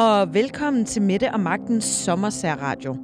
Og 0.00 0.34
velkommen 0.34 0.84
til 0.84 1.02
Mette 1.02 1.32
og 1.32 1.40
Magtens 1.40 1.84
sommersærradio. 1.84 2.96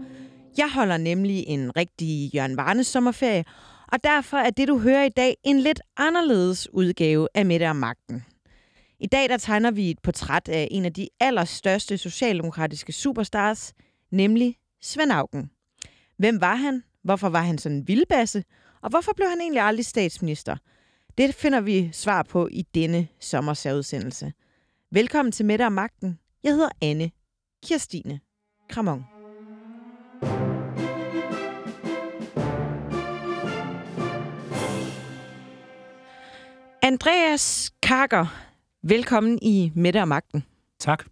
Jeg 0.58 0.72
holder 0.72 0.96
nemlig 0.96 1.44
en 1.46 1.76
rigtig 1.76 2.34
Jørgen 2.34 2.56
Varnes 2.56 2.86
sommerferie, 2.86 3.44
og 3.92 4.04
derfor 4.04 4.36
er 4.36 4.50
det, 4.50 4.68
du 4.68 4.78
hører 4.78 5.04
i 5.04 5.08
dag, 5.08 5.36
en 5.44 5.60
lidt 5.60 5.80
anderledes 5.96 6.68
udgave 6.72 7.28
af 7.34 7.46
Mette 7.46 7.68
og 7.68 7.76
Magten. 7.76 8.24
I 9.00 9.06
dag 9.06 9.28
der 9.28 9.36
tegner 9.36 9.70
vi 9.70 9.90
et 9.90 9.98
portræt 10.02 10.48
af 10.48 10.68
en 10.70 10.84
af 10.84 10.92
de 10.92 11.08
allerstørste 11.20 11.98
socialdemokratiske 11.98 12.92
superstars, 12.92 13.72
nemlig 14.10 14.56
Svend 14.82 15.12
Augen. 15.12 15.50
Hvem 16.18 16.40
var 16.40 16.54
han? 16.54 16.82
Hvorfor 17.04 17.28
var 17.28 17.42
han 17.42 17.58
sådan 17.58 17.78
en 17.78 17.88
vildbasse? 17.88 18.44
Og 18.82 18.90
hvorfor 18.90 19.12
blev 19.16 19.28
han 19.28 19.40
egentlig 19.40 19.62
aldrig 19.62 19.86
statsminister? 19.86 20.56
Det 21.18 21.34
finder 21.34 21.60
vi 21.60 21.90
svar 21.92 22.22
på 22.22 22.48
i 22.50 22.62
denne 22.74 23.08
sommersærudsendelse. 23.20 24.32
Velkommen 24.92 25.32
til 25.32 25.46
Mette 25.46 25.62
og 25.62 25.72
Magten. 25.72 26.18
Jeg 26.46 26.54
hedder 26.54 26.68
Anne 26.82 27.10
Kirstine 27.66 28.20
Kramon. 28.68 29.04
Andreas 36.82 37.72
Karker, 37.82 38.26
velkommen 38.82 39.38
i 39.42 39.72
Mette 39.74 40.00
og 40.00 40.08
Magten. 40.08 40.44
Tak. 40.78 41.04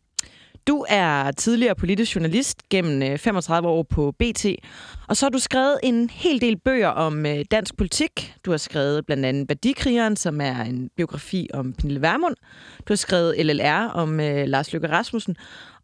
Du 0.67 0.85
er 0.89 1.31
tidligere 1.31 1.75
politisk 1.75 2.15
journalist 2.15 2.69
gennem 2.69 3.19
35 3.19 3.69
øh, 3.69 3.73
år 3.73 3.83
på 3.83 4.13
BT, 4.19 4.47
og 5.09 5.17
så 5.17 5.27
har 5.27 5.31
du 5.31 5.39
skrevet 5.39 5.79
en 5.83 6.11
hel 6.11 6.41
del 6.41 6.57
bøger 6.57 6.89
om 6.89 7.27
øh, 7.27 7.45
dansk 7.51 7.77
politik. 7.77 8.35
Du 8.45 8.51
har 8.51 8.59
skrevet 8.59 9.07
blandt 9.07 9.27
andet 9.27 9.49
Værdikrigeren, 9.49 10.17
som 10.17 10.41
er 10.41 10.63
en 10.63 10.91
biografi 10.97 11.49
om 11.55 11.73
Pernille 11.73 12.03
Vermund. 12.03 12.37
Du 12.79 12.93
har 12.93 12.97
skrevet 12.97 13.47
LLR 13.47 13.91
om 13.95 14.11
uh, 14.11 14.45
Lars 14.47 14.73
Løkke 14.73 14.89
Rasmussen. 14.89 15.37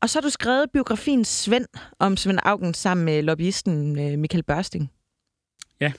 Og 0.03 0.11
så 0.11 0.19
har 0.19 0.23
du 0.23 0.31
skrevet 0.31 0.71
biografien 0.73 1.25
Svend 1.25 1.67
om 1.99 2.17
Svend 2.17 2.39
Augen 2.43 2.75
sammen 2.75 3.05
med 3.05 3.23
lobbyisten 3.23 3.91
uh, 3.91 4.19
Michael 4.19 4.43
Børsting. 4.43 4.91
Ja. 5.81 5.93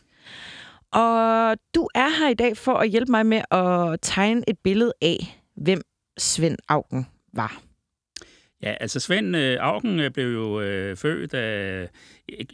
Og 0.92 1.58
du 1.76 1.88
er 1.96 2.20
her 2.20 2.30
i 2.30 2.34
dag 2.34 2.58
for 2.58 2.74
at 2.74 2.90
hjælpe 2.90 3.12
mig 3.12 3.26
med 3.26 3.42
at 3.52 4.00
tegne 4.02 4.44
et 4.48 4.58
billede 4.64 4.94
af, 5.02 5.42
hvem 5.56 5.82
Svend 6.18 6.58
Augen 6.70 7.08
var. 7.34 7.71
Ja, 8.64 8.74
altså 8.80 9.00
Svend 9.00 9.36
øh, 9.36 9.58
Augen 9.60 10.00
øh, 10.00 10.12
blev 10.12 10.34
jo 10.34 10.62
øh, 10.62 10.96
født 10.98 11.34
af, 11.34 11.90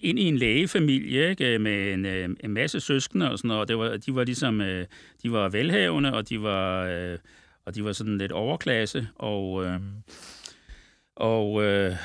ind 0.01 0.19
i 0.19 0.23
en 0.23 0.37
lægefamilie 0.37 1.29
ikke, 1.29 1.59
med 1.59 1.93
en, 1.93 2.05
øh, 2.05 2.29
en 2.43 2.51
masse 2.51 2.79
søskende 2.79 3.31
og 3.31 3.37
sådan 3.37 3.47
noget. 3.47 3.67
Det 3.67 3.77
var, 3.77 3.97
de 3.97 4.15
var 4.15 4.23
ligesom 4.23 4.61
øh, 4.61 4.85
de 5.23 5.31
var 5.31 5.49
velhavende, 5.49 6.13
og 6.13 6.29
de 6.29 6.41
var, 6.41 6.83
øh, 6.85 7.17
og 7.65 7.75
de 7.75 7.83
var 7.83 7.91
sådan 7.91 8.17
lidt 8.17 8.31
overklasse. 8.31 9.07
Og, 9.15 9.65
øh, 9.65 9.79
og 11.15 11.63
øh, 11.63 11.95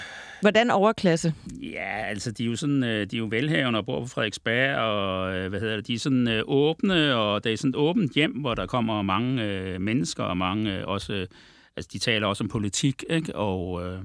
Hvordan 0.41 0.70
overklasse? 0.70 1.34
Ja, 1.62 2.05
altså 2.05 2.31
de 2.31 2.44
er 2.44 2.48
jo 2.48 2.56
sådan, 2.56 2.84
øh, 2.84 3.06
de 3.11 3.16
er 3.16 3.19
jo 3.19 3.28
velhavende 3.31 3.78
og 3.78 3.87
bor 3.87 4.00
på 4.00 4.06
Frederiksberg, 4.06 4.77
og 4.77 5.34
øh, 5.34 5.48
hvad 5.48 5.61
hedder 5.61 5.77
det, 5.77 5.87
de 5.87 5.94
er 5.94 5.98
sådan 5.98 6.28
øh, 6.28 6.42
åbne, 6.47 7.14
og 7.14 7.44
det 7.44 7.53
er 7.53 7.56
sådan 7.56 7.69
et 7.69 7.77
åbent 7.77 8.12
hjem, 8.12 8.33
hvor 8.33 8.55
der 8.55 8.66
kommer 8.66 9.03
mange 9.03 9.44
øh, 9.44 9.81
mennesker 9.81 10.25
og 10.25 10.37
mange 10.37 10.78
øh, 10.78 10.87
også 10.87 11.27
altså 11.77 11.91
de 11.92 11.98
taler 11.98 12.27
også 12.27 12.45
om 12.45 12.48
politik, 12.48 13.05
ikke? 13.11 13.37
Og, 13.37 13.87
øh, 13.87 13.98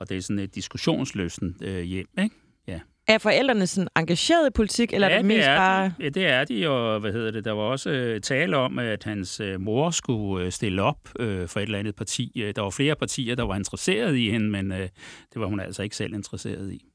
og 0.00 0.08
det 0.08 0.16
er 0.16 0.20
sådan 0.20 0.38
et 0.38 0.54
diskussionsløsende 0.54 1.54
øh, 1.66 1.82
hjem, 1.82 2.06
ikke? 2.22 2.34
Ja. 2.66 2.80
Er 3.06 3.18
forældrene 3.18 3.66
sådan 3.66 3.88
engageret 3.96 4.46
i 4.46 4.50
politik, 4.50 4.92
eller 4.92 5.08
ja, 5.08 5.14
er 5.14 5.18
det 5.18 5.26
mest 5.26 5.36
det 5.36 5.46
er 5.46 5.56
bare... 5.56 5.92
Ja, 6.00 6.08
det 6.08 6.26
er 6.26 6.44
de, 6.44 6.68
og 6.68 7.00
hvad 7.00 7.12
hedder 7.12 7.30
det, 7.30 7.44
der 7.44 7.52
var 7.52 7.62
også 7.62 7.90
øh, 7.90 8.20
tale 8.20 8.56
om, 8.56 8.78
at 8.78 9.04
hans 9.04 9.40
øh, 9.40 9.60
mor 9.60 9.90
skulle 9.90 10.44
øh, 10.44 10.52
stille 10.52 10.82
op 10.82 10.98
øh, 11.18 11.48
for 11.48 11.60
et 11.60 11.64
eller 11.64 11.78
andet 11.78 11.96
parti. 11.96 12.52
Der 12.56 12.62
var 12.62 12.70
flere 12.70 12.96
partier, 12.96 13.34
der 13.34 13.42
var 13.42 13.56
interesseret 13.56 14.16
i 14.16 14.30
hende, 14.30 14.50
men 14.50 14.72
øh, 14.72 14.78
det 14.78 15.40
var 15.40 15.46
hun 15.46 15.60
altså 15.60 15.82
ikke 15.82 15.96
selv 15.96 16.14
interesseret 16.14 16.72
i. 16.72 16.89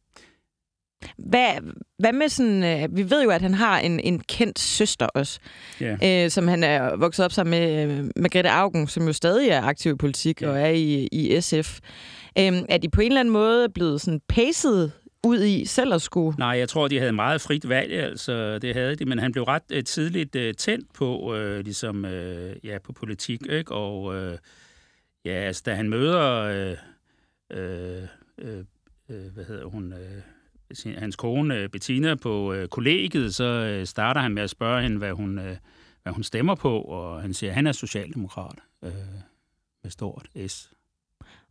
Hvad, 1.17 1.73
hvad 1.99 2.13
med 2.13 2.29
sådan... 2.29 2.63
Øh, 2.63 2.97
vi 2.97 3.09
ved 3.09 3.23
jo, 3.23 3.29
at 3.29 3.41
han 3.41 3.53
har 3.53 3.79
en, 3.79 3.99
en 3.99 4.19
kendt 4.19 4.59
søster 4.59 5.05
også, 5.05 5.39
Ja. 5.81 6.23
øh, 6.25 6.29
som 6.31 6.47
han 6.47 6.63
er 6.63 6.95
vokset 6.95 7.25
op 7.25 7.31
sammen 7.31 7.51
med 7.51 7.83
øh, 7.99 8.05
Margrethe 8.15 8.51
Augen, 8.51 8.87
som 8.87 9.05
jo 9.07 9.13
stadig 9.13 9.49
er 9.49 9.61
aktiv 9.61 9.91
i 9.91 9.95
politik 9.95 10.41
Ja. 10.41 10.49
og 10.49 10.59
er 10.61 10.67
i, 10.69 11.07
i 11.11 11.41
SF. 11.41 11.79
Øh, 12.39 12.53
er 12.69 12.77
de 12.77 12.89
på 12.89 13.01
en 13.01 13.07
eller 13.07 13.19
anden 13.19 13.33
måde 13.33 13.69
blevet 13.69 14.01
sådan 14.01 14.21
pacet 14.29 14.91
ud 15.23 15.43
i 15.43 15.65
selv 15.65 15.93
at 15.93 16.01
skulle... 16.01 16.37
Nej, 16.37 16.47
jeg 16.57 16.69
tror, 16.69 16.87
de 16.87 16.99
havde 16.99 17.11
meget 17.11 17.41
frit 17.41 17.69
valg, 17.69 17.93
altså 17.93 18.59
det 18.59 18.73
havde 18.73 18.95
de, 18.95 19.05
men 19.05 19.19
han 19.19 19.31
blev 19.31 19.43
ret 19.43 19.63
øh, 19.71 19.83
tidligt 19.83 20.35
øh, 20.35 20.53
tændt 20.53 20.93
på, 20.93 21.35
øh, 21.35 21.63
ligesom, 21.63 22.05
øh, 22.05 22.55
ja, 22.63 22.77
på 22.83 22.93
politik, 22.93 23.41
ikke? 23.49 23.71
Og 23.71 24.15
øh, 24.15 24.37
ja, 25.25 25.31
altså, 25.31 25.63
da 25.65 25.73
han 25.73 25.89
møder, 25.89 26.41
øh, 26.41 26.77
øh, 27.51 28.03
øh, 28.37 28.63
øh, 29.09 29.33
hvad 29.33 29.45
hedder 29.45 29.65
hun, 29.65 29.93
øh, 29.93 30.21
hans 30.97 31.15
kone 31.15 31.55
øh, 31.55 31.69
Bettina 31.69 32.15
på 32.15 32.53
øh, 32.53 32.67
kollegiet, 32.67 33.35
så 33.35 33.43
øh, 33.43 33.85
starter 33.85 34.21
han 34.21 34.33
med 34.33 34.43
at 34.43 34.49
spørge 34.49 34.81
hende, 34.81 34.97
hvad 34.97 35.11
hun, 35.11 35.39
hvad 36.03 36.13
hun 36.13 36.23
stemmer 36.23 36.55
på, 36.55 36.81
og 36.81 37.21
han 37.21 37.33
siger, 37.33 37.49
at 37.49 37.55
han 37.55 37.67
er 37.67 37.71
socialdemokrat 37.71 38.59
øh, 38.83 38.91
med 39.83 39.91
stort 39.91 40.27
S. 40.47 40.71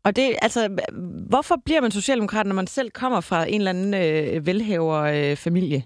Og 0.05 0.17
det, 0.17 0.37
altså, 0.43 0.79
hvorfor 1.29 1.57
bliver 1.65 1.81
man 1.81 1.91
socialdemokrat, 1.91 2.47
når 2.47 2.55
man 2.55 2.67
selv 2.67 2.91
kommer 2.91 3.21
fra 3.21 3.49
en 3.49 3.61
eller 3.61 3.71
anden 3.71 3.95
øh, 3.95 4.47
velhaver 4.47 5.01
øh, 5.01 5.37
familie? 5.37 5.85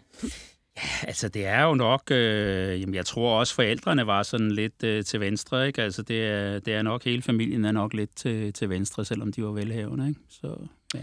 Altså, 1.02 1.28
det 1.28 1.46
er 1.46 1.62
jo 1.62 1.74
nok... 1.74 2.10
Øh, 2.10 2.80
jamen, 2.80 2.94
jeg 2.94 3.06
tror 3.06 3.38
også, 3.38 3.54
forældrene 3.54 4.06
var 4.06 4.22
sådan 4.22 4.50
lidt 4.50 4.84
øh, 4.84 5.04
til 5.04 5.20
venstre, 5.20 5.66
ikke? 5.66 5.82
Altså, 5.82 6.02
det 6.02 6.26
er, 6.26 6.58
det 6.58 6.74
er 6.74 6.82
nok... 6.82 7.04
Hele 7.04 7.22
familien 7.22 7.64
er 7.64 7.72
nok 7.72 7.94
lidt 7.94 8.16
til, 8.16 8.52
til 8.52 8.68
venstre, 8.68 9.04
selvom 9.04 9.32
de 9.32 9.44
var 9.44 9.50
velhavende, 9.50 10.08
ikke? 10.08 10.20
Så, 10.28 10.56
ja. 10.94 11.00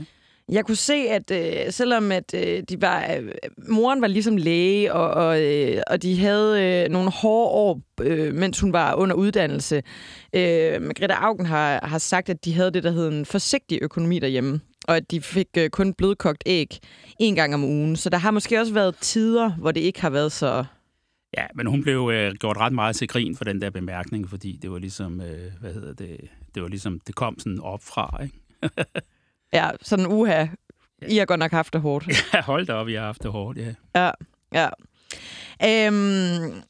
Jeg 0.49 0.65
kunne 0.65 0.75
se, 0.75 0.93
at 0.93 1.31
øh, 1.31 1.71
selvom 1.71 2.11
at 2.11 2.33
øh, 2.33 2.63
de 2.69 2.81
var, 2.81 3.15
øh, 3.19 3.31
moren 3.69 4.01
var 4.01 4.07
ligesom 4.07 4.37
læge, 4.37 4.93
og, 4.93 5.09
og, 5.09 5.41
øh, 5.43 5.81
og 5.87 6.01
de 6.01 6.19
havde 6.19 6.63
øh, 6.63 6.91
nogle 6.91 7.11
hårde 7.11 7.49
år, 7.49 7.81
øh, 8.01 8.33
mens 8.33 8.59
hun 8.59 8.73
var 8.73 8.93
under 8.93 9.15
uddannelse. 9.15 9.75
Øh, 10.35 10.81
Margrethe 10.81 11.15
Augen 11.15 11.45
har, 11.45 11.79
har 11.83 11.97
sagt, 11.97 12.29
at 12.29 12.45
de 12.45 12.53
havde 12.53 12.71
det, 12.71 12.83
der 12.83 12.91
hed 12.91 13.07
en 13.07 13.25
forsigtig 13.25 13.79
økonomi 13.81 14.19
derhjemme, 14.19 14.59
og 14.87 14.97
at 14.97 15.11
de 15.11 15.21
fik 15.21 15.47
øh, 15.57 15.69
kun 15.69 15.93
blødkogt 15.93 16.43
æg 16.45 16.79
en 17.19 17.35
gang 17.35 17.53
om 17.53 17.63
ugen. 17.63 17.95
Så 17.95 18.09
der 18.09 18.17
har 18.17 18.31
måske 18.31 18.59
også 18.59 18.73
været 18.73 18.95
tider, 19.01 19.51
hvor 19.51 19.71
det 19.71 19.81
ikke 19.81 20.01
har 20.01 20.09
været 20.09 20.31
så... 20.31 20.65
ja, 21.37 21.45
men 21.55 21.67
hun 21.67 21.81
blev 21.81 22.11
øh, 22.13 22.33
gjort 22.33 22.57
ret 22.57 22.73
meget 22.73 22.95
til 22.95 23.07
grin 23.07 23.35
for 23.35 23.43
den 23.43 23.61
der 23.61 23.69
bemærkning, 23.69 24.29
fordi 24.29 24.59
det 24.61 24.71
var 24.71 24.79
ligesom... 24.79 25.21
Øh, 25.21 25.51
hvad 25.61 25.73
hedder 25.73 25.93
det? 25.93 26.17
Det 26.55 26.63
var 26.63 26.69
ligesom... 26.69 26.99
Det 27.07 27.15
kom 27.15 27.39
sådan 27.39 27.59
op 27.59 27.83
fra, 27.83 28.23
ikke? 28.23 28.39
Ja, 29.55 29.69
sådan 29.81 30.05
uha. 30.05 30.45
I 31.07 31.17
har 31.17 31.25
godt 31.25 31.39
nok 31.39 31.51
haft 31.51 31.73
det 31.73 31.81
hårdt. 31.81 32.07
Ja, 32.33 32.41
hold 32.41 32.65
da 32.65 32.73
op, 32.73 32.89
jeg 32.89 33.01
har 33.01 33.05
haft 33.05 33.23
det 33.23 33.31
hårdt, 33.31 33.57
ja. 33.57 33.73
Ja, 33.95 34.11
ja. 34.53 34.69
Øhm, 35.63 36.61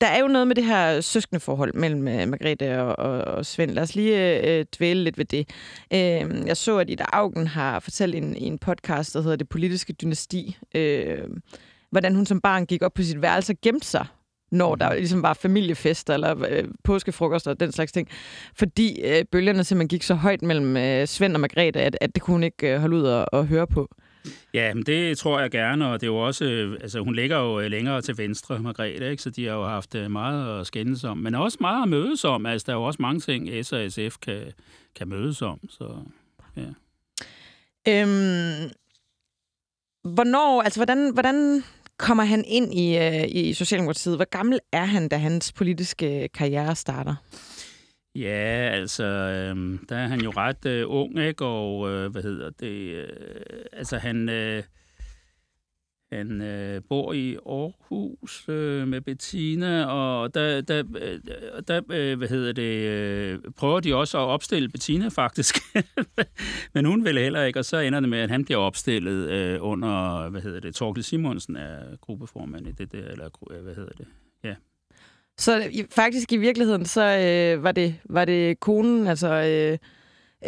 der 0.00 0.06
er 0.06 0.18
jo 0.18 0.26
noget 0.26 0.46
med 0.48 0.56
det 0.56 0.64
her 0.64 1.00
søskendeforhold 1.00 1.74
mellem 1.74 2.08
øh, 2.08 2.28
Margrethe 2.28 2.82
og, 2.82 2.98
og, 2.98 3.24
og 3.24 3.46
Svend. 3.46 3.70
Lad 3.70 3.82
os 3.82 3.94
lige 3.94 4.40
øh, 4.48 4.64
dvæle 4.78 5.04
lidt 5.04 5.18
ved 5.18 5.24
det. 5.24 5.48
Øh, 5.92 6.46
jeg 6.46 6.56
så, 6.56 6.78
at 6.78 6.90
Ida 6.90 7.04
Augen 7.12 7.46
har 7.46 7.80
fortalt 7.80 8.14
i 8.14 8.18
en, 8.18 8.36
en 8.36 8.58
podcast, 8.58 9.14
der 9.14 9.20
hedder 9.22 9.36
Det 9.36 9.48
Politiske 9.48 9.92
Dynasti, 9.92 10.56
øh, 10.74 11.28
hvordan 11.90 12.14
hun 12.14 12.26
som 12.26 12.40
barn 12.40 12.66
gik 12.66 12.82
op 12.82 12.94
på 12.94 13.02
sit 13.02 13.22
værelse 13.22 13.52
og 13.52 13.56
gemte 13.62 13.86
sig 13.86 14.06
når 14.50 14.74
der 14.74 14.94
ligesom 14.94 15.22
var 15.22 15.32
familiefester 15.32 16.14
eller 16.14 16.46
øh, 16.48 16.64
påskefrokoster 16.84 17.50
og 17.50 17.60
den 17.60 17.72
slags 17.72 17.92
ting. 17.92 18.08
Fordi 18.56 19.00
øh, 19.04 19.24
bølgerne 19.32 19.64
simpelthen 19.64 19.88
gik 19.88 20.02
så 20.02 20.14
højt 20.14 20.42
mellem 20.42 20.76
øh, 20.76 21.06
Svend 21.06 21.34
og 21.34 21.40
Margrethe, 21.40 21.80
at, 21.80 21.96
at 22.00 22.14
det 22.14 22.22
kunne 22.22 22.34
hun 22.34 22.42
ikke 22.42 22.74
øh, 22.74 22.80
holde 22.80 22.96
ud 22.96 23.02
og, 23.02 23.26
og 23.32 23.46
høre 23.46 23.66
på. 23.66 23.88
Ja, 24.54 24.74
men 24.74 24.82
det 24.82 25.18
tror 25.18 25.40
jeg 25.40 25.50
gerne, 25.50 25.88
og 25.88 26.00
det 26.00 26.06
er 26.06 26.10
jo 26.10 26.18
også, 26.18 26.44
øh, 26.44 26.78
altså 26.80 27.00
hun 27.00 27.14
ligger 27.14 27.38
jo 27.38 27.60
øh, 27.60 27.70
længere 27.70 28.02
til 28.02 28.18
venstre, 28.18 28.58
Margrethe, 28.58 29.10
ikke? 29.10 29.22
så 29.22 29.30
de 29.30 29.46
har 29.46 29.54
jo 29.54 29.64
haft 29.64 29.94
øh, 29.94 30.10
meget 30.10 30.60
at 30.60 30.66
skændes 30.66 31.04
om, 31.04 31.18
men 31.18 31.34
også 31.34 31.58
meget 31.60 31.82
at 31.82 31.88
mødes 31.88 32.24
om. 32.24 32.46
Altså, 32.46 32.64
der 32.66 32.72
er 32.72 32.76
jo 32.76 32.82
også 32.82 33.02
mange 33.02 33.20
ting, 33.20 33.64
S 33.66 33.72
og 33.72 33.92
SF 33.92 34.16
kan, 34.22 34.42
kan 34.94 35.08
mødes 35.08 35.42
om, 35.42 35.60
så 35.68 35.84
ja. 36.56 36.62
Øhm, 37.88 38.70
hvornår, 40.14 40.62
altså 40.62 40.78
hvordan, 40.78 41.12
hvordan 41.12 41.64
kommer 41.98 42.24
han 42.24 42.44
ind 42.46 42.74
i, 42.74 42.98
øh, 42.98 43.24
i 43.28 43.54
Socialdemokratiet? 43.54 44.16
Hvor 44.16 44.30
gammel 44.30 44.60
er 44.72 44.84
han, 44.84 45.08
da 45.08 45.16
hans 45.16 45.52
politiske 45.52 46.22
øh, 46.22 46.28
karriere 46.34 46.76
starter? 46.76 47.14
Ja, 48.14 48.70
altså, 48.72 49.04
øh, 49.04 49.78
der 49.88 49.96
er 49.96 50.06
han 50.06 50.20
jo 50.20 50.30
ret 50.30 50.66
øh, 50.66 50.84
ung, 50.86 51.18
ikke? 51.18 51.44
Og 51.44 51.90
øh, 51.90 52.10
hvad 52.12 52.22
hedder 52.22 52.50
det? 52.60 52.94
Øh, 52.94 53.08
altså, 53.72 53.98
han, 53.98 54.28
øh, 54.28 54.62
han 56.12 56.42
øh, 56.42 56.82
bor 56.88 57.12
i 57.12 57.36
Aarhus 57.46 58.48
øh, 58.48 58.88
med 58.88 59.00
Bettina, 59.00 59.84
og 59.84 60.34
der, 60.34 60.60
der, 60.60 60.82
øh, 61.00 61.20
der 61.68 61.80
øh, 61.90 62.18
hvad 62.18 62.28
hedder 62.28 62.52
det, 62.52 62.88
øh, 62.88 63.38
prøver 63.56 63.80
de 63.80 63.94
også 63.94 64.18
at 64.18 64.22
opstille 64.22 64.68
Bettina 64.68 65.08
faktisk. 65.08 65.58
Men 66.74 66.84
hun 66.84 67.04
vil 67.04 67.18
heller 67.18 67.42
ikke, 67.42 67.58
og 67.58 67.64
så 67.64 67.78
ender 67.78 68.00
det 68.00 68.08
med, 68.08 68.18
at 68.18 68.30
han 68.30 68.44
bliver 68.44 68.58
opstillet 68.58 69.30
øh, 69.30 69.58
under, 69.60 70.28
hvad 70.28 70.40
hedder 70.40 70.60
det, 70.60 70.74
Torkel 70.74 71.04
Simonsen 71.04 71.56
er 71.56 71.96
gruppeformand 72.00 72.66
i 72.66 72.72
det 72.72 72.92
der, 72.92 73.08
eller 73.08 73.28
øh, 73.50 73.62
hvad 73.62 73.74
hedder 73.74 73.92
det, 73.98 74.06
ja. 74.44 74.54
Så 75.38 75.70
faktisk 75.90 76.32
i 76.32 76.36
virkeligheden, 76.36 76.84
så 76.84 77.02
øh, 77.02 77.62
var, 77.62 77.72
det, 77.72 77.94
var 78.04 78.24
det 78.24 78.60
konen, 78.60 79.06
altså 79.06 79.28
øh, 79.28 79.78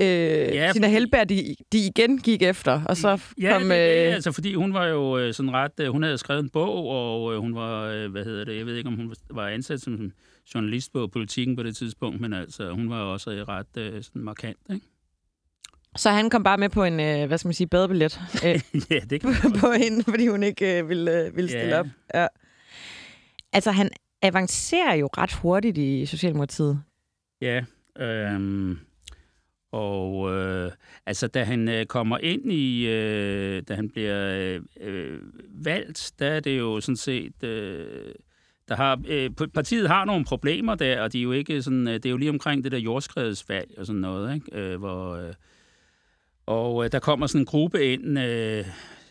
øh, 0.00 0.06
ja, 0.54 0.72
Tina 0.72 0.88
Helberg, 0.88 1.28
de, 1.28 1.54
de 1.72 1.78
igen 1.78 2.18
gik 2.18 2.42
efter, 2.42 2.82
og 2.84 2.96
så 2.96 3.20
ja, 3.40 3.58
kom... 3.58 3.70
Ja, 3.70 4.08
øh... 4.08 4.14
altså, 4.14 4.32
fordi 4.32 4.54
hun 4.54 4.74
var 4.74 4.86
jo 4.86 5.18
øh, 5.18 5.34
sådan 5.34 5.52
ret... 5.52 5.80
Øh, 5.80 5.88
hun 5.88 6.02
havde 6.02 6.18
skrevet 6.18 6.42
en 6.42 6.50
bog, 6.50 6.86
og 6.86 7.34
øh, 7.34 7.40
hun 7.40 7.54
var, 7.54 8.08
hvad 8.08 8.24
hedder 8.24 8.44
det, 8.44 8.56
jeg 8.56 8.66
ved 8.66 8.76
ikke, 8.76 8.88
om 8.88 8.96
hun 8.96 9.14
var 9.30 9.48
ansat 9.48 9.80
som 9.80 10.12
journalist 10.54 10.92
på 10.92 11.06
Politikken 11.06 11.56
på 11.56 11.62
det 11.62 11.76
tidspunkt, 11.76 12.20
men 12.20 12.32
altså, 12.32 12.70
hun 12.70 12.90
var 12.90 13.00
også 13.00 13.30
ret 13.30 14.04
sådan 14.04 14.22
markant, 14.22 14.58
ikke? 14.70 14.86
Så 15.96 16.10
han 16.10 16.30
kom 16.30 16.42
bare 16.42 16.58
med 16.58 16.68
på 16.68 16.84
en, 16.84 17.00
øh, 17.00 17.26
hvad 17.26 17.38
skal 17.38 17.48
man 17.48 17.54
sige, 17.54 17.66
badebillet? 17.66 18.20
Øh, 18.46 18.60
ja, 18.90 18.98
det 19.10 19.20
kan 19.20 19.34
på, 19.42 19.48
på 19.60 19.72
hende, 19.72 20.04
fordi 20.04 20.28
hun 20.28 20.42
ikke 20.42 20.78
øh, 20.78 20.88
ville, 20.88 21.24
øh, 21.24 21.36
ville 21.36 21.48
stille 21.48 21.74
ja. 21.74 21.80
op. 21.80 21.86
Ja. 22.14 22.26
Altså, 23.52 23.70
han 23.70 23.90
avancerer 24.22 24.94
jo 24.94 25.08
ret 25.18 25.32
hurtigt 25.32 25.78
i 25.78 26.06
Socialdemokratiet. 26.06 26.82
Ja, 27.40 27.64
øhm, 27.98 28.78
og 29.76 30.32
øh, 30.32 30.72
altså, 31.06 31.26
da 31.26 31.44
han 31.44 31.68
øh, 31.68 31.86
kommer 31.86 32.18
ind 32.18 32.52
i, 32.52 32.86
øh, 32.86 33.62
da 33.68 33.74
han 33.74 33.90
bliver 33.90 34.38
øh, 34.38 34.60
øh 34.80 35.20
valgt, 35.64 36.12
der 36.18 36.26
er 36.26 36.40
det 36.40 36.58
jo 36.58 36.80
sådan 36.80 36.96
set... 36.96 37.44
Øh, 37.44 38.14
der 38.68 38.76
har, 38.76 39.00
øh, 39.08 39.30
partiet 39.54 39.88
har 39.88 40.04
nogle 40.04 40.24
problemer 40.24 40.74
der, 40.74 41.00
og 41.00 41.12
de 41.12 41.18
er 41.18 41.22
jo 41.22 41.32
ikke 41.32 41.62
sådan, 41.62 41.88
øh, 41.88 41.94
det 41.94 42.06
er 42.06 42.10
jo 42.10 42.16
lige 42.16 42.30
omkring 42.30 42.64
det 42.64 42.72
der 42.72 42.78
jordskredsvalg 42.78 43.70
og 43.78 43.86
sådan 43.86 44.00
noget, 44.00 44.34
ikke? 44.34 44.60
Øh, 44.60 44.78
hvor, 44.78 45.14
øh, 45.14 45.34
og 46.46 46.84
øh, 46.84 46.92
der 46.92 46.98
kommer 46.98 47.26
sådan 47.26 47.40
en 47.40 47.46
gruppe 47.46 47.92
ind 47.92 48.18
øh, 48.18 48.64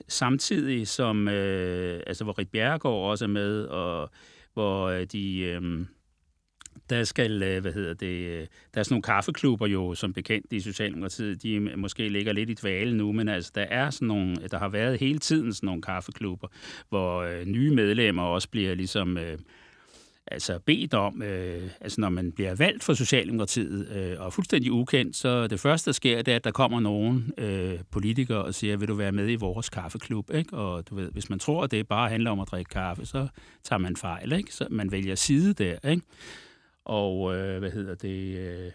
samtidig, 0.08 0.88
som, 0.88 1.28
øh, 1.28 2.04
altså 2.08 2.24
hvor 2.24 2.40
Rit 2.40 2.50
Bjerregaard 2.50 3.10
også 3.10 3.26
er 3.26 3.30
med, 3.30 3.64
og 3.64 4.10
hvor 4.54 4.86
øh, 4.86 5.06
de... 5.12 5.40
Øh, 5.40 5.86
der 6.90 7.04
skal, 7.04 7.44
øh, 7.44 7.62
hvad 7.62 7.74
hedder 7.74 7.94
det, 7.94 8.08
øh, 8.08 8.48
der 8.74 8.80
er 8.80 8.84
sådan 8.84 8.94
nogle 8.94 9.02
kaffeklubber 9.02 9.68
jo, 9.68 9.96
som 9.96 10.14
bekendt 10.14 10.54
i 10.54 10.60
Socialdemokratiet, 10.60 11.44
de 11.44 11.54
øh, 11.54 11.80
måske 11.80 12.10
ligger 12.10 12.34
lidt 12.34 12.50
i 12.50 12.54
dvale 12.54 12.98
nu, 12.98 13.12
men 13.12 13.28
altså 13.28 13.52
der 13.56 13.62
er 13.62 13.90
sådan 13.90 14.08
nogle, 14.08 14.36
der 14.52 14.60
har 14.60 14.70
været 14.70 15.00
hele 15.00 15.20
tiden 15.20 15.54
sådan 15.54 15.68
nogle 15.68 15.82
kaffeklubber, 15.82 16.48
hvor 16.90 17.22
øh, 17.22 17.46
nye 17.46 17.76
medlemmer 17.76 18.24
også 18.24 18.50
bliver 18.50 18.76
ligesom 18.76 19.18
øh, 19.18 19.38
altså 20.28 20.60
bedt 20.60 20.94
om, 20.94 21.22
øh, 21.22 21.70
altså 21.82 22.02
når 22.02 22.10
man 22.10 22.32
bliver 22.32 22.56
valgt 22.56 22.84
for 22.84 22.94
Socialdemokratiet 22.94 23.90
øh, 23.96 24.22
og 24.22 24.34
fuldstændig 24.34 24.72
ukendt, 24.72 25.16
så 25.16 25.48
det 25.48 25.60
første, 25.60 25.86
der 25.86 25.94
sker, 25.94 26.22
det 26.22 26.32
er, 26.32 26.36
at 26.36 26.44
der 26.44 26.52
kommer 26.52 26.80
nogen 26.80 27.32
øh, 27.38 27.80
politikere 27.92 28.44
og 28.44 28.54
siger, 28.54 28.78
vil 28.78 28.88
du 28.88 28.94
være 28.94 29.12
med 29.12 29.30
i 29.30 29.36
vores 29.36 29.70
kaffeklub? 29.70 30.34
Ikke? 30.34 30.58
Og 30.58 30.90
du 30.90 30.96
ved, 30.96 31.12
hvis 31.12 31.30
man 31.30 31.40
tror, 31.40 31.64
at 31.64 31.72
det 31.72 31.88
bare 31.88 32.10
handler 32.10 32.32
om 32.32 32.40
at 32.40 32.48
drikke 32.52 32.70
kaffe, 32.70 33.06
så 33.06 33.28
tager 33.64 33.80
man 33.80 33.96
fejl. 33.96 34.32
Ikke? 34.32 34.54
Så 34.54 34.68
man 34.70 34.92
vælger 34.92 35.16
side 35.16 35.54
der. 35.54 35.90
Ikke? 35.90 36.04
Og 36.86 37.36
øh, 37.36 37.60
hvad 37.60 37.72
hedder 37.72 37.96
det? 37.96 38.38
Øh, 38.38 38.72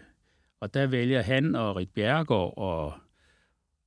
og 0.59 0.73
der 0.73 0.87
vælger 0.87 1.21
han 1.21 1.55
og 1.55 1.75
Rit 1.75 1.89
Bjerregaard 1.89 2.53
og 2.57 2.93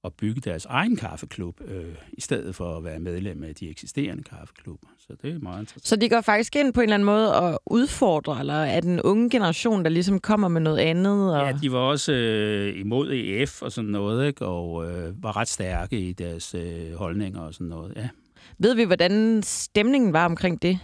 at 0.05 0.12
bygge 0.15 0.41
deres 0.41 0.65
egen 0.65 0.97
kaffeklub, 0.97 1.61
øh, 1.65 1.94
i 2.12 2.21
stedet 2.21 2.55
for 2.55 2.76
at 2.76 2.85
være 2.85 2.99
medlem 2.99 3.43
af 3.43 3.55
de 3.55 3.71
eksisterende 3.71 4.23
kaffeklubber. 4.23 4.87
Så 4.99 5.17
det 5.23 5.35
er 5.35 5.38
meget 5.38 5.61
interessant. 5.61 5.87
Så 5.88 5.97
de 5.97 6.09
går 6.09 6.21
faktisk 6.21 6.56
ind 6.56 6.73
på 6.73 6.81
en 6.81 6.85
eller 6.85 6.94
anden 6.94 7.06
måde 7.06 7.41
og 7.41 7.62
udfordrer, 7.67 8.35
eller 8.35 8.55
er 8.55 8.81
den 8.81 9.00
unge 9.03 9.31
generation, 9.31 9.85
der 9.85 9.91
ligesom 9.91 10.21
kommer 10.21 10.49
med 10.49 10.61
noget 10.61 10.79
andet? 10.79 11.37
Og... 11.37 11.47
Ja, 11.47 11.53
de 11.62 11.73
var 11.73 11.79
også 11.79 12.12
øh, 12.12 12.81
imod 12.81 13.11
EF 13.12 13.62
og 13.62 13.73
sådan 13.73 13.91
noget, 13.91 14.27
ikke? 14.27 14.47
og 14.47 14.91
øh, 14.91 15.23
var 15.23 15.37
ret 15.37 15.49
stærke 15.49 16.00
i 16.00 16.12
deres 16.12 16.55
øh, 16.55 16.94
holdninger 16.94 17.41
og 17.41 17.55
sådan 17.55 17.67
noget, 17.67 17.93
ja. 17.97 18.09
Ved 18.59 18.75
vi, 18.75 18.85
hvordan 18.85 19.43
stemningen 19.43 20.12
var 20.12 20.25
omkring 20.25 20.62
det? 20.62 20.79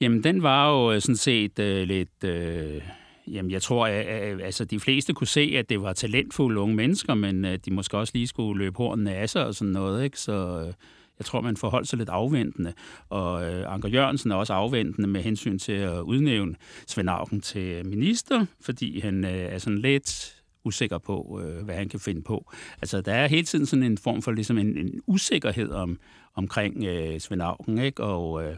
Jamen, 0.00 0.24
den 0.24 0.42
var 0.42 0.70
jo 0.70 0.92
øh, 0.92 1.00
sådan 1.00 1.16
set 1.16 1.58
øh, 1.58 1.82
lidt... 1.82 2.24
Øh, 2.24 2.82
Jamen, 3.28 3.50
jeg 3.50 3.62
tror, 3.62 3.86
at, 3.86 4.06
at 4.06 4.40
altså, 4.42 4.64
de 4.64 4.80
fleste 4.80 5.12
kunne 5.12 5.26
se, 5.26 5.54
at 5.56 5.68
det 5.68 5.82
var 5.82 5.92
talentfulde 5.92 6.60
unge 6.60 6.76
mennesker, 6.76 7.14
men 7.14 7.44
at 7.44 7.64
de 7.64 7.70
måske 7.70 7.98
også 7.98 8.10
lige 8.14 8.26
skulle 8.26 8.58
løbe 8.58 8.76
hornene 8.76 9.14
af 9.14 9.30
sig 9.30 9.46
og 9.46 9.54
sådan 9.54 9.72
noget, 9.72 10.04
ikke? 10.04 10.18
Så 10.20 10.62
øh, 10.66 10.72
jeg 11.18 11.24
tror, 11.26 11.40
man 11.40 11.56
forholdt 11.56 11.88
sig 11.88 11.98
lidt 11.98 12.08
afventende. 12.08 12.72
Og 13.08 13.44
øh, 13.44 13.72
Anker 13.74 13.88
Jørgensen 13.88 14.30
er 14.30 14.34
også 14.34 14.52
afventende 14.52 15.08
med 15.08 15.22
hensyn 15.22 15.58
til 15.58 15.72
at 15.72 16.00
udnævne 16.00 16.54
Svend 16.86 17.10
Auken 17.10 17.40
til 17.40 17.86
minister, 17.86 18.46
fordi 18.60 19.00
han 19.00 19.24
øh, 19.24 19.30
er 19.30 19.58
sådan 19.58 19.78
lidt 19.78 20.36
usikker 20.64 20.98
på, 20.98 21.40
øh, 21.44 21.64
hvad 21.64 21.74
han 21.74 21.88
kan 21.88 22.00
finde 22.00 22.22
på. 22.22 22.52
Altså, 22.82 23.00
der 23.00 23.14
er 23.14 23.26
hele 23.26 23.46
tiden 23.46 23.66
sådan 23.66 23.82
en 23.82 23.98
form 23.98 24.22
for 24.22 24.32
ligesom 24.32 24.58
en, 24.58 24.78
en 24.78 25.00
usikkerhed 25.06 25.70
om, 25.70 25.98
omkring 26.34 26.84
øh, 26.84 27.20
Svend 27.20 27.42
Auken, 27.42 27.78
ikke? 27.78 28.02
Og 28.02 28.44
øh, 28.44 28.56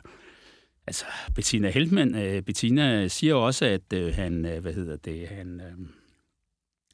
Altså, 0.87 1.05
Bettina 1.35 1.71
Heltmann, 1.71 2.15
øh, 2.15 2.43
Bettina 2.43 3.09
siger 3.09 3.35
også, 3.35 3.65
at 3.65 3.93
øh, 3.95 4.15
han, 4.15 4.47
øh, 4.47 4.63
hvad 4.63 4.73
hedder 4.73 4.97
det, 4.97 5.29
han, 5.29 5.61
øh, 5.61 5.87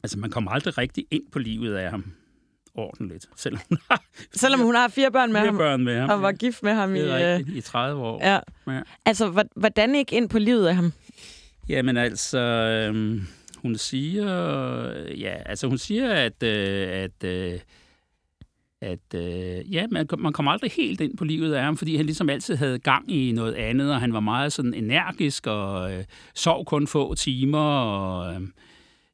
altså 0.03 0.19
man 0.19 0.31
kommer 0.31 0.51
aldrig 0.51 0.79
rigtig 0.79 1.07
ind 1.11 1.23
på 1.33 1.39
livet 1.39 1.75
af 1.75 1.91
ham 1.91 2.13
ordentligt, 2.75 3.27
selvom 3.37 3.61
hun 3.69 3.79
har, 3.91 4.03
selvom 4.33 4.61
hun 4.61 4.75
har 4.75 4.89
fire 4.89 5.11
børn 5.11 5.33
med 5.33 5.41
fire 5.41 5.47
ham, 5.47 5.57
børn 5.57 5.85
med 5.85 6.01
ham 6.01 6.11
og 6.11 6.23
var 6.23 6.33
gift 6.33 6.63
med 6.63 6.73
ham 6.73 6.95
i, 6.95 7.03
rigtigt, 7.03 7.57
i 7.57 7.61
30 7.61 8.03
år. 8.03 8.25
Ja. 8.25 8.41
ja. 8.73 8.83
Altså, 9.05 9.45
hvordan 9.57 9.95
ikke 9.95 10.17
ind 10.17 10.29
på 10.29 10.39
livet 10.39 10.67
af 10.67 10.75
ham? 10.75 10.93
Jamen 11.69 11.97
altså, 11.97 12.39
øh, 12.39 13.23
hun 13.57 13.77
siger, 13.77 14.27
ja, 15.11 15.35
altså 15.47 15.67
hun 15.67 15.79
siger, 15.79 16.13
at, 16.13 16.43
øh, 16.43 16.89
at 16.89 17.25
øh, 17.25 17.61
at 18.81 19.15
øh, 19.15 19.75
ja, 19.75 19.87
man, 19.91 20.07
man 20.19 20.33
kom 20.33 20.49
aldrig 20.49 20.71
helt 20.71 21.01
ind 21.01 21.17
på 21.17 21.25
livet 21.25 21.55
af 21.55 21.63
ham, 21.63 21.77
fordi 21.77 21.97
han 21.97 22.07
ligesom 22.07 22.31
altid 22.31 22.57
havde 22.57 22.79
gang 22.79 23.11
i 23.11 23.33
noget 23.33 23.55
andet, 23.55 23.93
og 23.93 24.01
han 24.01 24.13
var 24.13 24.21
meget 24.21 24.53
sådan 24.53 24.75
energisk 24.75 25.47
og 25.47 25.93
øh, 25.93 26.05
sov 26.35 26.65
kun 26.65 26.87
få 26.87 27.15
timer, 27.15 27.59
og 27.59 28.35
øh, 28.35 28.41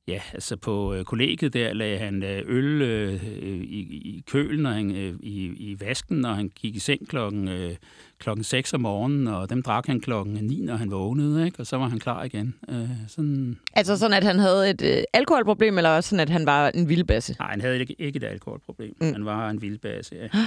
ja, 0.09 0.21
altså 0.33 0.57
på 0.57 0.95
øh, 0.95 1.05
kollegiet 1.05 1.53
der 1.53 1.73
lagde 1.73 1.99
han 1.99 2.23
øh, 2.23 2.43
øl 2.47 2.83
øh, 2.83 3.25
i, 3.25 3.81
i 3.81 4.25
kølen 4.27 4.67
og 4.67 4.75
han, 4.75 4.97
øh, 4.97 5.15
i, 5.21 5.45
i 5.45 5.77
vasken, 5.81 6.25
og 6.25 6.37
han 6.37 6.49
gik 6.49 6.77
i 6.77 6.79
seng 6.79 7.09
klokken, 7.09 7.49
øh, 7.49 7.77
klokken 8.19 8.45
6 8.45 8.75
om 8.75 8.81
morgenen, 8.81 9.27
og 9.27 9.51
dem 9.51 9.63
drak 9.63 9.87
han 9.87 10.01
klokken 10.01 10.35
9, 10.35 10.61
når 10.61 10.77
han 10.77 10.91
vågnede, 10.91 11.47
ikke? 11.47 11.61
og 11.61 11.67
så 11.67 11.77
var 11.77 11.89
han 11.89 11.99
klar 11.99 12.25
igen. 12.25 12.55
Øh, 12.69 12.89
sådan... 13.09 13.59
Altså 13.73 13.97
sådan, 13.97 14.17
at 14.17 14.25
han 14.25 14.39
havde 14.39 14.71
et 14.71 14.83
øh, 14.83 15.03
alkoholproblem, 15.13 15.79
eller 15.79 15.91
også 15.91 16.11
sådan, 16.11 16.21
at 16.21 16.31
han 16.31 16.47
var 16.47 16.69
en 16.69 16.89
vildbasse? 16.89 17.37
Nej, 17.39 17.51
han 17.51 17.61
havde 17.61 17.81
ikke, 17.81 17.97
ikke 17.99 18.17
et 18.17 18.25
alkoholproblem. 18.25 18.97
Mm. 19.01 19.13
Han 19.13 19.25
var 19.25 19.51
en 19.51 19.63
vildbasse, 19.63 20.15
ja. 20.15 20.29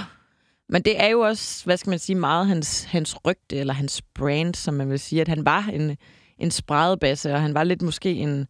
Men 0.70 0.82
det 0.82 1.02
er 1.02 1.08
jo 1.08 1.20
også, 1.20 1.64
hvad 1.64 1.76
skal 1.76 1.90
man 1.90 1.98
sige, 1.98 2.16
meget 2.16 2.46
hans, 2.46 2.84
hans 2.84 3.16
rygte, 3.26 3.56
eller 3.56 3.74
hans 3.74 4.02
brand, 4.14 4.54
som 4.54 4.74
man 4.74 4.90
vil 4.90 4.98
sige, 4.98 5.20
at 5.20 5.28
han 5.28 5.44
var 5.44 5.70
en, 5.72 5.96
en 6.38 6.50
spredebasse, 6.50 7.32
og 7.32 7.42
han 7.42 7.54
var 7.54 7.64
lidt 7.64 7.82
måske 7.82 8.12
en 8.12 8.46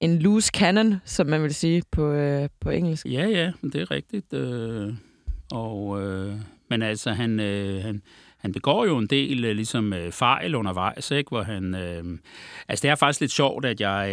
en 0.00 0.18
loose 0.18 0.50
cannon, 0.54 0.94
som 1.04 1.26
man 1.26 1.42
vil 1.42 1.54
sige 1.54 1.82
på, 1.90 2.12
øh, 2.12 2.48
på 2.60 2.70
engelsk. 2.70 3.06
Ja, 3.06 3.26
ja, 3.26 3.52
det 3.62 3.74
er 3.74 3.90
rigtigt. 3.90 4.32
Øh, 4.32 4.94
og, 5.52 6.02
øh, 6.02 6.32
men 6.70 6.82
altså, 6.82 7.10
han, 7.10 7.40
øh, 7.40 7.82
han, 7.82 8.02
han 8.38 8.52
begår 8.52 8.86
jo 8.86 8.98
en 8.98 9.06
del 9.06 9.44
øh, 9.44 9.56
ligesom 9.56 9.92
øh, 9.92 10.12
fejl 10.12 10.54
undervejs, 10.54 11.10
ikke? 11.10 11.28
hvor 11.28 11.42
han... 11.42 11.74
Øh, 11.74 12.04
altså, 12.68 12.82
det 12.82 12.90
er 12.90 12.94
faktisk 12.94 13.20
lidt 13.20 13.32
sjovt, 13.32 13.64
at 13.64 13.80
jeg... 13.80 14.10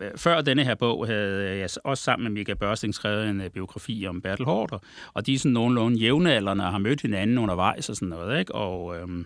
før 0.16 0.40
denne 0.40 0.64
her 0.64 0.74
bog 0.74 1.06
havde 1.06 1.58
jeg 1.58 1.68
også 1.84 2.04
sammen 2.04 2.24
med 2.24 2.32
Michael 2.32 2.58
Børsting 2.58 2.94
skrevet 2.94 3.28
en 3.28 3.40
øh, 3.40 3.50
biografi 3.50 4.06
om 4.08 4.22
Bertel 4.22 4.44
Hårder, 4.44 4.78
og 5.14 5.26
de 5.26 5.34
er 5.34 5.38
sådan 5.38 5.52
nogenlunde 5.52 5.98
jævnaldrende 5.98 6.64
og 6.64 6.70
har 6.70 6.78
mødt 6.78 7.02
hinanden 7.02 7.38
undervejs 7.38 7.88
og 7.88 7.96
sådan 7.96 8.08
noget, 8.08 8.38
ikke? 8.38 8.54
Og... 8.54 8.96
Øh, 8.96 9.24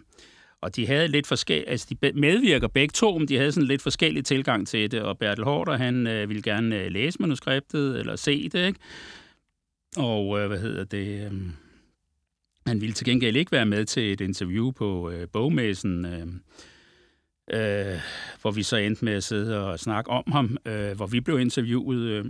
og 0.62 0.76
de 0.76 0.86
havde 0.86 1.08
lidt 1.08 1.26
forskel, 1.26 1.64
altså 1.66 1.86
de 1.90 2.12
medvirker 2.12 2.68
begge 2.68 2.92
to, 2.92 3.18
men 3.18 3.28
de 3.28 3.36
havde 3.36 3.52
sådan 3.52 3.66
lidt 3.66 3.82
forskellig 3.82 4.24
tilgang 4.24 4.68
til 4.68 4.90
det, 4.90 5.02
og 5.02 5.18
Bertel 5.18 5.44
Hårder, 5.44 5.76
han 5.76 6.06
øh, 6.06 6.28
ville 6.28 6.42
gerne 6.42 6.76
øh, 6.76 6.90
læse 6.90 7.22
manuskriptet, 7.22 7.98
eller 7.98 8.16
se 8.16 8.48
det, 8.48 8.66
ikke? 8.66 8.80
Og 9.96 10.40
øh, 10.40 10.46
hvad 10.46 10.58
hedder 10.58 10.84
det... 10.84 11.24
Øh, 11.24 11.32
han 12.66 12.80
ville 12.80 12.92
til 12.92 13.06
gengæld 13.06 13.36
ikke 13.36 13.52
være 13.52 13.66
med 13.66 13.84
til 13.84 14.12
et 14.12 14.20
interview 14.20 14.70
på 14.70 15.10
øh, 15.10 15.28
bogmessen, 15.32 16.04
øh, 16.04 16.26
øh, 17.52 18.00
hvor 18.40 18.50
vi 18.50 18.62
så 18.62 18.76
endte 18.76 19.04
med 19.04 19.12
at 19.12 19.24
sidde 19.24 19.64
og 19.66 19.80
snakke 19.80 20.10
om 20.10 20.24
ham, 20.32 20.56
øh, 20.66 20.96
hvor 20.96 21.06
vi 21.06 21.20
blev 21.20 21.40
interviewet. 21.40 22.00
Øh, 22.00 22.24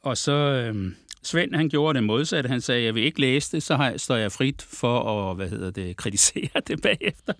og 0.00 0.16
så, 0.16 0.32
øh, 0.32 0.92
Svend, 1.22 1.54
han 1.54 1.68
gjorde 1.68 1.96
det 1.96 2.04
modsatte. 2.04 2.48
Han 2.48 2.60
sagde, 2.60 2.84
jeg 2.84 2.94
vil 2.94 3.04
ikke 3.04 3.20
læse 3.20 3.52
det, 3.52 3.62
så 3.62 3.76
har, 3.76 3.96
står 3.96 4.16
jeg 4.16 4.32
frit 4.32 4.62
for 4.62 5.30
at 5.30 5.36
hvad 5.36 5.48
hedder 5.48 5.70
det, 5.70 5.96
kritisere 5.96 6.60
det 6.68 6.82
bagefter. 6.82 7.32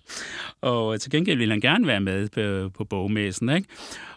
Og 0.61 1.01
til 1.01 1.11
gengæld 1.11 1.37
ville 1.37 1.53
han 1.53 1.61
gerne 1.61 1.87
være 1.87 1.99
med 1.99 2.29
på, 2.29 2.69
på 2.69 2.83
bogmessen. 2.83 3.49
Ikke? 3.49 3.67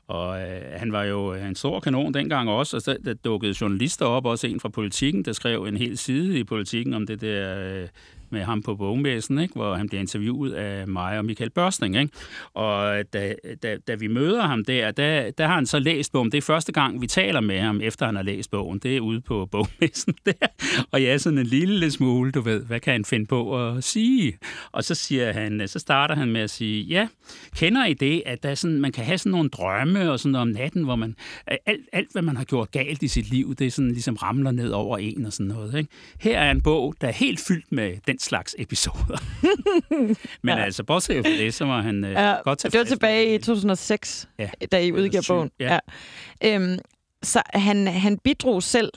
Og 0.08 0.40
øh, 0.40 0.62
han 0.76 0.92
var 0.92 1.04
jo 1.04 1.34
øh, 1.34 1.49
en 1.49 1.54
stor 1.54 1.80
kanon 1.80 2.14
dengang 2.14 2.50
også, 2.50 2.76
og 2.76 2.82
så 2.82 2.96
der 3.04 3.14
dukkede 3.14 3.54
journalister 3.61 4.06
op, 4.06 4.26
også 4.26 4.46
en 4.46 4.61
fra 4.61 4.68
politikken, 4.68 5.25
der 5.25 5.32
skrev 5.32 5.64
en 5.64 5.76
hel 5.76 5.99
side 5.99 6.38
i 6.38 6.44
politikken 6.44 6.94
om 6.94 7.06
det 7.06 7.20
der 7.20 7.58
øh, 7.58 7.88
med 8.34 8.42
ham 8.42 8.62
på 8.62 8.75
bogmessen, 8.76 9.38
ikke? 9.38 9.54
hvor 9.54 9.75
han 9.75 9.88
bliver 9.88 10.00
interviewet 10.00 10.52
af 10.52 10.88
mig 10.88 11.18
og 11.18 11.25
Michael 11.25 11.50
Børsting. 11.50 11.96
Ikke? 11.96 12.12
Og 12.54 12.99
øh, 12.99 13.04
da, 13.12 13.34
da, 13.62 13.76
da 13.88 13.94
vi 13.94 14.06
møder 14.06 14.42
ham 14.42 14.64
der, 14.64 14.90
der, 14.90 15.30
der 15.30 15.46
har 15.46 15.54
han 15.54 15.66
så 15.66 15.78
læst 15.78 16.12
bogen. 16.12 16.32
Det 16.32 16.38
er 16.38 16.42
første 16.42 16.73
gang, 16.73 17.00
vi 17.00 17.06
taler 17.06 17.40
med 17.40 17.61
ham, 17.61 17.80
efter 17.80 18.06
han 18.06 18.16
har 18.16 18.23
læst 18.23 18.50
bogen. 18.50 18.78
Det 18.78 18.96
er 18.96 19.00
ude 19.00 19.20
på 19.20 19.46
bogmessen 19.52 20.14
der. 20.26 20.46
Og 20.90 21.02
jeg 21.02 21.12
er 21.12 21.18
sådan 21.18 21.38
en 21.38 21.46
lille 21.46 21.90
smule, 21.90 22.32
du 22.32 22.40
ved, 22.40 22.64
hvad 22.64 22.80
kan 22.80 22.92
han 22.92 23.04
finde 23.04 23.26
på 23.26 23.66
at 23.66 23.84
sige? 23.84 24.38
Og 24.73 24.84
så 24.84 24.94
siger 24.94 25.32
han, 25.32 25.61
øh, 25.61 25.68
så 25.68 25.78
starter 25.78 26.14
han 26.14 26.28
med 26.28 26.40
at 26.40 26.50
sige, 26.50 26.82
ja, 26.82 27.08
kender 27.56 27.87
I 27.87 27.94
det, 27.94 28.23
at 28.26 28.42
der 28.42 28.54
sådan, 28.54 28.80
man 28.80 28.92
kan 28.92 29.04
have 29.04 29.18
sådan 29.18 29.32
nogle 29.32 29.49
drømme, 29.49 29.93
drømme 29.94 30.12
og 30.12 30.20
sådan 30.20 30.34
om 30.34 30.48
natten, 30.48 30.84
hvor 30.84 30.96
man 30.96 31.16
alt, 31.46 31.88
alt, 31.92 32.12
hvad 32.12 32.22
man 32.22 32.36
har 32.36 32.44
gjort 32.44 32.70
galt 32.70 33.02
i 33.02 33.08
sit 33.08 33.30
liv, 33.30 33.54
det 33.54 33.66
er 33.66 33.70
sådan 33.70 33.90
ligesom 33.90 34.14
ramler 34.14 34.50
ned 34.50 34.70
over 34.70 34.98
en 34.98 35.26
og 35.26 35.32
sådan 35.32 35.46
noget. 35.46 35.74
Ikke? 35.74 35.90
Her 36.20 36.38
er 36.38 36.50
en 36.50 36.62
bog, 36.62 36.94
der 37.00 37.08
er 37.08 37.12
helt 37.12 37.40
fyldt 37.40 37.72
med 37.72 37.96
den 38.06 38.18
slags 38.18 38.56
episoder. 38.58 39.22
Men 40.42 40.58
ja. 40.58 40.64
altså, 40.64 40.84
bortset 40.84 41.24
fra 41.24 41.32
det, 41.32 41.54
så 41.54 41.64
var 41.64 41.82
han 41.82 42.04
øh, 42.04 42.12
ja, 42.12 42.34
godt 42.42 42.58
tilfreds. 42.58 42.72
Det 42.72 42.78
var 42.78 42.84
tilbage 42.84 43.34
i 43.34 43.38
2006, 43.38 44.28
ja. 44.38 44.50
da 44.72 44.80
I 44.84 44.92
udgav 44.92 45.22
bogen. 45.28 45.50
Ja. 45.60 45.78
Ja. 46.42 46.54
Øhm, 46.54 46.78
så 47.22 47.42
han, 47.54 47.86
han 47.86 48.18
bidrog 48.18 48.62
selv 48.62 48.92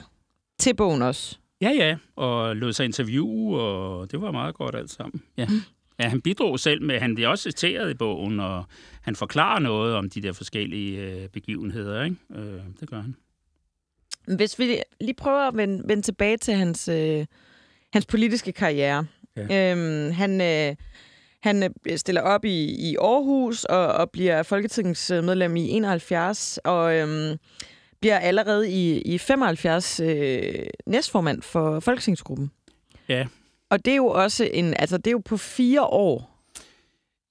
til 0.60 0.74
bogen 0.76 1.02
også? 1.02 1.38
Ja, 1.60 1.70
ja, 1.70 1.96
og 2.16 2.56
lod 2.56 2.72
sig 2.72 2.84
interviewe, 2.84 3.60
og 3.60 4.10
det 4.10 4.20
var 4.20 4.30
meget 4.30 4.54
godt 4.54 4.74
alt 4.74 4.90
sammen. 4.90 5.22
Ja. 5.36 5.46
Mm. 5.46 5.60
Ja, 5.98 6.08
han 6.08 6.20
bidrog 6.20 6.60
selv 6.60 6.82
med, 6.82 6.98
han 6.98 7.14
bliver 7.14 7.28
også 7.28 7.42
citeret 7.42 7.90
i 7.90 7.94
bogen, 7.94 8.40
og 8.40 8.64
han 9.02 9.16
forklarer 9.16 9.58
noget 9.58 9.94
om 9.94 10.10
de 10.10 10.22
der 10.22 10.32
forskellige 10.32 11.00
øh, 11.00 11.28
begivenheder, 11.28 12.04
ikke? 12.04 12.16
Øh, 12.34 12.60
det 12.80 12.90
gør 12.90 13.00
han. 13.00 13.16
Hvis 14.36 14.58
vi 14.58 14.82
lige 15.00 15.14
prøver 15.14 15.48
at 15.48 15.56
vende, 15.56 15.82
vende 15.88 16.02
tilbage 16.02 16.36
til 16.36 16.54
hans, 16.54 16.88
øh, 16.88 17.26
hans 17.92 18.06
politiske 18.06 18.52
karriere. 18.52 19.06
Ja. 19.36 19.72
Øhm, 19.72 20.12
han, 20.12 20.40
øh, 20.40 20.76
han 21.40 21.62
øh, 21.62 21.98
stiller 21.98 22.20
op 22.20 22.44
i, 22.44 22.90
i 22.90 22.96
Aarhus 22.96 23.64
og, 23.64 23.86
og 23.86 24.10
bliver 24.10 24.42
folketingsmedlem 24.42 25.56
i 25.56 25.68
71, 25.68 26.58
og 26.64 26.94
øhm, 26.94 27.38
bliver 28.00 28.18
allerede 28.18 28.70
i, 28.70 29.00
i 29.00 29.18
75 29.18 30.00
øh, 30.00 30.66
næstformand 30.86 31.42
for 31.42 31.80
Folketingsgruppen. 31.80 32.50
Ja. 33.08 33.26
Og 33.70 33.84
det 33.84 33.92
er 33.92 33.96
jo 33.96 34.06
også 34.06 34.48
en, 34.52 34.74
altså 34.78 34.96
det 34.96 35.06
er 35.06 35.12
jo 35.12 35.22
på 35.24 35.36
fire 35.36 35.82
år. 35.84 36.44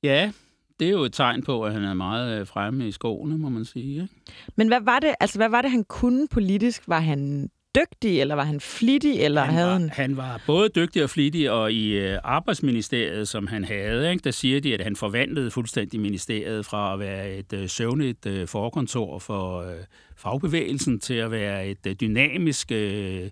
Ja, 0.04 0.32
det 0.80 0.88
er 0.88 0.92
jo 0.92 1.02
et 1.02 1.14
tegn 1.14 1.44
på, 1.44 1.66
at 1.66 1.74
han 1.74 1.84
er 1.84 1.94
meget 1.94 2.40
øh, 2.40 2.48
fremme 2.48 2.88
i 2.88 2.92
skoene, 2.92 3.38
må 3.38 3.50
man 3.50 3.66
sige. 3.66 4.02
Ikke? 4.02 4.14
Men 4.56 4.68
hvad 4.68 4.82
var 4.82 5.00
det, 5.00 5.16
altså 5.20 5.40
hvad 5.40 5.50
var 5.50 5.62
det, 5.62 5.72
han 5.72 5.84
kunne 5.84 6.28
politisk? 6.28 6.88
Var 6.88 7.00
han 7.00 7.50
dygtig, 7.80 8.22
eller 8.22 8.36
var 8.36 8.44
han 8.44 8.60
flittig, 8.60 9.20
eller 9.20 9.42
han 9.42 9.54
havde 9.54 9.68
var, 9.68 9.78
han... 9.78 9.90
Han 9.90 10.18
var 10.18 10.42
både 10.48 10.70
dygtig 10.70 11.04
og 11.04 11.10
flittig, 11.10 11.52
og 11.52 11.72
i 11.72 11.98
øh, 11.98 12.18
arbejdsministeriet, 12.24 13.28
som 13.28 13.48
han 13.48 13.64
havde, 13.66 14.12
ikke, 14.12 14.24
der 14.24 14.32
siger 14.32 14.62
de, 14.62 14.74
at 14.74 14.82
han 14.82 14.96
forvandlede 14.96 15.52
fuldstændig 15.52 16.00
ministeriet 16.00 16.66
fra 16.66 16.94
at 16.94 17.00
være 17.00 17.38
et 17.38 17.54
øh, 17.54 17.70
søvnigt 17.70 18.26
øh, 18.26 18.48
forkontor 18.48 19.20
for 19.20 19.62
øh, 19.62 19.76
fagbevægelsen 20.18 21.00
til 21.00 21.14
at 21.14 21.32
være 21.32 21.68
et 21.68 21.88
øh, 21.88 21.96
dynamisk, 22.02 22.72
øh, 22.72 23.30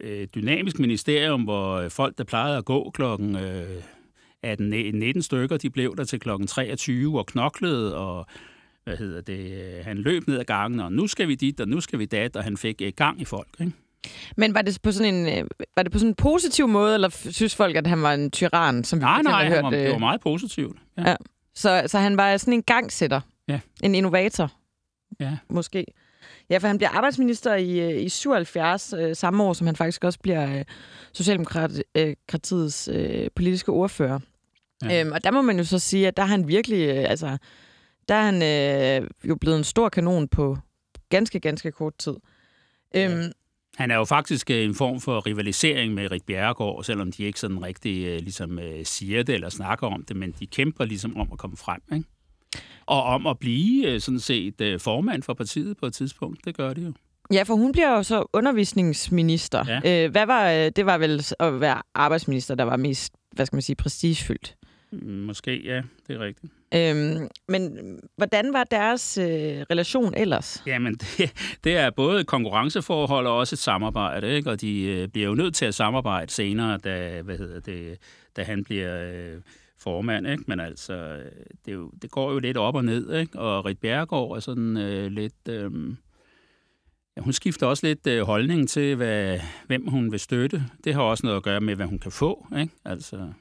øh, 0.00 0.26
dynamisk 0.34 0.78
ministerium, 0.78 1.42
hvor 1.42 1.88
folk, 1.88 2.18
der 2.18 2.24
plejede 2.24 2.56
at 2.56 2.64
gå 2.64 2.90
klokken... 2.90 3.36
Øh, 3.36 3.82
18-19 4.46 5.20
stykker, 5.20 5.56
de 5.56 5.70
blev 5.70 5.96
der 5.96 6.04
til 6.04 6.20
klokken 6.20 6.46
23 6.46 7.18
og 7.18 7.26
knoklede 7.26 7.96
og 7.96 8.26
hvad 8.84 8.96
hedder 8.96 9.20
det, 9.20 9.84
han 9.84 9.98
løb 9.98 10.28
ned 10.28 10.38
ad 10.38 10.44
gangen, 10.44 10.80
og 10.80 10.92
nu 10.92 11.06
skal 11.06 11.28
vi 11.28 11.34
dit, 11.34 11.60
og 11.60 11.68
nu 11.68 11.80
skal 11.80 11.98
vi 11.98 12.04
dat, 12.04 12.36
og 12.36 12.44
han 12.44 12.56
fik 12.56 12.82
øh, 12.82 12.92
gang 12.96 13.20
i 13.20 13.24
folk. 13.24 13.48
Ikke? 13.60 13.72
Men 14.36 14.54
var 14.54 14.62
det 14.62 14.78
på 14.82 14.92
sådan 14.92 15.14
en 15.14 15.38
øh, 15.38 15.50
var 15.76 15.82
det 15.82 15.92
på 15.92 15.98
sådan 15.98 16.08
en 16.08 16.14
positiv 16.14 16.68
måde, 16.68 16.94
eller 16.94 17.08
synes 17.30 17.54
folk, 17.54 17.76
at 17.76 17.86
han 17.86 18.02
var 18.02 18.14
en 18.14 18.30
tyran, 18.30 18.84
som 18.84 18.98
vi 18.98 19.04
nej, 19.04 19.22
nej, 19.22 19.44
har 19.44 19.50
hørt? 19.50 19.62
Nej, 19.62 19.70
det 19.70 19.90
var 19.90 19.98
meget 19.98 20.20
positivt. 20.20 20.76
Ja. 20.98 21.10
ja. 21.10 21.16
Så, 21.54 21.82
så 21.86 21.98
han 21.98 22.16
var 22.16 22.36
sådan 22.36 22.54
en 22.54 22.62
gangsætter? 22.62 23.20
Ja. 23.48 23.60
En 23.82 23.94
innovator? 23.94 24.52
Ja. 25.20 25.36
Måske. 25.48 25.86
Ja, 26.50 26.58
for 26.58 26.66
han 26.66 26.78
bliver 26.78 26.90
arbejdsminister 26.90 27.54
i, 27.54 28.02
i 28.02 28.08
77, 28.08 28.94
øh, 28.98 29.16
samme 29.16 29.42
år, 29.42 29.52
som 29.52 29.66
han 29.66 29.76
faktisk 29.76 30.04
også 30.04 30.18
bliver 30.18 30.58
øh, 30.58 30.64
Socialdemokratiets 31.12 32.88
øh, 32.92 33.26
politiske 33.36 33.72
ordfører. 33.72 34.18
Ja. 34.82 35.00
Øhm, 35.00 35.12
og 35.12 35.24
der 35.24 35.30
må 35.30 35.42
man 35.42 35.58
jo 35.58 35.64
så 35.64 35.78
sige, 35.78 36.08
at 36.08 36.16
der 36.16 36.22
har 36.22 36.30
han 36.30 36.48
virkelig, 36.48 36.88
øh, 36.88 37.10
altså, 37.10 37.38
der 38.08 38.14
er 38.14 38.22
han 38.22 38.42
øh, 39.02 39.10
jo 39.28 39.36
blevet 39.36 39.58
en 39.58 39.64
stor 39.64 39.88
kanon 39.88 40.28
på 40.28 40.58
ganske, 41.08 41.40
ganske 41.40 41.72
kort 41.72 41.94
tid. 41.98 42.14
Ja. 42.94 43.10
Øhm, 43.10 43.32
han 43.76 43.90
er 43.90 43.96
jo 43.96 44.04
faktisk 44.04 44.50
øh, 44.50 44.64
en 44.64 44.74
form 44.74 45.00
for 45.00 45.26
rivalisering 45.26 45.94
med 45.94 46.10
Rik 46.10 46.22
Bjerregaard, 46.26 46.84
selvom 46.84 47.12
de 47.12 47.24
ikke 47.24 47.40
sådan 47.40 47.62
rigtig 47.62 48.06
øh, 48.06 48.20
ligesom, 48.20 48.58
øh, 48.58 48.84
siger 48.84 49.22
det 49.22 49.34
eller 49.34 49.48
snakker 49.48 49.86
om 49.86 50.04
det, 50.04 50.16
men 50.16 50.34
de 50.40 50.46
kæmper 50.46 50.84
ligesom 50.84 51.16
om 51.16 51.28
at 51.32 51.38
komme 51.38 51.56
frem. 51.56 51.80
Ikke? 51.92 52.08
Og 52.86 53.02
om 53.02 53.26
at 53.26 53.38
blive 53.38 54.00
sådan 54.00 54.20
set 54.20 54.76
formand 54.78 55.22
for 55.22 55.34
partiet 55.34 55.76
på 55.76 55.86
et 55.86 55.94
tidspunkt. 55.94 56.44
Det 56.44 56.56
gør 56.56 56.72
det 56.72 56.84
jo. 56.84 56.92
Ja, 57.32 57.42
for 57.42 57.54
hun 57.54 57.72
bliver 57.72 57.96
jo 57.96 58.02
så 58.02 58.24
undervisningsminister. 58.32 59.80
Ja. 59.84 60.08
hvad 60.08 60.26
var, 60.26 60.68
det 60.68 60.86
var 60.86 60.98
vel 60.98 61.24
at 61.38 61.60
være 61.60 61.82
arbejdsminister, 61.94 62.54
der 62.54 62.64
var 62.64 62.76
mest, 62.76 63.14
hvad 63.32 63.46
skal 63.46 63.56
man 63.56 63.62
sige, 63.62 63.76
prestigefyldt. 63.76 64.56
Mm, 64.92 65.08
måske, 65.08 65.62
ja, 65.64 65.82
det 66.06 66.16
er 66.16 66.20
rigtigt. 66.20 66.52
Øhm, 66.74 67.28
men 67.48 67.98
hvordan 68.16 68.52
var 68.52 68.64
deres 68.64 69.18
øh, 69.18 69.26
relation 69.70 70.14
ellers? 70.16 70.62
Jamen, 70.66 70.94
det, 71.02 71.32
det 71.64 71.76
er 71.76 71.90
både 71.90 72.20
et 72.20 72.26
konkurrenceforhold 72.26 73.26
og 73.26 73.36
også 73.36 73.54
et 73.54 73.58
samarbejde, 73.58 74.36
ikke? 74.36 74.50
og 74.50 74.60
de 74.60 74.82
øh, 74.82 75.08
bliver 75.08 75.28
jo 75.28 75.34
nødt 75.34 75.54
til 75.54 75.64
at 75.64 75.74
samarbejde 75.74 76.32
senere, 76.32 76.78
da, 76.78 77.22
hvad 77.22 77.38
hedder 77.38 77.60
det, 77.60 77.98
da 78.36 78.42
han 78.42 78.64
bliver 78.64 79.12
øh, 79.12 79.40
formand. 79.78 80.26
Ikke? 80.26 80.44
Men 80.46 80.60
altså, 80.60 81.20
det, 81.66 81.72
jo, 81.72 81.90
det 82.02 82.10
går 82.10 82.32
jo 82.32 82.38
lidt 82.38 82.56
op 82.56 82.74
og 82.74 82.84
ned, 82.84 83.14
ikke? 83.14 83.38
og 83.38 83.64
Rit 83.64 83.78
Bjerregaard 83.78 84.36
er 84.36 84.40
sådan 84.40 84.76
øh, 84.76 85.10
lidt... 85.10 85.48
Øh, 85.48 85.70
Ja, 87.16 87.22
hun 87.22 87.32
skifter 87.32 87.66
også 87.66 87.86
lidt 87.86 88.06
øh, 88.06 88.22
holdning 88.22 88.68
til, 88.68 88.96
hvad, 88.96 89.40
hvem 89.66 89.86
hun 89.86 90.12
vil 90.12 90.20
støtte. 90.20 90.64
Det 90.84 90.94
har 90.94 91.02
også 91.02 91.26
noget 91.26 91.36
at 91.36 91.42
gøre 91.42 91.60
med, 91.60 91.74
hvad 91.74 91.86
hun 91.86 91.98
kan 91.98 92.12
få. 92.12 92.46
Ikke? 92.58 92.74
Altså, 92.84 93.32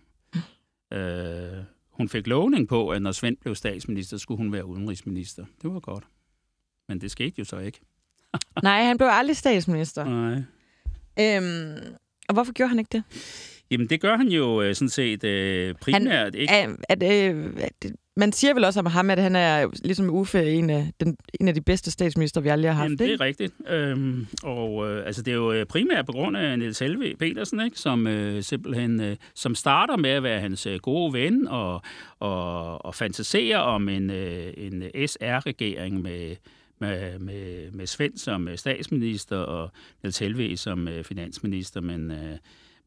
Øh, 0.92 1.64
hun 1.90 2.10
fik 2.10 2.28
lovning 2.28 2.68
på, 2.68 2.90
at 2.90 3.02
når 3.02 3.12
Svend 3.12 3.38
blev 3.38 3.56
statsminister, 3.56 4.18
skulle 4.18 4.38
hun 4.38 4.52
være 4.52 4.66
udenrigsminister. 4.66 5.46
Det 5.62 5.74
var 5.74 5.80
godt. 5.80 6.04
Men 6.88 7.02
det 7.02 7.12
skete 7.12 7.36
jo 7.40 7.46
så 7.46 7.58
ikke. 7.58 7.80
Nej, 8.64 8.84
han 8.84 8.98
blev 8.98 9.10
aldrig 9.12 9.38
statsminister. 9.38 10.06
Nej. 10.06 10.44
Øhm, 11.20 11.96
og 12.28 12.34
hvorfor 12.34 12.54
gjorde 12.54 12.70
han 12.70 12.80
ikke 12.80 12.90
det? 12.92 13.04
Jamen, 13.72 13.88
det 13.88 14.02
gør 14.02 14.18
han 14.18 14.28
jo 14.28 14.62
øh, 14.62 14.76
sådan 14.76 14.90
set 14.90 15.24
øh, 15.24 15.76
primært. 15.82 16.36
Han, 16.36 16.42
ikke? 16.42 16.54
Er 16.90 16.96
det, 16.96 17.30
er 17.58 17.70
det, 17.82 17.96
man 18.16 18.32
siger 18.32 18.54
vel 18.54 18.64
også 18.64 18.80
om 18.80 18.86
ham, 18.86 19.10
at 19.10 19.20
han 19.20 19.36
er 19.36 19.68
ligesom 19.84 20.10
Uffe 20.10 20.52
en 20.52 20.70
af, 20.70 20.92
den, 21.00 21.18
en 21.40 21.48
af 21.48 21.54
de 21.54 21.62
bedste 21.62 21.92
statsminister, 21.92 22.42
vi 22.42 22.50
aldrig 22.50 22.72
har 22.72 22.76
haft. 22.76 22.86
Jamen, 22.86 23.00
det 23.00 23.14
er 23.14 23.22
rigtigt. 23.22 23.54
Øhm, 23.70 24.28
og 24.44 24.90
øh, 24.90 25.06
altså, 25.06 25.22
det 25.22 25.32
er 25.32 25.36
jo 25.36 25.52
øh, 25.52 25.66
primært 25.66 26.06
på 26.06 26.12
grund 26.12 26.38
af 26.38 26.60
Niels 26.60 26.80
Helve 26.80 27.16
Petersen, 27.20 27.62
ikke? 27.66 27.80
som 27.80 28.08
øh, 28.08 28.44
simpelthen 28.44 29.02
øh, 29.02 29.16
som 29.36 29.56
starter 29.56 29.98
med 29.98 30.10
at 30.10 30.24
være 30.24 30.40
hans 30.40 30.66
øh, 30.66 30.80
gode 30.80 31.14
ven 31.14 31.48
og, 31.48 31.82
og, 32.20 32.86
og 32.86 32.96
fantaserer 32.96 33.60
om 33.60 33.90
en, 33.90 34.10
øh, 34.10 34.54
en 34.58 34.84
SR-regering 35.08 36.02
med 36.02 36.36
med, 36.80 37.20
med, 37.20 37.72
med 37.72 37.88
Svend 37.88 38.18
som 38.18 38.48
øh, 38.48 38.58
statsminister 38.58 39.38
og 39.38 39.72
Niels 40.04 40.20
Helve 40.20 40.58
som 40.58 40.88
øh, 40.88 41.04
finansminister, 41.04 41.82
men, 41.82 42.12
øh, 42.12 42.38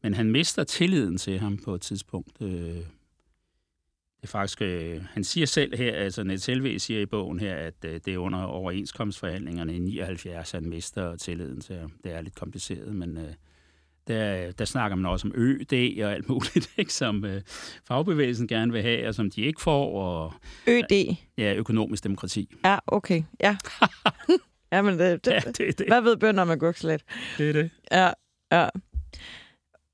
men 0.05 0.13
han 0.13 0.31
mister 0.31 0.63
tilliden 0.63 1.17
til 1.17 1.39
ham 1.39 1.57
på 1.57 1.75
et 1.75 1.81
tidspunkt. 1.81 2.41
Øh, 2.41 2.49
det 2.49 4.23
er 4.23 4.27
faktisk, 4.27 4.61
øh, 4.61 5.01
han 5.03 5.23
siger 5.23 5.47
selv 5.47 5.77
her, 5.77 5.95
altså 5.95 6.23
Niels 6.23 6.45
Helve 6.45 6.79
siger 6.79 7.01
i 7.01 7.05
bogen 7.05 7.39
her, 7.39 7.55
at 7.55 7.73
øh, 7.85 7.99
det 8.05 8.13
er 8.13 8.17
under 8.17 8.43
overenskomstforhandlingerne 8.43 9.75
i 9.75 9.79
79, 9.79 10.51
han 10.51 10.69
mister 10.69 11.15
tilliden 11.15 11.61
til 11.61 11.75
ham. 11.75 11.91
Det 12.03 12.11
er 12.11 12.21
lidt 12.21 12.35
kompliceret, 12.35 12.95
men 12.95 13.17
øh, 13.17 13.33
der, 14.07 14.51
der 14.51 14.65
snakker 14.65 14.95
man 14.95 15.05
også 15.05 15.27
om 15.27 15.33
ØD 15.35 16.03
og 16.03 16.13
alt 16.13 16.29
muligt, 16.29 16.69
ikke, 16.77 16.93
som 16.93 17.25
øh, 17.25 17.41
fagbevægelsen 17.87 18.47
gerne 18.47 18.71
vil 18.71 18.81
have, 18.81 19.07
og 19.07 19.15
som 19.15 19.31
de 19.31 19.41
ikke 19.41 19.61
får. 19.61 20.01
Og, 20.01 20.33
ØD? 20.67 21.15
Ja, 21.37 21.53
økonomisk 21.53 22.03
demokrati. 22.03 22.55
Ja, 22.65 22.77
okay. 22.87 23.23
Ja. 23.39 23.57
ja, 24.71 24.81
men 24.81 24.99
det, 24.99 25.25
det, 25.25 25.31
ja, 25.31 25.39
det, 25.39 25.79
det. 25.79 25.87
Hvad 25.87 26.01
ved 26.01 26.17
bønder 26.17 26.41
om 26.41 26.49
agurkslet? 26.49 27.03
Det 27.37 27.49
er 27.49 27.53
det. 27.53 27.69
Ja, 27.91 28.11
ja. 28.51 28.69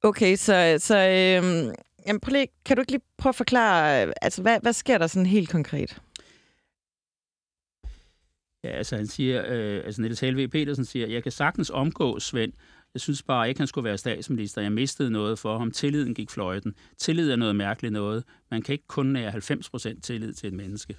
Okay, 0.03 0.35
så, 0.35 0.75
så 0.79 0.97
øhm, 0.97 1.73
Jamen, 2.07 2.19
prøv 2.19 2.31
lige, 2.31 2.47
kan 2.65 2.77
du 2.77 2.81
ikke 2.81 2.91
lige 2.91 3.03
prøve 3.17 3.31
at 3.31 3.35
forklare, 3.35 4.13
altså, 4.21 4.41
hvad, 4.41 4.59
hvad 4.61 4.73
sker 4.73 4.97
der 4.97 5.07
sådan 5.07 5.25
helt 5.25 5.49
konkret? 5.49 6.01
Ja, 8.63 8.69
altså 8.69 8.95
han 8.95 9.07
siger, 9.07 9.43
øh, 9.47 9.81
altså 9.85 10.01
Niels 10.01 10.19
Helve 10.19 10.47
Petersen 10.47 10.85
siger, 10.85 11.07
jeg 11.07 11.23
kan 11.23 11.31
sagtens 11.31 11.69
omgå 11.69 12.19
Svend. 12.19 12.53
Jeg 12.93 13.01
synes 13.01 13.23
bare 13.23 13.49
ikke, 13.49 13.59
han 13.59 13.67
skulle 13.67 13.85
være 13.85 13.97
statsminister. 13.97 14.61
Jeg 14.61 14.71
mistede 14.71 15.11
noget 15.11 15.39
for 15.39 15.57
ham. 15.57 15.71
Tilliden 15.71 16.13
gik 16.13 16.29
fløjten. 16.29 16.75
Tillid 16.97 17.31
er 17.31 17.35
noget 17.35 17.55
mærkeligt 17.55 17.93
noget. 17.93 18.23
Man 18.51 18.61
kan 18.61 18.73
ikke 18.73 18.87
kun 18.87 19.05
nære 19.05 19.31
90% 19.31 19.99
tillid 20.01 20.33
til 20.33 20.47
et 20.47 20.53
menneske. 20.53 20.95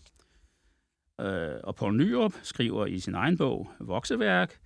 Øh, 1.21 1.61
og 1.65 1.77
Poul 1.77 1.97
Nyrup 1.97 2.35
skriver 2.43 2.87
i 2.87 2.99
sin 2.99 3.15
egen 3.15 3.39
bog, 3.39 3.71
Vokseværk, 3.81 4.59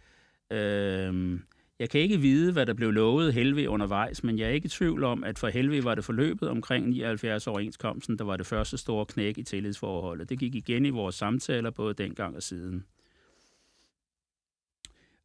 øh, 0.52 1.40
jeg 1.78 1.90
kan 1.90 2.00
ikke 2.00 2.20
vide, 2.20 2.52
hvad 2.52 2.66
der 2.66 2.74
blev 2.74 2.90
lovet 2.90 3.34
Helve 3.34 3.70
undervejs, 3.70 4.24
men 4.24 4.38
jeg 4.38 4.46
er 4.46 4.52
ikke 4.52 4.66
i 4.66 4.68
tvivl 4.68 5.04
om, 5.04 5.24
at 5.24 5.38
for 5.38 5.48
Helve 5.48 5.84
var 5.84 5.94
det 5.94 6.04
forløbet 6.04 6.48
omkring 6.48 6.88
79 6.88 7.46
overenskomsten, 7.46 8.18
der 8.18 8.24
var 8.24 8.36
det 8.36 8.46
første 8.46 8.78
store 8.78 9.06
knæk 9.06 9.38
i 9.38 9.42
tillidsforholdet. 9.42 10.28
Det 10.28 10.38
gik 10.38 10.54
igen 10.54 10.86
i 10.86 10.90
vores 10.90 11.14
samtaler, 11.14 11.70
både 11.70 11.94
dengang 11.94 12.36
og 12.36 12.42
siden. 12.42 12.84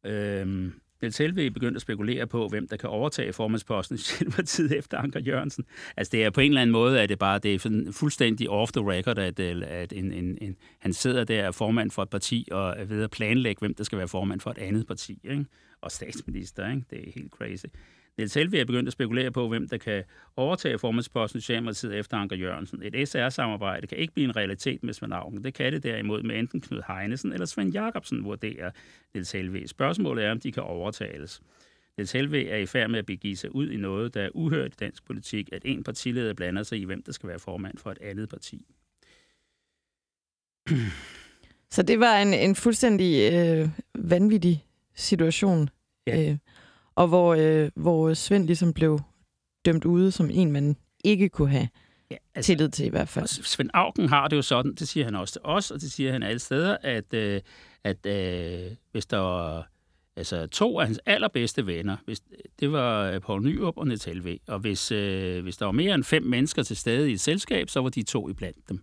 Øhm, 0.04 0.72
Niels 1.02 1.18
Helve 1.18 1.50
begyndte 1.50 1.78
at 1.78 1.82
spekulere 1.82 2.26
på, 2.26 2.48
hvem 2.48 2.68
der 2.68 2.76
kan 2.76 2.90
overtage 2.90 3.32
formandsposten 3.32 3.94
i 3.94 3.98
Socialdemokratiet 4.02 4.72
efter 4.72 4.98
Anker 4.98 5.20
Jørgensen. 5.20 5.64
Altså 5.96 6.10
det 6.10 6.24
er 6.24 6.30
på 6.30 6.40
en 6.40 6.50
eller 6.50 6.60
anden 6.60 6.72
måde, 6.72 7.00
at 7.00 7.08
det 7.08 7.18
bare 7.18 7.38
det 7.38 7.54
er 7.54 7.90
fuldstændig 7.92 8.50
off 8.50 8.72
the 8.72 8.90
record, 8.90 9.18
at, 9.18 9.40
øh, 9.40 9.62
at 9.66 9.92
en, 9.92 10.12
en, 10.12 10.38
en, 10.40 10.56
han 10.78 10.92
sidder 10.92 11.24
der 11.24 11.50
formand 11.50 11.90
for 11.90 12.02
et 12.02 12.10
parti 12.10 12.48
og 12.50 12.74
er 12.78 12.84
ved 12.84 13.02
at 13.02 13.10
planlægge, 13.10 13.60
hvem 13.60 13.74
der 13.74 13.84
skal 13.84 13.98
være 13.98 14.08
formand 14.08 14.40
for 14.40 14.50
et 14.50 14.58
andet 14.58 14.86
parti. 14.86 15.18
Ikke? 15.24 15.44
Og 15.82 15.90
statsminister, 15.90 16.70
ikke? 16.70 16.84
det 16.90 17.08
er 17.08 17.12
helt 17.12 17.32
crazy. 17.32 17.66
Niels 18.16 18.34
Helvig 18.34 18.60
er 18.60 18.64
begyndt 18.64 18.86
at 18.86 18.92
spekulere 18.92 19.30
på, 19.30 19.48
hvem 19.48 19.68
der 19.68 19.78
kan 19.78 20.04
overtage 20.36 20.78
formandsposten 20.78 21.38
i 21.38 21.40
Socialdemokratiet 21.40 21.98
efter 21.98 22.16
Anker 22.16 22.36
Jørgensen. 22.36 22.82
Et 22.82 23.08
SR-samarbejde 23.08 23.86
kan 23.86 23.98
ikke 23.98 24.14
blive 24.14 24.24
en 24.24 24.36
realitet 24.36 24.82
med 24.82 24.94
Svend 24.94 25.14
Augen. 25.14 25.44
Det 25.44 25.54
kan 25.54 25.72
det 25.72 25.82
derimod 25.82 26.22
med 26.22 26.38
enten 26.38 26.60
Knud 26.60 26.82
Heinesen 26.88 27.32
eller 27.32 27.46
Svend 27.46 27.72
Jacobsen, 27.72 28.24
vurderer 28.24 28.70
Niels 29.14 29.32
Helvig. 29.32 29.68
Spørgsmålet 29.68 30.24
er, 30.24 30.30
om 30.30 30.40
de 30.40 30.52
kan 30.52 30.62
overtales. 30.62 31.42
Niels 31.96 32.12
Helvig 32.12 32.46
er 32.46 32.56
i 32.56 32.66
færd 32.66 32.90
med 32.90 32.98
at 32.98 33.06
begive 33.06 33.36
sig 33.36 33.54
ud 33.54 33.70
i 33.70 33.76
noget, 33.76 34.14
der 34.14 34.22
er 34.22 34.30
uhørt 34.34 34.72
i 34.72 34.76
dansk 34.80 35.04
politik, 35.04 35.48
at 35.52 35.62
en 35.64 35.84
partileder 35.84 36.34
blander 36.34 36.62
sig 36.62 36.80
i, 36.80 36.84
hvem 36.84 37.02
der 37.02 37.12
skal 37.12 37.28
være 37.28 37.38
formand 37.38 37.78
for 37.78 37.90
et 37.90 37.98
andet 37.98 38.28
parti. 38.28 38.66
Så 41.70 41.82
det 41.82 42.00
var 42.00 42.18
en, 42.18 42.34
en 42.34 42.54
fuldstændig 42.54 43.32
øh, 43.32 43.68
vanvittig 43.94 44.64
situation. 44.94 45.68
Ja. 46.06 46.30
Øh, 46.30 46.38
og 46.94 47.08
hvor, 47.08 47.34
øh, 47.34 47.70
hvor 47.74 48.14
Svend 48.14 48.46
ligesom 48.46 48.72
blev 48.72 49.00
dømt 49.64 49.84
ude 49.84 50.12
som 50.12 50.30
en, 50.32 50.52
man 50.52 50.76
ikke 51.04 51.28
kunne 51.28 51.50
have 51.50 51.68
ja, 52.10 52.16
altså, 52.34 52.46
tillid 52.46 52.68
til 52.68 52.86
i 52.86 52.88
hvert 52.88 53.08
fald. 53.08 53.26
Svend 53.26 53.70
Augen 53.74 54.08
har 54.08 54.28
det 54.28 54.36
jo 54.36 54.42
sådan, 54.42 54.74
det 54.74 54.88
siger 54.88 55.04
han 55.04 55.14
også 55.14 55.32
til 55.32 55.40
os, 55.44 55.70
og 55.70 55.80
det 55.80 55.92
siger 55.92 56.12
han 56.12 56.22
alle 56.22 56.38
steder, 56.38 56.76
at, 56.82 57.14
øh, 57.14 57.40
at 57.84 58.06
øh, 58.06 58.70
hvis 58.92 59.06
der 59.06 59.18
var 59.18 59.68
altså, 60.16 60.46
to 60.46 60.80
af 60.80 60.86
hans 60.86 61.00
allerbedste 61.06 61.66
venner, 61.66 61.96
hvis, 62.04 62.22
det 62.60 62.72
var 62.72 63.10
øh, 63.10 63.20
Poul 63.20 63.42
Nyrup 63.42 63.76
og 63.76 63.86
Niels 63.86 64.04
Helve, 64.04 64.38
og 64.46 64.58
hvis, 64.58 64.92
øh, 64.92 65.42
hvis 65.42 65.56
der 65.56 65.64
var 65.64 65.72
mere 65.72 65.94
end 65.94 66.04
fem 66.04 66.22
mennesker 66.22 66.62
til 66.62 66.76
stede 66.76 67.10
i 67.10 67.12
et 67.12 67.20
selskab, 67.20 67.68
så 67.70 67.80
var 67.80 67.88
de 67.88 68.02
to 68.02 68.28
iblandt 68.28 68.68
dem. 68.68 68.82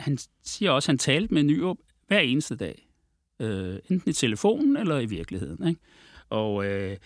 Han 0.00 0.18
siger 0.42 0.70
også, 0.70 0.86
at 0.86 0.92
han 0.92 0.98
talte 0.98 1.34
med 1.34 1.42
Nyrup 1.42 1.76
hver 2.06 2.18
eneste 2.18 2.56
dag. 2.56 2.88
Øh, 3.42 3.78
enten 3.90 4.10
i 4.10 4.12
telefonen 4.12 4.76
eller 4.76 4.98
i 4.98 5.06
virkeligheden. 5.06 5.68
Ikke? 5.68 5.80
Og 6.30 6.66
øh, 6.66 6.96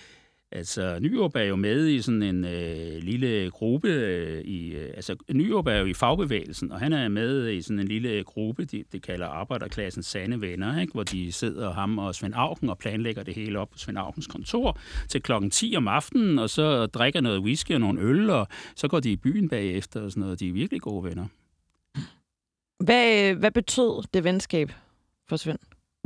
altså, 0.53 0.99
Nyrup 1.01 1.37
er 1.37 1.43
jo 1.43 1.57
med 1.57 1.89
i 1.89 2.03
sådan 2.03 2.23
en 2.23 2.45
øh, 2.45 3.03
lille 3.03 3.51
gruppe. 3.51 3.89
Øh, 3.89 4.45
i, 4.45 4.75
øh, 4.75 4.93
altså, 4.95 5.17
Nyrup 5.33 5.67
er 5.67 5.77
jo 5.77 5.87
i 5.87 5.95
fagbevægelsen, 5.95 6.73
og 6.73 6.79
han 6.79 6.93
er 6.93 7.09
med 7.09 7.51
i 7.51 7.63
sådan 7.63 7.81
en 7.81 7.89
lille 7.89 8.25
gruppe, 8.25 8.65
de, 8.65 8.85
de 8.93 9.01
kalder 9.01 9.27
arbejderklassen 9.27 10.03
sande 10.03 10.41
venner, 10.41 10.81
ikke? 10.81 10.93
hvor 10.93 11.03
de 11.03 11.33
sidder 11.33 11.73
ham 11.73 11.99
og 11.99 12.15
Svend 12.15 12.35
Augen 12.37 12.71
og 12.71 12.79
planlægger 12.79 13.23
det 13.23 13.35
hele 13.35 13.59
op 13.59 13.71
på 13.71 13.79
Svend 13.79 13.99
Augens 13.99 14.27
kontor 14.27 14.79
til 15.09 15.23
klokken 15.23 15.51
10 15.51 15.75
om 15.77 15.89
aftenen, 15.89 16.39
og 16.39 16.51
så 16.51 16.87
drikker 16.87 17.21
noget 17.21 17.41
whisky 17.41 17.73
og 17.73 17.81
nogle 17.81 18.01
øl, 18.01 18.31
og 18.31 18.49
så 18.77 18.89
går 18.89 19.01
de 19.01 19.13
i 19.13 19.17
byen 19.17 19.49
bagefter 19.49 20.01
og 20.01 20.11
sådan 20.11 20.21
noget. 20.21 20.41
De 20.41 20.49
er 20.49 20.53
virkelig 20.53 20.81
gode 20.81 21.05
venner. 21.05 21.27
Hvad, 22.85 23.31
øh, 23.31 23.39
hvad 23.39 23.51
betød 23.51 24.03
det 24.15 24.25
venskab 24.25 24.73
for 25.29 25.37
Svend? 25.37 25.59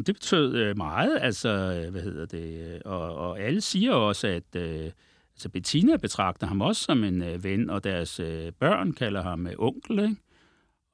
Det 0.05 0.15
betød 0.15 0.55
øh, 0.55 0.77
meget, 0.77 1.19
altså, 1.21 1.49
øh, 1.49 1.91
hvad 1.91 2.03
hedder 2.03 2.27
det, 2.27 2.75
øh, 2.75 2.81
og, 2.85 3.15
og 3.15 3.41
alle 3.41 3.61
siger 3.61 3.93
også, 3.93 4.27
at 4.27 4.57
øh, 4.57 4.91
altså 5.35 5.49
Bettina 5.49 5.97
betragter 5.97 6.47
ham 6.47 6.61
også 6.61 6.83
som 6.83 7.05
en 7.05 7.23
øh, 7.23 7.45
ven, 7.45 7.71
og 7.71 7.85
deres 7.85 8.21
øh, 8.21 8.53
børn 8.53 8.93
kalder 8.93 9.23
ham 9.23 9.47
øh, 9.47 9.53
onkel, 9.59 9.99
ikke? 9.99 10.17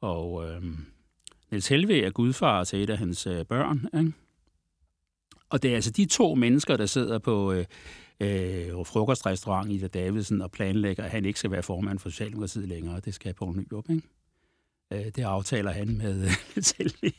Og 0.01 0.49
øh, 0.49 0.63
Niels 1.51 1.69
Helve 1.69 2.03
er 2.03 2.11
gudfar 2.11 2.65
til 2.65 2.83
et 2.83 2.91
af 2.91 2.99
hans 2.99 3.27
øh, 3.27 3.45
børn, 3.45 3.89
ikke? 3.99 4.13
Og 5.51 5.63
det 5.63 5.71
er 5.71 5.75
altså 5.75 5.91
de 5.91 6.07
to 6.07 6.35
mennesker, 6.35 6.77
der 6.77 6.87
sidder 6.87 7.19
på 7.19 7.53
øh, 7.53 7.65
øh, 8.21 8.87
frokostrestaurant 8.87 9.71
i 9.71 9.79
Davidsen 9.79 10.43
og 10.43 10.51
planlægger, 10.51 11.05
at 11.05 11.11
han 11.11 11.25
ikke 11.25 11.39
skal 11.39 11.51
være 11.51 11.63
formand 11.63 11.99
for 11.99 12.09
Socialdemokratiet 12.09 12.69
længere. 12.69 13.01
Det 13.01 13.15
skal 13.15 13.35
Poul 13.35 13.57
Nyrup, 13.57 13.91
ikke? 13.91 14.03
Øh, 14.93 15.13
det 15.17 15.23
aftaler 15.23 15.71
han 15.71 15.97
med 15.97 16.25
øh, 16.25 16.31
Niels 16.55 16.71
Helve. 16.71 17.13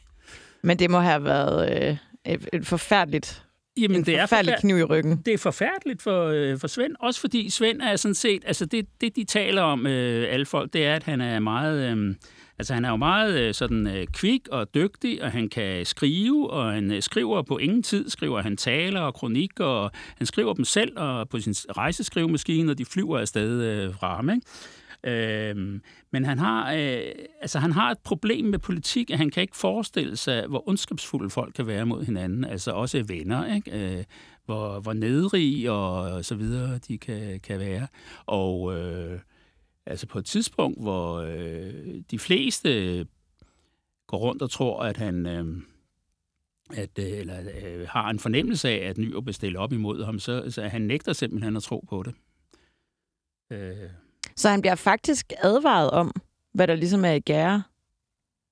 Men 0.62 0.80
det 0.80 0.90
må 0.90 1.00
have 1.00 1.24
været 1.24 1.88
øh, 1.88 1.98
et, 2.26 2.50
et 2.54 2.68
forfærdeligt 2.68 3.44
Jamen, 3.78 3.98
en 3.98 4.06
det 4.06 4.16
er 4.16 4.26
forfærdelig 4.26 4.56
kniv 4.60 4.78
i 4.78 4.84
ryggen. 4.84 5.22
Det 5.26 5.34
er 5.34 5.38
forfærdeligt 5.38 6.02
for, 6.02 6.28
øh, 6.28 6.60
for 6.60 6.68
Svend, 6.68 6.96
også 7.00 7.20
fordi 7.20 7.50
Svend 7.50 7.82
er 7.82 7.96
sådan 7.96 8.16
set, 8.16 8.44
altså 8.46 8.66
det, 8.66 8.86
det 9.02 9.16
de 9.16 9.24
taler 9.24 9.62
om, 9.62 9.88
øh, 9.88 10.34
alle 10.34 10.46
folk, 10.46 10.74
det 10.74 10.86
er, 10.86 10.96
at 10.96 11.04
han 11.04 11.22
er 11.22 11.40
meget, 11.40 11.98
øh, 11.98 12.16
altså 12.60 12.74
han 12.74 12.86
er 12.86 12.90
jo 12.90 12.96
meget 12.96 13.40
øh, 13.40 13.54
sådan 13.54 13.88
øh, 13.88 14.08
kvik 14.08 14.48
og 14.52 14.74
dygtig, 14.74 15.24
og 15.24 15.32
han 15.32 15.50
kan 15.50 15.86
skrive, 15.86 16.50
og 16.50 16.72
han 16.72 16.92
øh, 16.92 17.02
skriver 17.02 17.42
på 17.42 17.58
ingen 17.58 17.84
tid, 17.84 18.10
skriver 18.10 18.42
han 18.42 18.58
taler 18.58 19.02
og 19.02 19.14
kronikker, 19.14 19.66
og 19.66 19.92
han 20.18 20.28
skriver 20.28 20.54
dem 20.54 20.66
selv 20.66 20.92
og 20.96 21.30
på 21.30 21.40
sin 21.40 21.54
rejseskrivemaskine, 21.78 22.72
og 22.72 22.78
de 22.78 22.86
flyver 22.86 23.20
afsted 23.20 23.64
øh, 23.64 23.94
fra 23.94 24.16
ham, 24.16 24.30
ikke? 24.30 24.42
Øh, 25.04 25.82
men 26.12 26.26
han 26.26 26.38
har, 26.40 26.74
øh, 26.74 27.12
altså, 27.42 27.60
han 27.60 27.72
har 27.72 27.92
et 27.92 28.00
problem 28.04 28.46
med 28.46 28.60
politik, 28.60 29.12
at 29.12 29.18
han 29.18 29.30
kan 29.30 29.42
ikke 29.42 29.58
forestille 29.58 30.18
sig, 30.18 30.48
hvor 30.48 30.70
ondskabsfulde 30.70 31.30
folk 31.30 31.54
kan 31.54 31.68
være 31.68 31.86
mod 31.86 32.06
hinanden, 32.06 32.44
altså 32.44 32.72
også 32.72 33.04
venner, 33.08 33.56
ikke? 33.56 33.98
Øh, 33.98 34.04
hvor, 34.46 34.80
hvor 34.80 34.94
nedrige 34.94 35.72
og 35.72 36.26
så 36.26 36.36
videre 36.36 36.78
de 36.78 36.98
kan, 36.98 37.40
kan 37.40 37.60
være. 37.60 37.88
Og 38.26 38.78
øh, 38.78 39.20
altså 39.86 40.08
på 40.08 40.20
et 40.20 40.26
tidspunkt, 40.26 40.82
hvor 40.82 41.16
øh, 41.16 42.02
de 42.12 42.20
fleste 42.20 43.06
går 44.08 44.18
rundt 44.18 44.42
og 44.42 44.50
tror, 44.50 44.84
at 44.84 44.98
han... 44.98 45.26
Øh, 45.26 45.46
at, 46.74 47.00
øh, 47.00 47.06
eller 47.06 47.40
øh, 47.64 47.88
har 47.90 48.10
en 48.10 48.20
fornemmelse 48.20 48.70
af, 48.70 48.90
at 48.90 48.98
Nyrup 48.98 49.26
vil 49.26 49.34
stille 49.34 49.60
op 49.60 49.74
imod 49.74 50.04
ham, 50.04 50.20
så, 50.20 50.52
så 50.52 50.68
han 50.68 50.82
nægter 50.82 51.14
simpelthen 51.14 51.56
at 51.56 51.64
tro 51.64 51.86
på 51.90 52.04
det. 52.04 52.14
Øh, 53.52 53.90
så 54.38 54.50
han 54.50 54.62
bliver 54.62 54.76
faktisk 54.76 55.34
advaret 55.38 55.92
om, 55.92 56.12
hvad 56.54 56.68
der 56.68 56.76
ligesom 56.76 57.06
er 57.06 57.12
i 57.12 57.20
gære. 57.20 57.64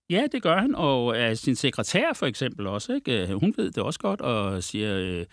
Ja, 0.10 0.28
det 0.32 0.44
gør 0.44 0.58
han, 0.58 0.76
og 0.76 1.18
af 1.18 1.38
sin 1.38 1.56
sekretær 1.56 2.14
for 2.14 2.26
eksempel 2.26 2.68
også. 2.68 2.94
Ikke? 2.94 3.22
Øh, 3.22 3.40
hun 3.40 3.54
ved 3.58 3.72
det 3.72 3.84
også 3.84 4.00
godt, 4.00 4.22
og 4.22 4.64
siger, 4.64 4.98
øh, 4.98 5.26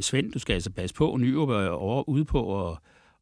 Svend, 0.00 0.32
du 0.32 0.38
skal 0.38 0.54
altså 0.54 0.70
passe 0.70 0.94
på, 0.94 1.16
Nyrup 1.20 1.48
er 1.48 1.68
over, 1.68 2.08
ude 2.08 2.24
på 2.24 2.68
at, 2.68 2.72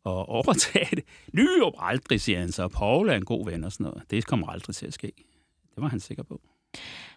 at 0.07 0.29
overtage 0.29 0.97
det. 0.97 1.05
Nyrup 1.39 1.75
aldrig, 1.79 2.21
siger 2.21 2.39
han 2.39 2.53
så. 2.53 2.69
Paul 2.69 3.09
er 3.09 3.15
en 3.15 3.25
god 3.25 3.51
ven 3.51 3.65
og 3.65 3.73
sådan 3.73 3.85
noget. 3.85 4.03
Det 4.11 4.27
kommer 4.27 4.47
aldrig 4.47 4.77
til 4.77 4.87
at 4.87 4.93
ske. 4.93 5.13
Det 5.75 5.83
var 5.83 5.89
han 5.89 6.01
sikker 6.01 6.23
på. 6.23 6.41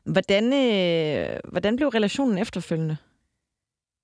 Hvordan, 0.04 0.44
øh, 0.54 1.40
hvordan 1.52 1.76
blev 1.76 1.88
relationen 1.88 2.38
efterfølgende? 2.38 2.98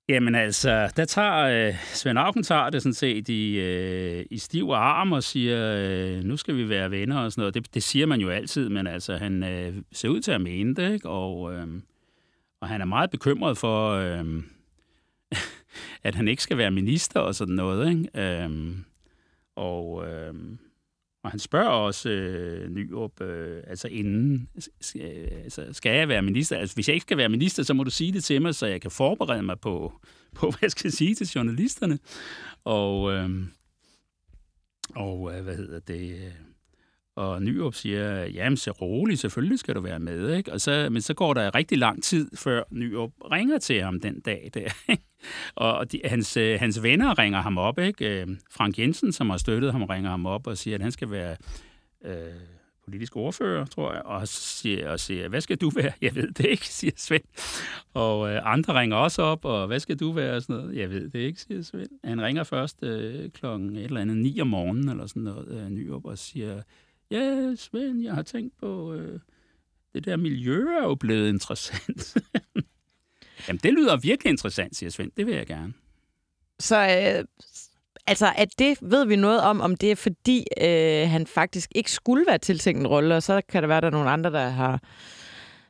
Jamen 0.08 0.34
altså, 0.34 0.92
der 0.96 1.04
tager, 1.04 1.68
øh, 1.68 1.74
Svend 1.94 2.18
Auken 2.18 2.42
tager 2.42 2.70
det 2.70 2.82
sådan 2.82 2.94
set 2.94 3.28
i, 3.28 3.58
øh, 3.58 4.26
i 4.30 4.38
stiv 4.38 4.68
arm 4.68 5.12
og 5.12 5.22
siger, 5.22 5.76
øh, 5.76 6.24
nu 6.24 6.36
skal 6.36 6.56
vi 6.56 6.68
være 6.68 6.90
venner 6.90 7.18
og 7.18 7.32
sådan 7.32 7.40
noget. 7.40 7.54
Det, 7.54 7.74
det 7.74 7.82
siger 7.82 8.06
man 8.06 8.20
jo 8.20 8.30
altid, 8.30 8.68
men 8.68 8.86
altså, 8.86 9.16
han 9.16 9.42
øh, 9.42 9.74
ser 9.92 10.08
ud 10.08 10.20
til 10.20 10.32
at 10.32 10.40
mene 10.40 10.74
det, 10.74 10.92
ikke? 10.92 11.08
Og, 11.08 11.54
øh, 11.54 11.66
og 12.60 12.68
han 12.68 12.80
er 12.80 12.84
meget 12.84 13.10
bekymret 13.10 13.58
for, 13.58 13.90
øh, 13.90 14.42
at 16.04 16.14
han 16.14 16.28
ikke 16.28 16.42
skal 16.42 16.58
være 16.58 16.70
minister 16.70 17.20
og 17.20 17.34
sådan 17.34 17.54
noget, 17.54 17.90
ikke? 17.90 18.08
Øh, 18.14 18.50
og... 19.56 20.08
Øh, 20.08 20.34
og 21.26 21.30
han 21.32 21.38
spørger 21.38 21.68
også 21.68 22.08
øh, 22.08 22.70
Nyrup, 22.70 23.20
øh, 23.20 23.62
altså 23.66 23.88
inden, 23.88 24.48
øh, 24.96 25.28
altså, 25.44 25.72
skal 25.72 25.96
jeg 25.96 26.08
være 26.08 26.22
minister? 26.22 26.56
Altså, 26.56 26.74
hvis 26.74 26.88
jeg 26.88 26.94
ikke 26.94 27.04
skal 27.04 27.16
være 27.16 27.28
minister, 27.28 27.62
så 27.62 27.74
må 27.74 27.84
du 27.84 27.90
sige 27.90 28.12
det 28.12 28.24
til 28.24 28.42
mig, 28.42 28.54
så 28.54 28.66
jeg 28.66 28.80
kan 28.80 28.90
forberede 28.90 29.42
mig 29.42 29.60
på, 29.60 29.92
på 30.34 30.46
hvad 30.50 30.58
jeg 30.62 30.70
skal 30.70 30.92
sige 30.92 31.14
til 31.14 31.26
journalisterne. 31.26 31.98
Og, 32.64 33.12
øh, 33.12 33.30
og 34.94 35.36
øh, 35.36 35.44
hvad 35.44 35.56
hedder 35.56 35.80
det? 35.80 36.10
Øh, 36.10 36.45
og 37.16 37.42
Nyrup 37.42 37.74
siger, 37.74 38.24
jamen 38.24 38.56
så 38.56 38.70
rolig, 38.70 39.18
selvfølgelig 39.18 39.58
skal 39.58 39.74
du 39.74 39.80
være 39.80 39.98
med. 39.98 40.36
Ikke? 40.36 40.52
Og 40.52 40.60
så, 40.60 40.88
men 40.90 41.02
så 41.02 41.14
går 41.14 41.34
der 41.34 41.54
rigtig 41.54 41.78
lang 41.78 42.02
tid, 42.02 42.30
før 42.36 42.62
Nyrup 42.70 43.10
ringer 43.32 43.58
til 43.58 43.82
ham 43.82 44.00
den 44.00 44.20
dag 44.20 44.50
der. 44.54 44.70
og 45.54 45.92
de, 45.92 46.00
hans, 46.04 46.36
øh, 46.36 46.58
hans 46.60 46.82
venner 46.82 47.18
ringer 47.18 47.42
ham 47.42 47.58
op. 47.58 47.78
Ikke? 47.78 48.20
Øh, 48.20 48.28
Frank 48.50 48.78
Jensen, 48.78 49.12
som 49.12 49.30
har 49.30 49.36
støttet 49.36 49.72
ham, 49.72 49.82
ringer 49.82 50.10
ham 50.10 50.26
op 50.26 50.46
og 50.46 50.58
siger, 50.58 50.74
at 50.74 50.82
han 50.82 50.92
skal 50.92 51.10
være 51.10 51.36
øh, 52.04 52.14
politisk 52.84 53.16
ordfører, 53.16 53.64
tror 53.64 53.92
jeg. 53.92 54.02
Og 54.02 54.28
siger, 54.28 54.90
og 54.90 55.00
siger, 55.00 55.28
hvad 55.28 55.40
skal 55.40 55.56
du 55.56 55.70
være? 55.70 55.92
Jeg 56.02 56.14
ved 56.14 56.30
det 56.32 56.46
ikke, 56.46 56.68
siger 56.68 56.92
Svend. 56.96 57.24
Og 57.94 58.30
øh, 58.30 58.40
andre 58.44 58.80
ringer 58.80 58.96
også 58.96 59.22
op, 59.22 59.44
og 59.44 59.66
hvad 59.66 59.80
skal 59.80 59.96
du 59.96 60.12
være? 60.12 60.36
Og 60.36 60.42
sådan 60.42 60.56
noget. 60.56 60.76
Jeg 60.76 60.90
ved 60.90 61.08
det 61.08 61.18
ikke, 61.18 61.40
siger 61.40 61.62
Svend. 61.62 61.90
Han 62.04 62.22
ringer 62.22 62.44
først 62.44 62.82
øh, 62.82 63.30
klokken 63.30 63.76
et 63.76 63.84
eller 63.84 64.00
andet 64.00 64.16
ni 64.16 64.40
om 64.40 64.46
morgenen, 64.46 64.88
eller 64.88 65.06
sådan 65.06 65.22
noget, 65.22 65.60
øh, 65.60 65.68
Nyrup, 65.68 66.04
og 66.04 66.18
siger, 66.18 66.62
ja, 67.10 67.54
Svend, 67.56 68.02
jeg 68.02 68.14
har 68.14 68.22
tænkt 68.22 68.54
på, 68.60 68.92
øh, 68.92 69.20
det 69.94 70.04
der 70.04 70.16
miljø 70.16 70.76
er 70.78 70.82
jo 70.82 70.94
blevet 70.94 71.28
interessant. 71.34 72.16
Jamen, 73.48 73.60
det 73.62 73.72
lyder 73.72 73.96
virkelig 73.96 74.30
interessant, 74.30 74.76
siger 74.76 74.90
Svend. 74.90 75.10
Det 75.16 75.26
vil 75.26 75.34
jeg 75.34 75.46
gerne. 75.46 75.72
Så 76.60 76.76
øh, 76.76 77.24
altså, 78.06 78.32
at 78.36 78.48
det 78.58 78.78
ved 78.82 79.06
vi 79.06 79.16
noget 79.16 79.40
om, 79.40 79.60
om 79.60 79.76
det 79.76 79.90
er 79.90 79.96
fordi, 79.96 80.44
øh, 80.60 81.10
han 81.10 81.26
faktisk 81.26 81.70
ikke 81.74 81.92
skulle 81.92 82.26
være 82.26 82.38
tiltænkt 82.38 82.80
en 82.80 82.86
rolle, 82.86 83.16
og 83.16 83.22
så 83.22 83.40
kan 83.48 83.62
der 83.62 83.68
være, 83.68 83.80
der 83.80 83.86
er 83.86 83.90
nogle 83.90 84.10
andre, 84.10 84.30
der 84.32 84.48
har 84.48 84.82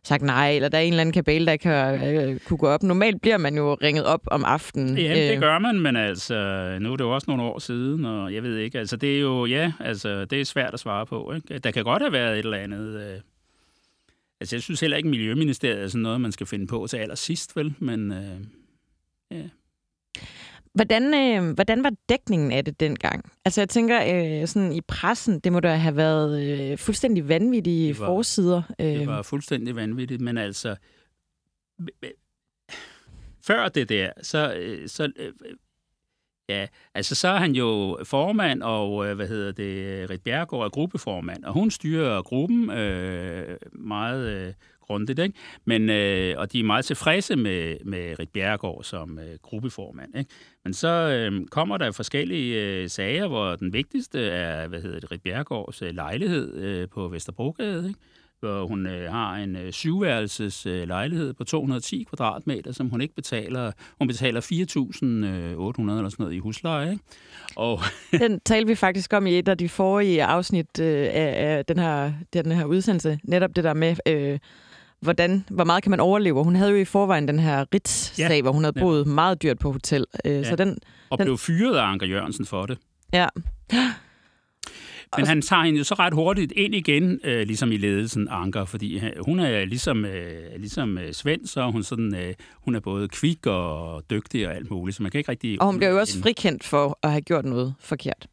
sagt 0.07 0.23
nej, 0.23 0.51
eller 0.51 0.69
der 0.69 0.79
er 0.79 0.83
en 0.83 0.93
eller 0.93 1.01
anden 1.01 1.13
kabale, 1.13 1.47
der 1.47 1.57
kan 1.57 2.15
øh, 2.17 2.41
kunne 2.41 2.57
gå 2.57 2.67
op. 2.69 2.83
Normalt 2.83 3.21
bliver 3.23 3.39
man 3.39 3.57
jo 3.57 3.75
ringet 3.75 4.05
op 4.05 4.21
om 4.27 4.45
aftenen. 4.45 4.99
Ja, 4.99 5.33
det 5.33 5.41
gør 5.41 5.59
man, 5.59 5.81
men 5.81 5.97
altså, 5.97 6.35
nu 6.81 6.93
er 6.93 6.97
det 6.97 7.05
jo 7.05 7.15
også 7.15 7.25
nogle 7.29 7.43
år 7.43 7.59
siden, 7.59 8.05
og 8.05 8.35
jeg 8.35 8.43
ved 8.43 8.57
ikke, 8.57 8.79
altså 8.79 8.97
det 8.97 9.17
er 9.17 9.21
jo, 9.21 9.47
ja, 9.47 9.73
altså 9.81 10.25
det 10.25 10.41
er 10.41 10.45
svært 10.45 10.75
at 10.75 10.81
svare 10.81 11.07
på. 11.07 11.33
Ikke? 11.33 11.59
Der 11.59 11.71
kan 11.71 11.85
godt 11.85 12.03
have 12.03 12.13
været 12.13 12.33
et 12.33 12.45
eller 12.45 12.57
andet... 12.57 13.01
Øh, 13.01 13.21
altså 14.41 14.57
jeg 14.57 14.63
synes 14.63 14.81
heller 14.81 14.97
ikke, 14.97 15.09
Miljøministeriet 15.09 15.83
er 15.83 15.89
sådan 15.89 16.03
noget, 16.03 16.21
man 16.21 16.33
skal 16.33 16.47
finde 16.47 16.67
på 16.67 16.87
til 16.87 16.97
allersidst, 16.97 17.57
vel, 17.57 17.75
men 17.79 18.13
øh, 18.13 18.41
ja. 19.31 19.43
Hvordan, 20.77 21.15
øh, 21.15 21.55
hvordan 21.55 21.85
var 21.85 21.93
dækningen 22.09 22.53
af 22.53 22.65
det 22.65 22.81
dengang? 22.81 23.33
Altså 23.45 23.61
jeg 23.61 23.69
tænker, 23.69 24.01
øh, 24.41 24.47
sådan 24.47 24.73
i 24.73 24.81
pressen, 24.81 25.41
det 25.41 25.53
må 25.53 25.61
da 25.61 25.75
have 25.75 25.97
været 25.97 26.43
øh, 26.43 26.79
fuldstændig 26.79 27.29
vanvittige 27.29 27.89
det 27.89 28.01
var, 28.01 28.07
forsider. 28.07 28.63
Øh. 28.81 28.87
Det 28.87 29.07
var 29.07 29.23
fuldstændig 29.23 29.77
vanvittigt, 29.77 30.21
men 30.21 30.39
altså... 30.39 30.77
Før 33.47 33.69
det 33.69 33.89
der, 33.89 34.11
så, 34.23 34.55
øh, 34.55 34.89
så 34.89 35.13
øh, 35.17 35.33
Ja, 36.49 36.67
altså 36.95 37.15
så 37.15 37.29
er 37.29 37.39
han 37.39 37.53
jo 37.53 37.99
formand, 38.05 38.63
og 38.63 39.15
hvad 39.15 39.29
hedder 39.29 39.53
det, 39.53 40.11
Rit 40.11 40.23
Bjergård 40.23 40.65
er 40.65 40.69
gruppeformand, 40.69 41.45
og 41.45 41.53
hun 41.53 41.71
styrer 41.71 42.23
gruppen 42.23 42.71
øh, 42.71 43.57
meget 43.73 44.27
øh, 44.27 44.55
grundigt. 44.87 45.19
Ikke? 45.19 45.39
Men, 45.65 45.91
øh, 45.91 46.35
og 46.39 46.53
de 46.53 46.61
er 46.61 46.65
meget 46.65 46.85
tilfredse 46.85 47.37
med, 47.37 47.77
med 47.85 48.19
Rit 48.19 48.31
Bjergård 48.31 48.85
som 48.85 49.19
øh, 49.19 49.39
gruppeformand. 49.43 50.17
Ikke? 50.19 50.31
Men 50.65 50.75
så 50.75 50.89
øh, 50.89 51.47
kommer 51.47 51.77
der 51.77 51.93
forskellige 51.93 52.65
øh, 52.65 52.89
sager, 52.91 53.29
hvor 53.29 53.57
den 53.57 53.73
vigtigste 53.73 54.21
er 54.21 54.69
hvad 54.69 54.83
hedder 54.83 55.01
det, 55.01 55.11
Rit 55.11 55.23
Bjergårds 55.23 55.83
øh, 55.83 55.95
lejlighed 55.95 56.55
øh, 56.55 56.89
på 56.89 57.09
Vesterbrogade, 57.09 57.89
ikke? 57.89 58.01
hvor 58.41 58.67
hun 58.67 58.87
øh, 58.87 59.13
har 59.13 59.37
en 59.37 59.57
øh, 59.57 59.73
syvværelses 59.73 60.67
øh, 60.67 60.89
lejlighed 60.89 61.33
på 61.33 61.45
210 61.45 62.07
kvadratmeter, 62.09 62.73
som 62.73 62.89
hun 62.89 63.01
ikke 63.01 63.15
betaler. 63.15 63.73
Hun 63.99 64.09
betaler 64.09 64.41
4.800 64.41 65.05
øh, 65.05 65.97
eller 65.97 66.09
sådan 66.09 66.11
noget 66.19 66.35
i 66.35 66.39
husleje. 66.39 66.91
Ikke? 66.91 67.05
Og 67.57 67.81
den 68.21 68.41
talte 68.41 68.69
vi 68.69 68.75
faktisk 68.75 69.13
om 69.13 69.27
i 69.27 69.39
et 69.39 69.49
af 69.49 69.59
de 69.59 69.69
forrige 69.69 70.25
afsnit 70.25 70.81
øh, 70.81 71.09
af, 71.13 71.57
af 71.57 71.65
den, 71.65 71.79
her, 71.79 72.13
den 72.33 72.53
her 72.53 72.65
udsendelse. 72.65 73.19
Netop 73.25 73.57
det 73.57 73.65
der 73.65 73.75
med... 73.75 73.97
Øh, 74.07 74.39
hvordan, 75.01 75.45
hvor 75.51 75.65
meget 75.65 75.83
kan 75.83 75.91
man 75.91 76.01
overleve? 76.01 76.45
Hun 76.45 76.57
havde 76.57 76.71
jo 76.71 76.77
i 76.77 76.85
forvejen 76.85 77.29
den 77.29 77.39
her 77.39 77.65
Ritz-sag, 77.75 78.31
ja, 78.31 78.43
hvor 78.43 78.53
hun 78.53 78.65
havde 78.65 78.81
boet 78.81 79.07
ja. 79.07 79.11
meget 79.11 79.43
dyrt 79.43 79.59
på 79.59 79.73
hotel. 79.73 80.05
Øh, 80.25 80.33
ja. 80.33 80.45
så 80.45 80.57
den, 80.57 80.79
og 81.11 81.19
den... 81.19 81.25
blev 81.25 81.39
fyret 81.39 81.77
af 81.77 81.83
Anker 81.83 82.07
Jørgensen 82.07 82.47
for 82.47 82.67
det. 82.67 82.79
Ja. 83.13 83.27
Men 85.17 85.27
han 85.27 85.43
tager 85.43 85.63
hende 85.63 85.79
jo 85.79 85.85
så 85.85 85.95
ret 85.95 86.15
hurtigt 86.15 86.53
ind 86.53 86.75
igen, 86.75 87.21
øh, 87.25 87.47
ligesom 87.47 87.73
i 87.73 87.77
ledelsen, 87.77 88.29
Anker, 88.31 88.65
fordi 88.65 89.01
hun 89.21 89.41
er 89.41 89.65
ligesom, 89.65 90.05
øh, 90.05 90.61
ligesom 90.61 90.99
øh, 90.99 91.13
Svend, 91.13 91.47
så 91.47 91.71
hun, 91.71 91.83
sådan, 91.83 92.15
øh, 92.15 92.35
hun 92.65 92.75
er 92.75 92.81
både 92.81 93.09
kvik 93.09 93.47
og 93.47 94.03
dygtig 94.11 94.49
og 94.49 94.55
alt 94.55 94.71
muligt, 94.71 94.97
så 94.97 95.03
man 95.03 95.13
kan 95.13 95.19
ikke 95.19 95.31
rigtig... 95.31 95.61
Og 95.61 95.67
hun 95.67 95.77
bliver 95.77 95.91
jo 95.91 95.99
også 95.99 96.21
frikendt 96.21 96.65
for 96.65 96.99
at 97.03 97.11
have 97.11 97.21
gjort 97.21 97.45
noget 97.45 97.75
forkert 97.81 98.27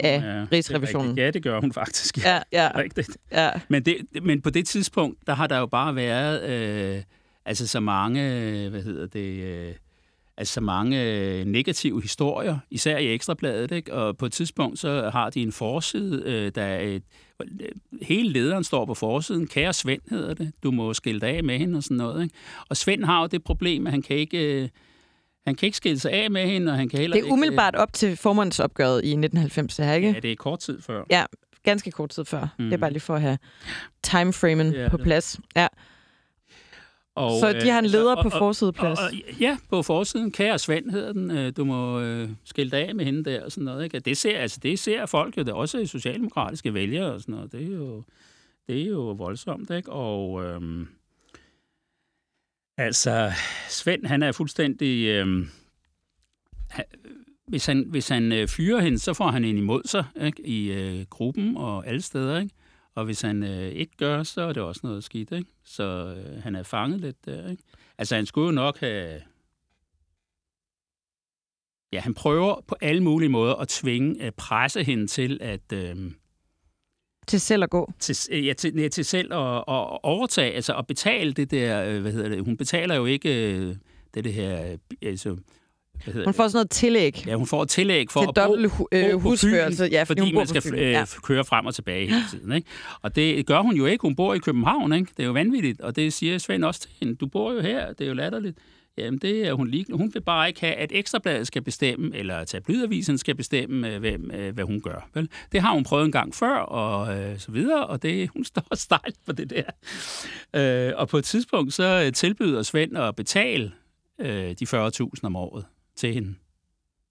af 0.00 0.22
ja, 0.22 0.46
Rigsrevisionen. 0.52 1.16
Det 1.16 1.22
ja, 1.22 1.30
det 1.30 1.42
gør 1.42 1.60
hun 1.60 1.72
faktisk. 1.72 2.24
Ja, 2.24 2.38
ja. 2.52 2.70
Rigtigt. 2.82 3.18
Ja. 3.32 3.50
Men, 3.68 3.82
det, 3.82 3.96
men 4.22 4.42
på 4.42 4.50
det 4.50 4.66
tidspunkt, 4.66 5.26
der 5.26 5.34
har 5.34 5.46
der 5.46 5.58
jo 5.58 5.66
bare 5.66 5.96
været 5.96 6.50
øh, 6.50 7.02
altså 7.44 7.66
så 7.66 7.80
mange, 7.80 8.20
hvad 8.68 8.82
hedder 8.82 9.06
det, 9.06 9.42
øh, 9.42 9.74
altså 10.36 10.54
så 10.54 10.60
mange 10.60 11.44
negative 11.44 12.02
historier, 12.02 12.58
især 12.70 12.98
i 12.98 13.14
Ekstrabladet, 13.14 13.72
ikke? 13.72 13.94
og 13.94 14.16
på 14.16 14.26
et 14.26 14.32
tidspunkt 14.32 14.78
så 14.78 15.10
har 15.10 15.30
de 15.30 15.42
en 15.42 15.52
forside, 15.52 16.22
øh, 16.26 16.52
der 16.54 16.62
er 16.62 16.80
et, 16.80 17.02
hele 18.02 18.28
lederen 18.28 18.64
står 18.64 18.84
på 18.84 18.94
forsiden, 18.94 19.46
kære 19.46 19.72
Svend 19.72 20.00
hedder 20.10 20.34
det, 20.34 20.52
du 20.62 20.70
må 20.70 20.94
skille 20.94 21.20
dig 21.20 21.28
af 21.28 21.44
med 21.44 21.58
hende 21.58 21.76
og 21.76 21.82
sådan 21.82 21.96
noget. 21.96 22.22
Ikke? 22.22 22.34
Og 22.68 22.76
Svend 22.76 23.04
har 23.04 23.20
jo 23.20 23.26
det 23.26 23.44
problem, 23.44 23.86
at 23.86 23.92
han 23.92 24.02
kan 24.02 24.16
ikke... 24.16 24.62
Øh, 24.62 24.68
han 25.46 25.54
kan 25.54 25.66
ikke 25.66 25.76
skille 25.76 25.98
sig 25.98 26.12
af 26.12 26.30
med 26.30 26.46
hende, 26.46 26.72
og 26.72 26.78
han 26.78 26.88
kan 26.88 26.98
heller 26.98 27.16
ikke... 27.16 27.24
Det 27.24 27.30
er 27.30 27.32
umiddelbart 27.32 27.74
op 27.74 27.92
til 27.92 28.16
formandsopgøret 28.16 29.04
i 29.04 29.08
1990, 29.08 29.76
det 29.76 29.94
ikke? 29.96 30.10
Ja, 30.10 30.20
det 30.20 30.32
er 30.32 30.36
kort 30.36 30.58
tid 30.58 30.80
før. 30.80 31.04
Ja, 31.10 31.24
ganske 31.62 31.90
kort 31.90 32.10
tid 32.10 32.24
før. 32.24 32.54
Mm. 32.58 32.64
Det 32.64 32.72
er 32.72 32.76
bare 32.78 32.90
lige 32.90 33.00
for 33.00 33.14
at 33.14 33.20
have 33.20 33.38
timeframen 34.02 34.72
ja, 34.72 34.88
på 34.88 34.96
plads. 34.96 35.40
Ja. 35.56 35.66
Og, 37.14 37.40
så 37.40 37.52
de 37.52 37.70
har 37.70 37.78
en 37.78 37.86
leder 37.86 38.16
og, 38.16 38.22
på 38.22 38.30
forsideplads? 38.30 38.98
Og, 38.98 39.04
og, 39.04 39.40
ja, 39.40 39.58
på 39.70 39.82
forsiden. 39.82 40.32
Kære 40.32 40.58
Svend 40.58 40.90
hedder 40.90 41.12
den. 41.12 41.30
Øh, 41.30 41.52
du 41.56 41.64
må 41.64 42.00
øh, 42.00 42.28
skille 42.44 42.70
dig 42.70 42.88
af 42.88 42.94
med 42.94 43.04
hende 43.04 43.24
der 43.24 43.44
og 43.44 43.52
sådan 43.52 43.64
noget. 43.64 43.84
Ikke? 43.84 43.98
Det, 43.98 44.16
ser, 44.16 44.38
altså, 44.38 44.60
det 44.62 44.78
ser 44.78 45.06
folk 45.06 45.36
jo. 45.36 45.42
Det 45.42 45.48
er 45.48 45.54
også 45.54 45.86
socialdemokratiske 45.86 46.74
vælgere 46.74 47.12
og 47.12 47.20
sådan 47.20 47.34
noget. 47.34 47.52
Det 47.52 47.62
er 47.62 47.76
jo, 47.76 48.02
det 48.66 48.82
er 48.82 48.86
jo 48.86 49.00
voldsomt. 49.00 49.70
Ikke? 49.70 49.92
Og 49.92 50.44
øhm, 50.44 50.88
altså, 52.76 53.32
Svend 53.68 54.06
han 54.06 54.22
er 54.22 54.32
fuldstændig... 54.32 55.06
Øh, 55.06 55.46
hvis 57.48 57.66
han, 57.66 57.84
hvis 57.88 58.08
han 58.08 58.32
øh, 58.32 58.48
fyrer 58.48 58.80
hende, 58.80 58.98
så 58.98 59.14
får 59.14 59.30
han 59.30 59.44
hende 59.44 59.60
imod 59.60 59.82
sig 59.84 60.04
ikke? 60.20 60.46
i 60.46 60.72
øh, 60.72 61.06
gruppen 61.10 61.56
og 61.56 61.86
alle 61.86 62.02
steder. 62.02 62.40
Ikke? 62.40 62.54
Og 62.94 63.04
hvis 63.04 63.20
han 63.20 63.42
øh, 63.42 63.68
ikke 63.68 63.96
gør, 63.96 64.22
så 64.22 64.42
er 64.42 64.52
det 64.52 64.62
også 64.62 64.80
noget 64.84 65.04
skidt, 65.04 65.32
ikke? 65.32 65.50
Så 65.64 66.14
øh, 66.16 66.42
han 66.42 66.54
er 66.54 66.62
fanget 66.62 67.00
lidt 67.00 67.24
der, 67.24 67.50
ikke? 67.50 67.62
Altså, 67.98 68.14
han 68.14 68.26
skulle 68.26 68.46
jo 68.46 68.52
nok 68.52 68.80
have... 68.80 69.22
Ja, 71.92 72.00
han 72.00 72.14
prøver 72.14 72.60
på 72.68 72.76
alle 72.80 73.02
mulige 73.02 73.28
måder 73.28 73.54
at 73.54 73.68
tvinge, 73.68 74.22
at 74.22 74.34
presse 74.34 74.84
hende 74.84 75.06
til 75.06 75.38
at... 75.40 75.72
Øh, 75.72 76.12
til 77.26 77.40
selv 77.40 77.62
at 77.62 77.70
gå? 77.70 77.92
Til, 77.98 78.44
ja, 78.44 78.52
til, 78.52 78.74
ja, 78.76 78.88
til 78.88 79.04
selv 79.04 79.32
at, 79.32 79.56
at 79.56 79.98
overtage, 80.02 80.52
altså 80.52 80.74
at 80.74 80.86
betale 80.86 81.32
det 81.32 81.50
der, 81.50 81.84
øh, 81.84 82.00
hvad 82.00 82.12
hedder 82.12 82.28
det, 82.28 82.44
hun 82.44 82.56
betaler 82.56 82.94
jo 82.94 83.06
ikke 83.06 83.52
øh, 83.52 83.74
det, 84.14 84.24
det 84.24 84.32
her, 84.32 84.70
øh, 84.70 84.78
altså 85.02 85.36
hun 86.24 86.34
får 86.34 86.48
sådan 86.48 86.56
noget 86.56 86.70
tillæg. 86.70 87.24
Ja, 87.26 87.34
hun 87.34 87.46
får 87.46 87.62
et 87.62 87.68
tillæg 87.68 88.10
for 88.10 88.20
til 88.20 88.28
at 88.28 88.48
bo, 88.48 88.56
bo, 88.78 88.88
øh, 88.92 89.12
bo 89.12 89.18
husførelse, 89.18 89.84
ja, 89.84 90.02
fordi, 90.02 90.20
fordi 90.20 90.32
man 90.32 90.46
skal 90.46 90.62
ja. 90.76 91.04
køre 91.22 91.44
frem 91.44 91.66
og 91.66 91.74
tilbage 91.74 92.06
hele 92.06 92.22
tiden. 92.30 92.52
Ikke? 92.52 92.68
Og 93.02 93.16
det 93.16 93.46
gør 93.46 93.60
hun 93.60 93.76
jo 93.76 93.86
ikke. 93.86 94.02
Hun 94.02 94.16
bor 94.16 94.34
i 94.34 94.38
København. 94.38 94.92
Ikke? 94.92 95.10
Det 95.16 95.22
er 95.22 95.26
jo 95.26 95.32
vanvittigt, 95.32 95.80
og 95.80 95.96
det 95.96 96.12
siger 96.12 96.38
Svend 96.38 96.64
også 96.64 96.80
til 96.80 96.90
hende. 97.00 97.14
Du 97.14 97.26
bor 97.26 97.52
jo 97.52 97.60
her, 97.60 97.92
det 97.92 98.00
er 98.00 98.08
jo 98.08 98.14
latterligt. 98.14 98.58
Jamen, 98.98 99.18
det 99.18 99.46
er 99.46 99.52
hun 99.52 99.68
lige. 99.68 99.86
Hun 99.92 100.14
vil 100.14 100.20
bare 100.20 100.48
ikke 100.48 100.60
have, 100.60 100.74
at 100.74 100.92
Ekstrabladet 100.92 101.46
skal 101.46 101.62
bestemme, 101.62 102.16
eller 102.16 102.44
Tabloidavisen 102.44 103.18
skal 103.18 103.34
bestemme, 103.34 103.94
øh, 103.94 104.00
hvem, 104.00 104.30
øh, 104.30 104.54
hvad 104.54 104.64
hun 104.64 104.80
gør. 104.80 105.08
Vel? 105.14 105.30
Det 105.52 105.60
har 105.60 105.72
hun 105.72 105.84
prøvet 105.84 106.04
en 106.04 106.12
gang 106.12 106.34
før, 106.34 106.56
og 106.58 107.18
øh, 107.18 107.38
så 107.38 107.52
videre, 107.52 107.86
og 107.86 108.02
det, 108.02 108.28
hun 108.28 108.44
står 108.44 108.74
stejlt 108.86 109.16
på 109.26 109.32
det 109.32 109.50
der. 109.50 109.64
Øh, 110.88 110.92
og 110.96 111.08
på 111.08 111.18
et 111.18 111.24
tidspunkt, 111.24 111.74
så 111.74 112.10
tilbyder 112.14 112.62
Svend 112.62 112.98
at 112.98 113.16
betale 113.16 113.72
øh, 114.18 114.54
de 114.60 114.64
40.000 114.64 115.10
om 115.22 115.36
året 115.36 115.64
til 115.96 116.14
hende. 116.14 116.34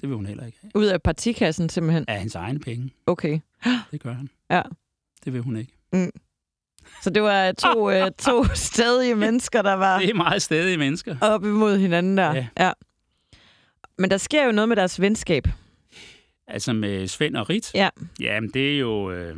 Det 0.01 0.09
vil 0.09 0.15
hun 0.15 0.25
heller 0.25 0.45
ikke 0.45 0.57
have. 0.61 0.71
Ud 0.75 0.85
af 0.85 1.01
partikassen 1.01 1.69
simpelthen? 1.69 2.05
Af 2.07 2.17
hendes 2.17 2.35
egne 2.35 2.59
penge. 2.59 2.93
Okay. 3.07 3.39
Det 3.91 4.01
gør 4.01 4.13
han. 4.13 4.29
Ja. 4.51 4.61
Det 5.25 5.33
vil 5.33 5.41
hun 5.41 5.57
ikke. 5.57 5.73
Mm. 5.93 6.11
Så 7.03 7.09
det 7.09 7.23
var 7.23 7.51
to, 7.51 7.91
øh, 7.91 8.11
to 8.19 8.43
stadige 8.71 9.15
mennesker, 9.15 9.61
der 9.61 9.73
var... 9.73 9.99
Det 9.99 10.09
er 10.09 10.13
meget 10.13 10.41
stadige 10.41 10.77
mennesker. 10.77 11.15
Op 11.21 11.43
imod 11.43 11.77
hinanden 11.77 12.17
der. 12.17 12.33
Ja. 12.33 12.47
ja. 12.59 12.71
Men 13.97 14.11
der 14.11 14.17
sker 14.17 14.45
jo 14.45 14.51
noget 14.51 14.69
med 14.69 14.75
deres 14.75 15.01
venskab. 15.01 15.47
Altså 16.47 16.73
med 16.73 17.07
Svend 17.07 17.35
og 17.35 17.49
Rit? 17.49 17.73
Ja. 17.73 17.89
Jamen, 18.19 18.49
det 18.53 18.75
er 18.75 18.79
jo... 18.79 19.11
Øh, 19.11 19.37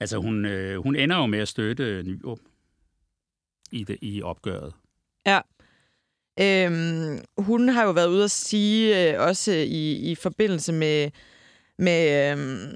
altså, 0.00 0.18
hun, 0.18 0.44
øh, 0.44 0.82
hun 0.82 0.96
ender 0.96 1.16
jo 1.16 1.26
med 1.26 1.38
at 1.38 1.48
støtte 1.48 2.02
Nyrup 2.02 2.38
i, 3.72 3.84
det, 3.84 3.98
i 4.02 4.22
opgøret. 4.22 4.72
Ja. 5.26 5.40
Øhm, 6.40 7.18
hun 7.38 7.68
har 7.68 7.84
jo 7.84 7.90
været 7.90 8.08
ude 8.08 8.24
at 8.24 8.30
sige, 8.30 9.12
øh, 9.12 9.20
også 9.20 9.52
i, 9.52 10.10
i 10.10 10.14
forbindelse 10.14 10.72
med, 10.72 11.10
med, 11.78 12.32
øh, 12.32 12.74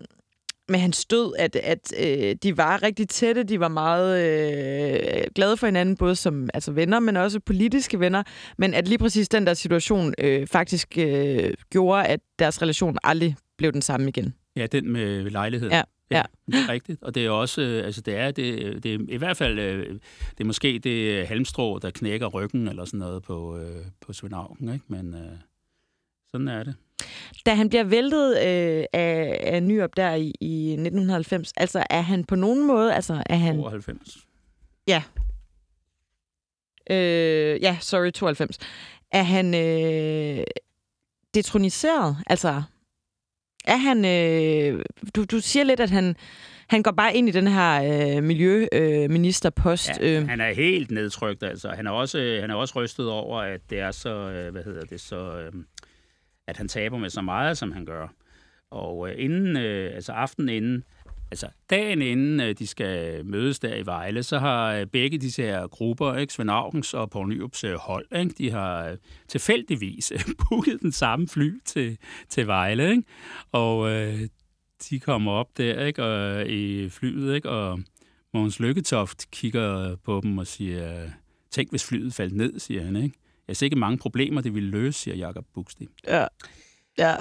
med 0.68 0.78
hans 0.78 1.04
død, 1.04 1.32
at, 1.38 1.56
at 1.56 1.92
øh, 1.98 2.36
de 2.42 2.56
var 2.56 2.82
rigtig 2.82 3.08
tætte, 3.08 3.42
de 3.42 3.60
var 3.60 3.68
meget 3.68 4.24
øh, 4.24 5.30
glade 5.34 5.56
for 5.56 5.66
hinanden, 5.66 5.96
både 5.96 6.16
som 6.16 6.50
altså 6.54 6.72
venner, 6.72 7.00
men 7.00 7.16
også 7.16 7.40
politiske 7.40 8.00
venner, 8.00 8.22
men 8.58 8.74
at 8.74 8.88
lige 8.88 8.98
præcis 8.98 9.28
den 9.28 9.46
der 9.46 9.54
situation 9.54 10.14
øh, 10.18 10.46
faktisk 10.46 10.98
øh, 10.98 11.54
gjorde, 11.70 12.06
at 12.06 12.20
deres 12.38 12.62
relation 12.62 12.98
aldrig 13.04 13.36
blev 13.58 13.72
den 13.72 13.82
samme 13.82 14.08
igen. 14.08 14.34
Ja, 14.56 14.66
den 14.66 14.92
med 14.92 15.30
lejligheden. 15.30 15.72
Ja. 15.72 15.82
Ja. 16.10 16.22
Det 16.46 16.54
er 16.54 16.68
rigtigt. 16.68 17.02
Og 17.02 17.14
det 17.14 17.26
er 17.26 17.30
også, 17.30 17.62
øh, 17.62 17.84
altså 17.84 18.00
det 18.00 18.14
er, 18.16 18.30
det, 18.30 18.82
det 18.82 18.94
er 18.94 18.98
i 19.08 19.16
hvert 19.16 19.36
fald, 19.36 19.58
øh, 19.58 19.86
det 20.30 20.40
er 20.40 20.44
måske 20.44 20.78
det 20.78 21.26
halmstrå, 21.26 21.78
der 21.78 21.90
knækker 21.90 22.26
ryggen 22.26 22.68
eller 22.68 22.84
sådan 22.84 23.00
noget 23.00 23.22
på, 23.22 23.58
øh, 23.58 23.84
på 24.00 24.12
Svend 24.12 24.34
Augen, 24.34 24.68
ikke? 24.68 24.84
Men 24.88 25.14
øh, 25.14 25.38
sådan 26.30 26.48
er 26.48 26.62
det. 26.62 26.74
Da 27.46 27.54
han 27.54 27.68
bliver 27.68 27.84
væltet 27.84 28.30
øh, 28.30 28.84
af, 28.92 29.40
af 29.42 29.62
Nyop 29.62 29.96
der 29.96 30.14
i, 30.14 30.32
i 30.40 30.72
1990, 30.72 31.52
altså 31.56 31.84
er 31.90 32.00
han 32.00 32.24
på 32.24 32.34
nogen 32.34 32.66
måde, 32.66 32.94
altså 32.94 33.22
er 33.26 33.36
han... 33.36 33.54
92. 33.54 34.18
Ja. 34.88 35.02
Øh, 36.90 37.62
ja, 37.62 37.78
sorry, 37.80 38.10
92. 38.10 38.58
Er 39.12 39.22
han 39.22 39.54
øh, 39.54 40.44
detroniseret? 41.34 42.16
Altså, 42.26 42.62
er 43.64 43.76
han... 43.76 44.04
Øh, 44.04 44.84
du, 45.16 45.24
du 45.24 45.40
siger 45.40 45.64
lidt, 45.64 45.80
at 45.80 45.90
han, 45.90 46.16
Han 46.68 46.82
går 46.82 46.90
bare 46.90 47.16
ind 47.16 47.28
i 47.28 47.32
den 47.32 47.46
her 47.46 47.82
øh, 48.16 48.22
miljøministerpost. 48.22 49.90
Ja, 50.00 50.20
øh. 50.20 50.28
han 50.28 50.40
er 50.40 50.54
helt 50.54 50.90
nedtrykt, 50.90 51.42
altså. 51.42 51.68
Han 51.68 51.86
er 51.86 51.90
også, 51.90 52.38
han 52.40 52.50
er 52.50 52.54
også 52.54 52.74
rystet 52.76 53.08
over, 53.08 53.40
at 53.40 53.60
det 53.70 53.80
er 53.80 53.90
så, 53.90 54.10
øh, 54.10 54.52
hvad 54.52 54.64
hedder 54.64 54.84
det, 54.84 55.00
så, 55.00 55.16
øh, 55.16 55.52
at 56.48 56.56
han 56.56 56.68
taber 56.68 56.98
med 56.98 57.10
så 57.10 57.22
meget, 57.22 57.58
som 57.58 57.72
han 57.72 57.84
gør. 57.84 58.08
Og 58.70 59.10
øh, 59.10 59.14
inden, 59.18 59.56
øh, 59.56 59.94
altså 59.94 60.12
aftenen 60.12 60.48
inden, 60.48 60.84
altså 61.30 61.48
dagen 61.70 62.02
inden 62.02 62.40
øh, 62.40 62.54
de 62.58 62.66
skal 62.66 63.24
mødes 63.26 63.58
der 63.58 63.74
i 63.74 63.86
Vejle, 63.86 64.22
så 64.22 64.38
har 64.38 64.72
øh, 64.72 64.86
begge 64.86 65.18
disse 65.18 65.42
her 65.42 65.66
grupper, 65.66 66.14
ikke, 66.14 66.32
Svend 66.32 66.50
Augens 66.50 66.94
og 66.94 67.10
Poul 67.10 67.28
Nyrups 67.28 67.64
øh, 67.64 67.74
hold, 67.74 68.06
ikke, 68.16 68.34
de 68.38 68.50
har 68.50 68.88
øh, 68.88 68.96
tilfældigvis 69.28 70.12
øh, 70.12 70.20
booket 70.48 70.80
den 70.80 70.92
samme 70.92 71.28
fly 71.28 71.52
til, 71.64 71.98
til 72.28 72.46
Vejle, 72.46 72.90
ikke? 72.90 73.02
og 73.52 73.90
øh, 73.90 74.28
de 74.90 75.00
kommer 75.00 75.32
op 75.32 75.56
der 75.56 75.84
ikke, 75.84 76.04
og, 76.04 76.40
øh, 76.40 76.46
i 76.46 76.88
flyet, 76.88 77.34
ikke, 77.34 77.48
og 77.48 77.80
Mogens 78.34 78.60
Lykketoft 78.60 79.30
kigger 79.30 79.96
på 79.96 80.20
dem 80.22 80.38
og 80.38 80.46
siger, 80.46 81.10
tænk 81.50 81.70
hvis 81.70 81.86
flyet 81.86 82.14
faldt 82.14 82.36
ned, 82.36 82.58
siger 82.58 82.84
han. 82.84 82.96
Ikke? 82.96 83.18
Jeg 83.48 83.56
ser 83.56 83.66
ikke 83.66 83.76
mange 83.76 83.98
problemer, 83.98 84.40
det 84.40 84.54
ville 84.54 84.70
løse, 84.70 85.00
siger 85.00 85.16
Jakob 85.16 85.44
Buxti. 85.54 85.88
Ja. 86.06 86.26
ja. 86.98 87.16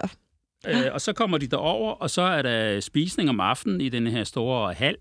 Øh, 0.67 0.93
og 0.93 1.01
så 1.01 1.13
kommer 1.13 1.37
de 1.37 1.47
derover, 1.47 1.91
og 1.91 2.09
så 2.09 2.21
er 2.21 2.41
der 2.41 2.79
spisning 2.79 3.29
om 3.29 3.39
aftenen 3.39 3.81
i 3.81 3.89
den 3.89 4.07
her 4.07 4.23
store 4.23 4.73
hal. 4.73 4.97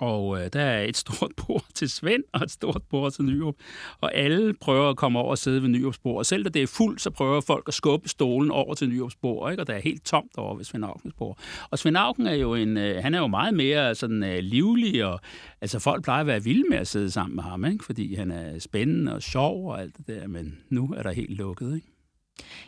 Og 0.00 0.40
øh, 0.40 0.50
der 0.52 0.60
er 0.60 0.82
et 0.82 0.96
stort 0.96 1.32
bord 1.46 1.64
til 1.74 1.90
Svend 1.90 2.24
og 2.32 2.42
et 2.42 2.50
stort 2.50 2.82
bord 2.90 3.12
til 3.12 3.24
Nyrup. 3.24 3.54
Og 4.00 4.14
alle 4.14 4.54
prøver 4.60 4.90
at 4.90 4.96
komme 4.96 5.18
over 5.18 5.30
og 5.30 5.38
sidde 5.38 5.62
ved 5.62 5.68
Nyrups 5.68 5.98
bord. 5.98 6.18
Og 6.18 6.26
selv 6.26 6.44
da 6.44 6.48
det 6.48 6.62
er 6.62 6.66
fuldt, 6.66 7.00
så 7.00 7.10
prøver 7.10 7.40
folk 7.40 7.64
at 7.68 7.74
skubbe 7.74 8.08
stolen 8.08 8.50
over 8.50 8.74
til 8.74 8.88
Nyrups 8.88 9.16
bord. 9.16 9.50
Ikke? 9.50 9.62
Og 9.62 9.66
der 9.66 9.74
er 9.74 9.80
helt 9.80 10.04
tomt 10.04 10.32
over 10.36 10.56
ved 10.56 10.64
Svend 10.64 10.84
Aukens 10.84 11.14
bord. 11.18 11.38
Og 11.70 11.78
Svend 11.78 11.96
Auken 11.96 12.26
er 12.26 12.34
jo, 12.34 12.54
en, 12.54 12.76
øh, 12.76 13.02
han 13.02 13.14
er 13.14 13.18
jo 13.18 13.26
meget 13.26 13.54
mere 13.54 13.94
sådan, 13.94 14.24
øh, 14.24 14.38
livlig. 14.38 15.04
Og, 15.04 15.20
altså 15.60 15.78
folk 15.78 16.04
plejer 16.04 16.20
at 16.20 16.26
være 16.26 16.42
vilde 16.42 16.64
med 16.70 16.78
at 16.78 16.88
sidde 16.88 17.10
sammen 17.10 17.36
med 17.36 17.44
ham. 17.44 17.64
Ikke? 17.64 17.84
Fordi 17.84 18.14
han 18.14 18.30
er 18.30 18.58
spændende 18.58 19.14
og 19.14 19.22
sjov 19.22 19.70
og 19.70 19.80
alt 19.80 19.96
det 19.96 20.06
der. 20.06 20.26
Men 20.26 20.58
nu 20.70 20.94
er 20.96 21.02
der 21.02 21.12
helt 21.12 21.36
lukket. 21.36 21.74
Ikke? 21.74 21.86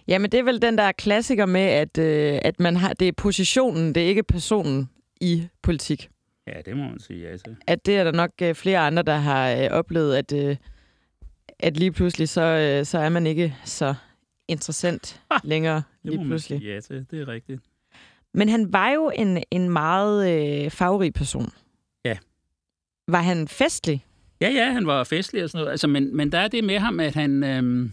Ja, 0.09 0.19
men 0.19 0.33
det 0.33 0.41
er 0.41 0.45
vel 0.45 0.63
den 0.63 0.79
der 0.79 0.93
klassiker 0.93 1.47
med, 1.47 1.61
at, 1.61 1.99
øh, 1.99 2.39
at 2.43 2.61
man 2.61 2.77
har, 2.77 2.93
det 2.93 3.09
er 3.09 3.13
positionen, 3.13 3.95
det 3.95 4.03
er 4.03 4.07
ikke 4.07 4.23
personen 4.23 4.91
i 5.21 5.47
politik. 5.63 6.09
Ja, 6.55 6.61
det 6.61 6.77
må 6.77 6.83
man 6.83 6.99
sige 7.01 7.31
ja 7.31 7.37
til. 7.37 7.57
At 7.67 7.87
det 7.87 7.97
er 7.97 8.05
der 8.05 8.13
nok 8.13 8.31
øh, 8.43 8.55
flere 8.55 8.79
andre, 8.79 9.03
der 9.03 9.17
har 9.17 9.51
øh, 9.53 9.69
oplevet, 9.71 10.17
at, 10.17 10.33
øh, 10.33 10.57
at 11.59 11.77
lige 11.77 11.93
pludselig, 11.93 12.29
så, 12.29 12.43
øh, 12.43 12.85
så 12.87 12.99
er 12.99 13.09
man 13.09 13.27
ikke 13.27 13.57
så 13.65 13.95
interessant 14.49 15.23
længere 15.45 15.83
Det 16.03 16.11
lige 16.13 16.25
pludselig. 16.25 16.63
ja 16.63 16.81
til, 16.81 17.07
det 17.11 17.21
er 17.21 17.29
rigtigt. 17.29 17.63
Men 18.35 18.49
han 18.49 18.73
var 18.73 18.91
jo 18.91 19.13
en, 19.15 19.43
en 19.51 19.71
meget 19.71 20.31
øh, 20.65 20.71
farverig 20.71 21.15
person. 21.15 21.53
Ja. 22.05 22.19
Var 23.09 23.21
han 23.21 23.49
festlig? 23.49 24.05
Ja, 24.41 24.49
ja, 24.51 24.73
han 24.73 24.87
var 24.87 25.05
festlig 25.05 25.45
og 25.45 25.51
sådan 25.51 25.59
noget. 25.63 25.71
Altså, 25.71 25.87
men, 25.87 26.17
men 26.17 26.33
der 26.33 26.39
er 26.39 26.49
det 26.49 26.65
med 26.65 26.79
ham, 26.79 27.01
at 27.01 27.15
han... 27.15 27.45
Øhm, 27.45 27.93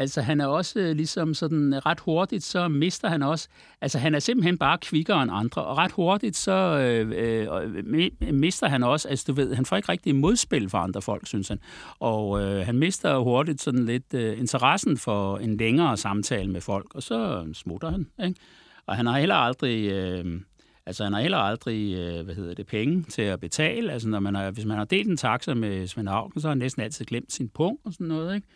altså, 0.00 0.20
han 0.20 0.40
er 0.40 0.46
også 0.46 0.80
øh, 0.80 0.96
ligesom 0.96 1.34
sådan 1.34 1.74
øh, 1.74 1.78
ret 1.78 2.00
hurtigt, 2.00 2.44
så 2.44 2.68
mister 2.68 3.08
han 3.08 3.22
også... 3.22 3.48
Altså, 3.80 3.98
han 3.98 4.14
er 4.14 4.18
simpelthen 4.18 4.58
bare 4.58 4.78
kvikkere 4.78 5.22
end 5.22 5.30
andre, 5.34 5.64
og 5.64 5.78
ret 5.78 5.92
hurtigt, 5.92 6.36
så 6.36 6.52
øh, 6.52 7.12
øh, 7.16 7.84
øh 8.22 8.34
mister 8.34 8.68
han 8.68 8.82
også... 8.82 9.08
Altså, 9.08 9.24
du 9.28 9.32
ved, 9.32 9.54
han 9.54 9.66
får 9.66 9.76
ikke 9.76 9.88
rigtig 9.88 10.14
modspil 10.14 10.68
for 10.70 10.78
andre 10.78 11.02
folk, 11.02 11.26
synes 11.26 11.48
han. 11.48 11.58
Og 11.98 12.42
øh, 12.42 12.66
han 12.66 12.78
mister 12.78 13.18
hurtigt 13.18 13.62
sådan 13.62 13.86
lidt 13.86 14.14
øh, 14.14 14.38
interessen 14.38 14.96
for 14.96 15.38
en 15.38 15.56
længere 15.56 15.96
samtale 15.96 16.50
med 16.50 16.60
folk, 16.60 16.94
og 16.94 17.02
så 17.02 17.46
smutter 17.54 17.90
han, 17.90 18.06
ikke? 18.24 18.40
Og 18.86 18.96
han 18.96 19.06
har 19.06 19.18
heller 19.18 19.34
aldrig... 19.34 19.90
Øh, 19.90 20.40
Altså, 20.86 21.04
han 21.04 21.12
har 21.12 21.20
heller 21.20 21.38
aldrig, 21.38 21.94
hvad 22.24 22.34
hedder 22.34 22.54
det, 22.54 22.66
penge 22.66 23.02
til 23.02 23.22
at 23.22 23.40
betale. 23.40 23.92
Altså, 23.92 24.08
når 24.08 24.20
man 24.20 24.34
har, 24.34 24.50
hvis 24.50 24.64
man 24.64 24.78
har 24.78 24.84
delt 24.84 25.08
en 25.08 25.16
taxa 25.16 25.54
med 25.54 25.86
Svend 25.86 26.08
Auken, 26.08 26.40
så 26.40 26.48
har 26.48 26.50
han 26.50 26.58
næsten 26.58 26.82
altid 26.82 27.04
glemt 27.04 27.32
sin 27.32 27.48
punkt 27.48 27.86
og 27.86 27.92
sådan 27.92 28.06
noget, 28.06 28.34
ikke? 28.34 28.46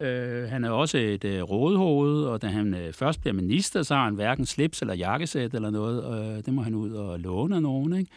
Øh, 0.00 0.48
han 0.48 0.64
er 0.64 0.70
også 0.70 0.98
et 0.98 1.24
øh, 1.24 1.42
rådhoved, 1.42 2.24
og 2.24 2.42
da 2.42 2.46
han 2.46 2.74
øh, 2.74 2.92
først 2.92 3.20
bliver 3.20 3.34
minister, 3.34 3.82
så 3.82 3.94
har 3.94 4.04
han 4.04 4.14
hverken 4.14 4.46
slips 4.46 4.80
eller 4.80 4.94
jakkesæt 4.94 5.54
eller 5.54 5.70
noget. 5.70 6.36
Øh, 6.36 6.44
det 6.44 6.54
må 6.54 6.62
han 6.62 6.74
ud 6.74 6.90
og 6.92 7.20
låne 7.20 7.56
af 7.56 7.62
nogen, 7.62 7.96
ikke? 7.98 8.10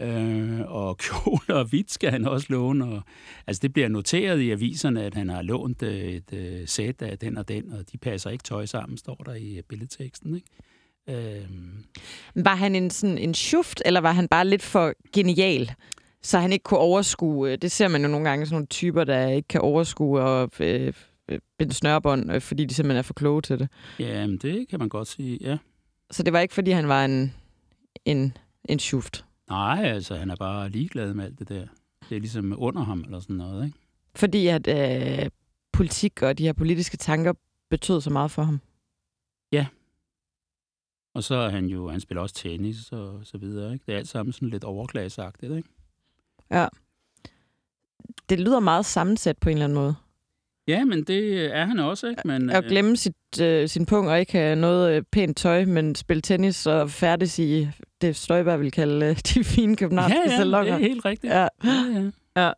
Øh, 0.00 0.60
og 0.66 0.98
kjole 1.04 1.54
og 1.60 1.64
hvidt 1.64 1.90
skal 1.90 2.10
han 2.10 2.24
også 2.24 2.46
låne. 2.50 2.84
Og, 2.84 3.02
altså 3.46 3.60
det 3.60 3.72
bliver 3.72 3.88
noteret 3.88 4.40
i 4.40 4.50
aviserne, 4.50 5.02
at 5.02 5.14
han 5.14 5.28
har 5.28 5.42
lånt 5.42 5.82
øh, 5.82 5.94
et 5.94 6.32
øh, 6.32 6.68
sæt 6.68 7.02
af 7.02 7.18
den 7.18 7.38
og 7.38 7.48
den, 7.48 7.72
og 7.72 7.92
de 7.92 7.98
passer 7.98 8.30
ikke 8.30 8.44
tøj 8.44 8.66
sammen, 8.66 8.98
står 8.98 9.22
der 9.26 9.34
i 9.34 9.56
øh, 9.56 9.62
billedteksten. 9.62 10.34
Ikke? 10.34 10.48
Øh, 11.08 11.48
Var 12.34 12.54
han 12.54 12.74
en, 12.74 12.90
sådan 12.90 13.18
en 13.18 13.34
schuft, 13.34 13.82
eller 13.84 14.00
var 14.00 14.12
han 14.12 14.28
bare 14.28 14.46
lidt 14.46 14.62
for 14.62 14.92
genial? 15.12 15.72
Så 16.22 16.38
han 16.38 16.52
ikke 16.52 16.62
kunne 16.62 16.80
overskue, 16.80 17.50
øh, 17.50 17.58
det 17.62 17.72
ser 17.72 17.88
man 17.88 18.02
jo 18.02 18.08
nogle 18.08 18.28
gange, 18.28 18.46
sådan 18.46 18.54
nogle 18.54 18.66
typer, 18.66 19.04
der 19.04 19.28
ikke 19.28 19.48
kan 19.48 19.60
overskue 19.60 20.20
og 20.20 20.50
øh, 20.60 20.92
binde 21.58 21.74
snørbånd, 21.74 22.32
øh, 22.32 22.40
fordi 22.40 22.64
de 22.64 22.74
simpelthen 22.74 22.98
er 22.98 23.02
for 23.02 23.14
kloge 23.14 23.42
til 23.42 23.58
det. 23.58 23.68
ja, 23.98 24.26
men 24.26 24.38
det 24.38 24.68
kan 24.68 24.78
man 24.78 24.88
godt 24.88 25.08
sige, 25.08 25.38
ja. 25.40 25.58
Så 26.10 26.22
det 26.22 26.32
var 26.32 26.40
ikke, 26.40 26.54
fordi 26.54 26.70
han 26.70 26.88
var 26.88 27.04
en, 27.04 27.34
en, 28.04 28.36
en 28.64 28.78
schuft. 28.78 29.24
Nej, 29.48 29.82
altså 29.84 30.14
han 30.14 30.30
er 30.30 30.36
bare 30.36 30.68
ligeglad 30.68 31.14
med 31.14 31.24
alt 31.24 31.38
det 31.38 31.48
der. 31.48 31.66
Det 32.08 32.16
er 32.16 32.20
ligesom 32.20 32.54
under 32.58 32.82
ham 32.82 33.00
eller 33.00 33.20
sådan 33.20 33.36
noget, 33.36 33.66
ikke? 33.66 33.78
Fordi 34.14 34.46
at 34.46 34.68
øh, 34.68 35.30
politik 35.72 36.22
og 36.22 36.38
de 36.38 36.42
her 36.44 36.52
politiske 36.52 36.96
tanker 36.96 37.32
betød 37.70 38.00
så 38.00 38.10
meget 38.10 38.30
for 38.30 38.42
ham. 38.42 38.60
Og 41.14 41.22
så 41.22 41.34
er 41.34 41.48
han 41.48 41.66
jo, 41.66 41.88
han 41.88 42.00
spiller 42.00 42.22
også 42.22 42.34
tennis 42.34 42.92
og 42.92 43.20
så 43.24 43.38
videre, 43.38 43.72
ikke? 43.72 43.84
Det 43.86 43.94
er 43.94 43.98
alt 43.98 44.08
sammen 44.08 44.32
sådan 44.32 44.48
lidt 44.48 44.64
overklassagtigt, 44.64 45.52
ikke? 45.52 45.68
Ja. 46.50 46.68
Det 48.28 48.40
lyder 48.40 48.60
meget 48.60 48.86
sammensat 48.86 49.38
på 49.38 49.48
en 49.48 49.52
eller 49.52 49.64
anden 49.64 49.78
måde. 49.78 49.94
Ja, 50.68 50.84
men 50.84 51.04
det 51.04 51.54
er 51.56 51.64
han 51.64 51.78
også, 51.78 52.08
ikke? 52.08 52.22
Men, 52.24 52.50
At 52.50 52.64
øh, 52.64 52.70
glemme 52.70 52.96
sit, 52.96 53.40
øh, 53.42 53.68
sin 53.68 53.86
punkt 53.86 54.10
og 54.10 54.20
ikke 54.20 54.32
have 54.32 54.56
noget 54.56 54.96
øh, 54.96 55.02
pænt 55.12 55.36
tøj, 55.36 55.64
men 55.64 55.94
spille 55.94 56.20
tennis 56.20 56.66
og 56.66 56.90
færdes 56.90 57.38
i 57.38 57.68
det 58.00 58.16
Støjberg 58.16 58.60
vil 58.60 58.70
kalde 58.70 59.06
øh, 59.06 59.16
de 59.16 59.44
fine 59.44 59.76
københavnske 59.76 60.18
ja, 60.18 60.22
ja, 60.24 60.30
det 60.30 60.38
salonger. 60.38 60.74
er 60.74 60.78
helt 60.78 61.04
rigtigt. 61.04 61.32
Ja. 61.32 61.48
ja, 61.64 62.10
ja. 62.36 62.52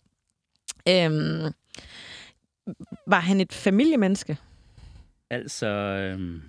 Øhm, 1.07 1.53
var 3.07 3.21
han 3.21 3.41
et 3.41 3.53
familiemenneske? 3.53 4.39
Altså, 5.31 5.67
øhm, 5.67 6.43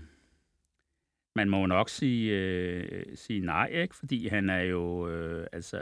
man 1.35 1.49
må 1.49 1.65
nok 1.65 1.89
sige, 1.89 2.31
øh, 2.31 3.05
sige 3.15 3.39
nej, 3.39 3.67
ikke? 3.67 3.95
Fordi 3.95 4.27
han 4.27 4.49
er 4.49 4.61
jo, 4.61 5.09
øh, 5.09 5.47
altså... 5.53 5.79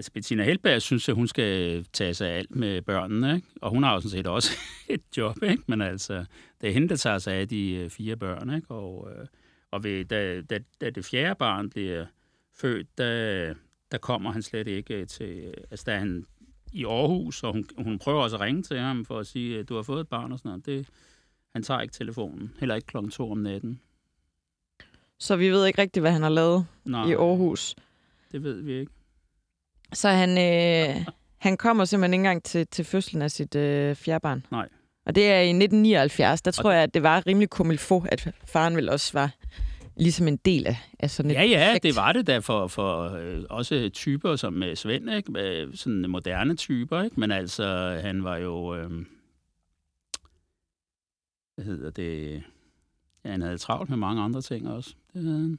Altså, 0.00 0.12
Bettina 0.12 0.42
Helberg 0.44 0.82
synes, 0.82 1.08
at 1.08 1.14
hun 1.14 1.28
skal 1.28 1.84
tage 1.92 2.14
sig 2.14 2.28
af 2.28 2.38
alt 2.38 2.56
med 2.56 2.82
børnene, 2.82 3.36
ikke? 3.36 3.48
Og 3.60 3.70
hun 3.70 3.82
har 3.82 3.94
jo 3.94 4.00
sådan 4.00 4.10
set 4.10 4.26
også 4.26 4.50
et 4.88 5.02
job, 5.16 5.42
ikke? 5.42 5.62
Men 5.66 5.80
altså, 5.80 6.24
det 6.60 6.68
er 6.68 6.72
hende, 6.72 6.88
der 6.88 6.96
tager 6.96 7.18
sig 7.18 7.34
af 7.34 7.48
de 7.48 7.74
øh, 7.74 7.90
fire 7.90 8.16
børn, 8.16 8.54
ikke? 8.54 8.70
Og, 8.70 9.08
øh, 9.10 9.26
og 9.70 9.84
ved, 9.84 10.04
da, 10.04 10.40
da, 10.40 10.58
da 10.80 10.90
det 10.90 11.04
fjerde 11.04 11.34
barn 11.34 11.70
bliver 11.70 12.06
født, 12.54 12.98
der, 12.98 13.54
der 13.92 13.98
kommer 13.98 14.32
han 14.32 14.42
slet 14.42 14.68
ikke 14.68 15.06
til... 15.06 15.54
Altså, 15.70 15.84
der 15.86 15.92
er 15.92 15.98
han 15.98 16.26
i 16.72 16.84
Aarhus, 16.84 17.42
og 17.42 17.52
hun, 17.52 17.64
hun 17.78 17.98
prøver 17.98 18.22
også 18.22 18.36
at 18.36 18.40
ringe 18.40 18.62
til 18.62 18.78
ham 18.78 19.04
for 19.04 19.18
at 19.18 19.26
sige, 19.26 19.58
at 19.58 19.68
du 19.68 19.74
har 19.74 19.82
fået 19.82 20.00
et 20.00 20.08
barn 20.08 20.32
og 20.32 20.38
sådan 20.38 20.48
noget. 20.48 20.66
Det, 20.66 20.88
han 21.52 21.62
tager 21.62 21.80
ikke 21.80 21.92
telefonen. 21.94 22.52
Heller 22.60 22.74
ikke 22.74 22.86
klokken 22.86 23.10
to 23.10 23.30
om 23.30 23.38
natten. 23.38 23.80
Så 25.18 25.36
vi 25.36 25.50
ved 25.50 25.66
ikke 25.66 25.82
rigtigt, 25.82 26.02
hvad 26.02 26.12
han 26.12 26.22
har 26.22 26.28
lavet 26.28 26.66
Nej, 26.84 27.06
i 27.06 27.12
Aarhus. 27.12 27.74
det 28.32 28.42
ved 28.42 28.62
vi 28.62 28.72
ikke. 28.72 28.92
Så 29.92 30.08
han, 30.08 30.30
øh, 30.38 31.04
han 31.38 31.56
kommer 31.56 31.84
simpelthen 31.84 32.14
ikke 32.14 32.20
engang 32.20 32.42
til, 32.42 32.66
til 32.66 32.84
fødslen 32.84 33.22
af 33.22 33.30
sit 33.30 33.54
øh, 33.54 33.96
fjerde 33.96 34.20
barn. 34.22 34.46
Nej. 34.50 34.68
Og 35.06 35.14
det 35.14 35.30
er 35.30 35.40
i 35.40 35.48
1979. 35.48 36.42
Der 36.42 36.50
tror 36.50 36.70
jeg, 36.72 36.82
at 36.82 36.94
det 36.94 37.02
var 37.02 37.26
rimelig 37.26 37.50
kumilfo, 37.50 38.04
at 38.08 38.28
faren 38.44 38.76
vel 38.76 38.88
også 38.88 39.12
var 39.12 39.30
ligesom 39.96 40.28
en 40.28 40.36
del 40.36 40.66
af, 40.66 40.76
af 40.98 41.10
sådan 41.10 41.30
et 41.30 41.34
Ja, 41.34 41.42
ja, 41.44 41.64
projekt. 41.66 41.82
det 41.82 41.96
var 41.96 42.12
det 42.12 42.26
da 42.26 42.38
for, 42.38 42.66
for 42.66 43.02
øh, 43.14 43.42
også 43.50 43.90
typer 43.94 44.36
som 44.36 44.62
øh, 44.62 44.76
Svend, 44.76 45.10
ikke? 45.10 45.32
Med 45.32 45.76
sådan 45.76 46.04
moderne 46.10 46.56
typer, 46.56 47.02
ikke? 47.02 47.20
Men 47.20 47.30
altså, 47.30 47.98
han 48.04 48.24
var 48.24 48.36
jo... 48.36 48.74
Øh, 48.76 48.90
hvad 51.54 51.64
hedder 51.64 51.90
det? 51.90 52.42
Ja, 53.24 53.30
han 53.30 53.42
havde 53.42 53.58
travlt 53.58 53.90
med 53.90 53.98
mange 53.98 54.22
andre 54.22 54.42
ting 54.42 54.68
også. 54.68 54.94
Det 55.14 55.22
havde 55.22 55.38
han. 55.40 55.58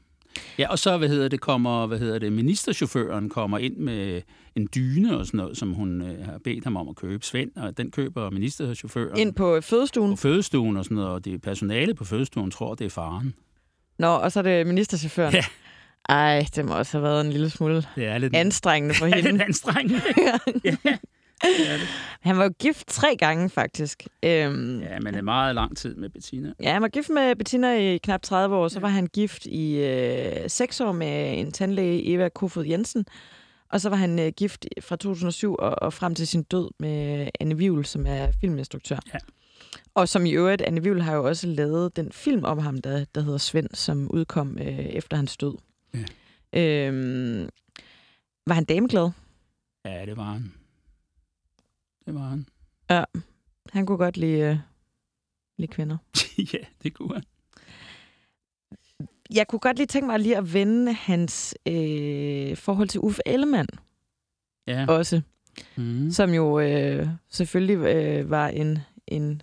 Ja, 0.59 0.69
og 0.69 0.79
så, 0.79 0.97
hvad 0.97 1.07
hedder 1.09 1.27
det, 1.27 1.41
kommer, 1.41 1.85
hvad 1.87 1.99
hedder 1.99 2.19
det, 2.19 2.33
ministerchaufføren 2.33 3.29
kommer 3.29 3.57
ind 3.57 3.77
med 3.77 4.21
en 4.55 4.67
dyne 4.75 5.17
og 5.17 5.25
sådan 5.25 5.37
noget, 5.37 5.57
som 5.57 5.73
hun 5.73 6.01
øh, 6.01 6.25
har 6.25 6.37
bedt 6.43 6.63
ham 6.63 6.75
om 6.77 6.89
at 6.89 6.95
købe. 6.95 7.25
Svend, 7.25 7.51
og 7.55 7.77
den 7.77 7.91
køber 7.91 8.29
ministerchaufføren 8.29 9.17
Ind 9.19 9.33
på 9.33 9.61
fødestuen. 9.61 10.11
på 10.11 10.15
fødestuen 10.17 10.77
og 10.77 10.83
sådan 10.83 10.95
noget, 10.95 11.09
og 11.09 11.25
det 11.25 11.33
er 11.33 11.37
personalet 11.37 11.95
på 11.97 12.05
fødestuen 12.05 12.51
tror, 12.51 12.75
det 12.75 12.85
er 12.85 12.89
faren. 12.89 13.33
Nå, 13.99 14.07
og 14.07 14.31
så 14.31 14.39
er 14.39 14.43
det 14.43 14.67
ministerchaufføren. 14.67 15.33
Ja. 15.33 15.43
Ej, 16.09 16.45
det 16.55 16.65
må 16.65 16.73
også 16.77 16.97
have 16.97 17.03
været 17.03 17.25
en 17.25 17.31
lille 17.31 17.49
smule 17.49 17.75
Det 17.95 18.05
er 18.07 18.17
lidt, 18.17 18.35
anstrengende 18.35 18.95
for 18.95 19.05
er 19.11 19.15
lidt 19.15 19.25
hende. 19.25 19.43
anstrengende. 19.43 20.01
ja. 20.85 20.97
Det 21.43 21.79
det. 21.79 21.87
Han 22.21 22.37
var 22.37 22.43
jo 22.43 22.51
gift 22.59 22.87
tre 22.87 23.15
gange, 23.15 23.49
faktisk. 23.49 24.07
Øhm, 24.23 24.81
Ja, 24.81 24.99
men 24.99 25.15
er 25.15 25.21
meget 25.21 25.55
lang 25.55 25.77
tid 25.77 25.95
med 25.95 26.09
Bettina. 26.09 26.53
Ja, 26.59 26.73
han 26.73 26.81
var 26.81 26.87
gift 26.87 27.09
med 27.09 27.35
Bettina 27.35 27.77
i 27.93 27.97
knap 27.97 28.21
30 28.21 28.55
år. 28.55 28.67
Så 28.67 28.79
var 28.79 28.87
han 28.87 29.07
gift 29.07 29.45
i 29.45 29.77
øh, 29.77 30.49
6 30.49 30.81
år 30.81 30.91
med 30.91 31.39
en 31.39 31.51
tandlæge, 31.51 32.13
Eva 32.13 32.29
Kofod 32.29 32.65
Jensen. 32.65 33.05
Og 33.69 33.81
så 33.81 33.89
var 33.89 33.95
han 33.97 34.19
øh, 34.19 34.31
gift 34.37 34.65
fra 34.81 34.95
2007 34.95 35.55
og, 35.55 35.69
og 35.81 35.93
frem 35.93 36.15
til 36.15 36.27
sin 36.27 36.43
død 36.43 36.69
med 36.79 37.27
Anne 37.39 37.57
Vivl, 37.57 37.85
som 37.85 38.05
er 38.07 38.27
filminstruktør. 38.41 38.97
Ja. 39.13 39.19
Og 39.95 40.09
som 40.09 40.25
i 40.25 40.31
øvrigt, 40.31 40.61
Anne 40.61 40.83
Vivl 40.83 41.01
har 41.01 41.15
jo 41.15 41.27
også 41.27 41.47
lavet 41.47 41.95
den 41.95 42.11
film 42.11 42.43
om 42.43 42.57
ham, 42.59 42.81
der, 42.81 43.05
der 43.15 43.21
hedder 43.21 43.37
Svend, 43.37 43.69
som 43.73 44.11
udkom 44.11 44.57
øh, 44.61 44.79
efter 44.79 45.17
hans 45.17 45.37
død. 45.37 45.57
Ja. 46.53 46.87
Øhm, 46.87 47.49
var 48.47 48.53
han 48.53 48.63
dameglad? 48.65 49.09
Ja, 49.85 50.05
det 50.05 50.17
var 50.17 50.23
han. 50.23 50.53
Det 52.05 52.13
var 52.13 52.21
han. 52.29 52.45
Han 53.73 53.85
kunne 53.85 53.97
godt 53.97 54.17
lide, 54.17 54.39
øh, 54.39 54.57
lide 55.57 55.71
kvinder. 55.71 55.97
ja, 56.53 56.57
det 56.83 56.93
kunne 56.93 57.13
han. 57.13 57.23
Jeg 59.33 59.47
kunne 59.47 59.59
godt 59.59 59.77
lige 59.77 59.87
tænke 59.87 60.05
mig 60.07 60.19
lige 60.19 60.37
at 60.37 60.53
vende 60.53 60.93
hans 60.93 61.55
øh, 61.65 62.57
forhold 62.57 62.87
til 62.87 62.99
Uffe 62.99 63.21
Ellemann 63.25 63.67
Ja. 64.67 64.85
også. 64.89 65.21
Mm. 65.77 66.11
som 66.11 66.33
jo 66.33 66.59
øh, 66.59 67.07
selvfølgelig 67.29 67.77
øh, 67.77 68.29
var 68.29 68.47
en, 68.47 68.79
en... 69.07 69.41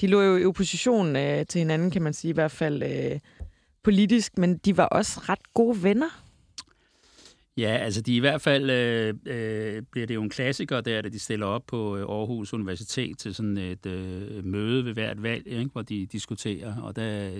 De 0.00 0.06
lå 0.06 0.20
jo 0.22 0.36
i 0.36 0.44
opposition 0.44 1.16
øh, 1.16 1.46
til 1.46 1.58
hinanden, 1.58 1.90
kan 1.90 2.02
man 2.02 2.12
sige, 2.12 2.30
i 2.30 2.34
hvert 2.34 2.50
fald 2.50 2.82
øh, 2.82 3.20
politisk, 3.82 4.38
men 4.38 4.56
de 4.58 4.76
var 4.76 4.84
også 4.86 5.20
ret 5.28 5.52
gode 5.54 5.82
venner. 5.82 6.23
Ja, 7.56 7.76
altså 7.76 8.00
de 8.00 8.16
i 8.16 8.20
hvert 8.20 8.40
fald 8.40 8.70
øh, 8.70 9.14
øh, 9.26 9.82
bliver 9.90 10.06
det 10.06 10.14
jo 10.14 10.22
en 10.22 10.30
klassiker 10.30 10.80
der, 10.80 11.02
da 11.02 11.08
de 11.08 11.18
stiller 11.18 11.46
op 11.46 11.62
på 11.66 11.96
øh, 11.96 12.02
Aarhus 12.02 12.54
Universitet 12.54 13.18
til 13.18 13.34
sådan 13.34 13.56
et 13.56 13.86
øh, 13.86 14.44
møde 14.44 14.84
ved 14.84 14.92
hvert 14.92 15.22
valg, 15.22 15.46
ikke, 15.46 15.70
hvor 15.72 15.82
de 15.82 16.06
diskuterer, 16.06 16.76
og 16.76 16.96
der, 16.96 17.30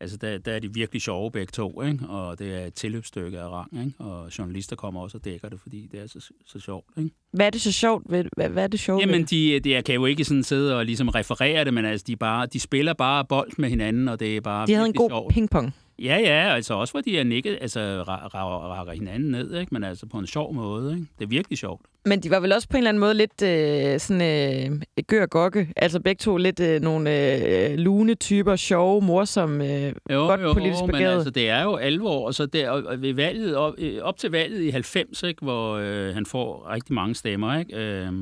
altså 0.00 0.16
der, 0.16 0.38
der 0.38 0.52
er 0.52 0.58
de 0.58 0.74
virkelig 0.74 1.02
sjove 1.02 1.30
begge 1.30 1.50
to, 1.50 1.82
ikke? 1.82 2.06
og 2.08 2.38
det 2.38 2.54
er 2.54 2.66
et 2.66 2.74
tilløbsstykke 2.74 3.38
af 3.38 3.48
rang, 3.48 3.86
ikke? 3.86 3.92
og 3.98 4.38
journalister 4.38 4.76
kommer 4.76 5.00
også 5.00 5.18
og 5.18 5.24
dækker 5.24 5.48
det, 5.48 5.60
fordi 5.60 5.88
det 5.92 6.00
er 6.00 6.06
så, 6.06 6.30
så 6.46 6.60
sjovt. 6.60 6.86
Ikke? 6.98 7.10
Hvad 7.32 7.46
er 7.46 7.50
det 7.50 7.60
så 7.60 7.72
sjovt 7.72 8.04
ved 8.08 8.24
hvad, 8.36 8.48
hvad 8.48 8.62
er 8.62 8.68
det 8.68 8.80
sjovt 8.80 9.00
Jamen, 9.00 9.24
de, 9.24 9.60
de 9.60 9.82
kan 9.82 9.94
jo 9.94 10.06
ikke 10.06 10.24
sådan 10.24 10.42
sidde 10.42 10.76
og 10.78 10.84
ligesom 10.84 11.08
referere 11.08 11.64
det, 11.64 11.74
men 11.74 11.84
altså, 11.84 12.04
de, 12.06 12.16
bare, 12.16 12.46
de 12.46 12.60
spiller 12.60 12.92
bare 12.92 13.24
bold 13.24 13.50
med 13.58 13.68
hinanden, 13.68 14.08
og 14.08 14.20
det 14.20 14.36
er 14.36 14.40
bare 14.40 14.66
De 14.66 14.74
havde 14.74 14.86
en 14.86 14.94
god 14.94 15.10
sjovt. 15.10 15.32
pingpong. 15.32 15.74
Ja, 15.98 16.16
ja, 16.18 16.54
altså 16.54 16.74
også 16.74 16.92
hvor 16.92 17.00
de 17.00 17.18
er 17.18 17.24
nikket, 17.24 17.58
altså 17.60 18.02
ra- 18.08 18.26
ra- 18.26 18.36
rakker 18.68 18.92
hinanden 18.92 19.30
ned, 19.30 19.60
ikke? 19.60 19.74
men 19.74 19.84
altså 19.84 20.06
på 20.06 20.18
en 20.18 20.26
sjov 20.26 20.54
måde. 20.54 20.92
Ikke? 20.94 21.06
Det 21.18 21.24
er 21.24 21.28
virkelig 21.28 21.58
sjovt. 21.58 21.82
Men 22.04 22.20
de 22.20 22.30
var 22.30 22.40
vel 22.40 22.52
også 22.52 22.68
på 22.68 22.76
en 22.76 22.78
eller 22.78 22.88
anden 22.88 23.00
måde 23.00 23.14
lidt 23.14 23.42
øh, 23.42 24.00
sådan 24.00 24.70
øh, 24.72 25.04
gør 25.06 25.22
og 25.22 25.30
gokke. 25.30 25.72
Altså 25.76 26.00
begge 26.00 26.18
to 26.20 26.36
lidt 26.36 26.60
øh, 26.60 26.80
nogle 26.80 27.34
øh, 27.70 27.78
lune 27.78 28.14
typer, 28.14 28.56
sjove, 28.56 29.02
morsomme. 29.02 29.86
Øh, 29.86 29.92
Jo, 30.10 30.18
Godt 30.18 30.42
jo, 30.42 30.52
politisk 30.52 30.80
men 30.82 30.90
begavet. 30.92 31.14
altså, 31.14 31.30
det 31.30 31.48
er 31.48 31.62
jo 31.62 31.76
alvor. 31.76 32.26
Og 32.26 32.34
så 32.34 32.46
der, 32.46 32.70
og 32.70 33.02
ved 33.02 33.14
valget, 33.14 33.56
op, 33.56 33.74
øh, 33.78 34.02
op 34.02 34.16
til 34.18 34.30
valget 34.30 34.62
i 34.62 34.70
90, 34.70 35.22
ikke, 35.22 35.44
hvor 35.44 35.74
øh, 35.82 36.14
han 36.14 36.26
får 36.26 36.70
rigtig 36.70 36.94
mange 36.94 37.14
stemmer, 37.14 37.58
ikke? 37.58 37.76
Øh, 37.76 38.12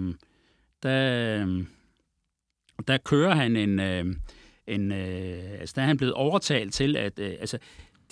der, 0.82 1.42
øh, 1.42 1.64
der 2.88 2.96
kører 3.04 3.34
han 3.34 3.56
en... 3.56 3.80
Øh, 3.80 4.04
en 4.66 4.92
øh, 4.92 5.60
altså, 5.60 5.72
der 5.76 5.82
er 5.82 5.86
han 5.86 5.96
blevet 5.96 6.14
overtalt 6.14 6.74
til, 6.74 6.96
at 6.96 7.18
øh, 7.18 7.30
altså, 7.40 7.58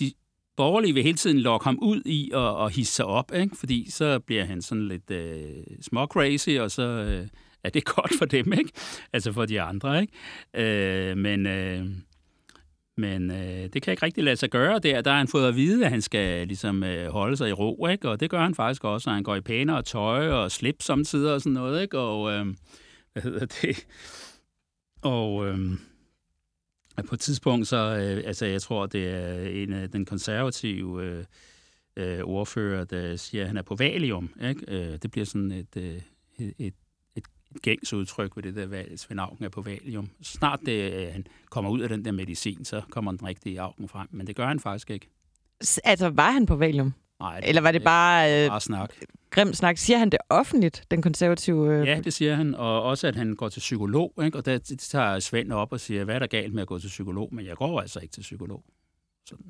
de 0.01 0.13
borgerlige 0.57 0.95
vil 0.95 1.03
hele 1.03 1.17
tiden 1.17 1.39
lokke 1.39 1.65
ham 1.65 1.79
ud 1.83 2.03
i 2.05 2.31
og, 2.35 2.57
og 2.57 2.71
hisse 2.71 2.95
sig 2.95 3.05
op, 3.05 3.33
ikke? 3.35 3.57
fordi 3.57 3.91
så 3.91 4.19
bliver 4.19 4.45
han 4.45 4.63
sådan 4.63 4.89
lidt 4.89 5.11
øh, 5.11 5.65
små 5.81 6.07
crazy, 6.07 6.51
og 6.51 6.71
så 6.71 6.83
øh, 6.83 7.29
er 7.65 7.71
det 7.71 7.85
godt 7.95 8.13
for 8.19 8.25
dem, 8.25 8.53
ikke? 8.53 8.71
altså 9.13 9.33
for 9.33 9.47
de 9.47 9.61
andre. 9.61 10.01
Ikke? 10.01 11.11
Øh, 11.11 11.17
men... 11.17 11.47
Øh, 11.47 11.87
men 12.97 13.31
øh, 13.31 13.69
det 13.73 13.83
kan 13.83 13.91
ikke 13.91 14.07
rigtig 14.07 14.25
lade 14.25 14.37
sig 14.37 14.51
gøre 14.51 14.79
der. 14.79 15.01
Der 15.01 15.11
har 15.11 15.19
han 15.19 15.29
fået 15.29 15.49
at 15.49 15.57
vide, 15.57 15.85
at 15.85 15.91
han 15.91 16.03
skal 16.03 16.47
ligesom 16.47 16.85
øh, 16.85 17.13
holde 17.13 17.37
sig 17.37 17.49
i 17.49 17.53
ro, 17.53 17.87
ikke? 17.87 18.09
og 18.09 18.21
det 18.21 18.31
gør 18.31 18.43
han 18.43 18.55
faktisk 18.55 18.85
også. 18.85 19.11
Og 19.11 19.15
han 19.15 19.23
går 19.23 19.37
i 19.37 19.41
pænere 19.41 19.83
tøj 19.83 20.29
og 20.29 20.51
slip 20.51 20.83
samtidig 20.83 21.33
og 21.33 21.41
sådan 21.41 21.53
noget. 21.53 21.83
Ikke? 21.83 21.99
Og 21.99 22.33
øh, 22.33 22.47
hvad 23.13 23.23
hedder 23.23 23.47
det? 23.47 23.87
Og 25.03 25.49
øh, 25.49 25.59
på 27.03 27.15
et 27.15 27.21
tidspunkt, 27.21 27.69
så, 27.69 27.77
øh, 27.77 28.23
altså 28.27 28.47
jeg 28.47 28.63
tror, 28.63 28.87
det 28.87 29.09
er 29.09 29.49
en 29.49 29.73
af 29.73 29.91
den 29.91 30.05
konservative 30.05 31.05
øh, 31.05 31.25
øh, 31.97 32.21
ordfører, 32.25 32.85
der 32.85 33.17
siger, 33.17 33.43
at 33.43 33.49
han 33.49 33.57
er 33.57 33.63
på 33.63 33.75
valium. 33.75 34.31
Ikke? 34.43 34.65
Øh, 34.69 34.99
det 35.03 35.11
bliver 35.11 35.25
sådan 35.25 35.51
et, 35.53 35.77
øh, 35.77 36.01
et, 36.39 36.55
et, 36.59 36.75
et 37.17 37.25
gængs 37.63 37.93
udtryk 37.93 38.37
ved 38.37 38.43
det 38.43 38.57
der 38.57 38.67
valg. 38.67 38.99
Svend 38.99 39.21
Auken 39.21 39.45
er 39.45 39.49
på 39.49 39.63
valium. 39.63 40.09
Så 40.23 40.33
snart 40.33 40.61
det, 40.67 40.93
øh, 40.93 41.13
han 41.13 41.27
kommer 41.51 41.71
ud 41.71 41.81
af 41.81 41.89
den 41.89 42.05
der 42.05 42.13
medicin, 42.13 42.65
så 42.65 42.83
kommer 42.91 43.13
den 43.13 43.27
rigtige 43.27 43.61
Auken 43.61 43.89
frem. 43.89 44.09
Men 44.11 44.27
det 44.27 44.37
gør 44.37 44.47
han 44.47 44.61
faktisk 44.61 44.91
ikke. 44.91 45.09
altså, 45.85 46.11
var 46.11 46.31
han 46.31 46.47
på 46.47 46.57
valium? 46.57 46.93
Nej, 47.23 47.41
Eller 47.45 47.61
var 47.61 47.73
det 47.73 47.83
bare 47.85 48.43
øh, 48.45 48.49
bare 48.49 48.61
snak? 48.61 48.91
grim 49.31 49.53
snak? 49.55 49.79
Siger 49.79 49.99
han 49.99 50.11
det 50.11 50.19
offentligt, 50.31 50.83
den 50.91 51.03
konservative? 51.03 51.75
Øh, 51.75 51.87
Ja, 51.87 52.01
det 52.05 52.13
siger 52.13 52.35
han. 52.35 52.55
Og 52.55 52.83
også, 52.83 53.07
at 53.07 53.17
han 53.17 53.35
går 53.35 53.49
til 53.49 53.61
psykolog. 53.61 54.13
Ikke? 54.25 54.39
Og 54.39 54.47
der 54.47 54.59
det 54.59 54.79
tager 54.79 55.19
Svend 55.21 55.53
op 55.53 55.73
og 55.73 55.81
siger, 55.81 56.05
hvad 56.05 56.15
er 56.15 56.19
der 56.19 56.27
galt 56.27 56.55
med 56.55 56.63
at 56.63 56.69
gå 56.69 56.79
til 56.79 56.89
psykolog? 56.89 57.29
Men 57.35 57.47
jeg 57.47 57.57
går 57.57 57.81
altså 57.81 57.99
ikke 58.01 58.13
til 58.13 58.21
psykolog. 58.21 58.63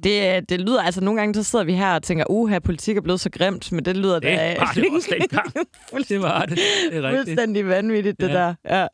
Det, 0.04 0.48
det 0.48 0.61
lyder, 0.61 0.82
altså 0.82 1.00
nogle 1.00 1.20
gange, 1.20 1.35
så 1.35 1.42
sidder 1.42 1.64
vi 1.64 1.72
her 1.72 1.94
og 1.94 2.02
tænker, 2.02 2.24
uha, 2.30 2.58
politik 2.58 2.96
er 2.96 3.00
blevet 3.00 3.20
så 3.20 3.30
grimt, 3.30 3.72
men 3.72 3.85
det 3.85 3.96
lyder 3.96 4.14
Det 4.14 4.22
da... 4.22 4.54
var 4.58 4.72
det 4.74 4.85
også 4.94 5.08
dengang. 5.20 5.52
Det 6.08 6.22
var 6.22 6.40
det. 6.46 6.58
Det 6.90 6.96
er 6.98 7.02
rigtigt. 7.02 7.24
Fuldstændig 7.28 7.66
vanvittigt, 7.66 8.20
det 8.20 8.28
Ja. 8.28 8.32
der. 8.35 8.54
Ja. 8.70 8.87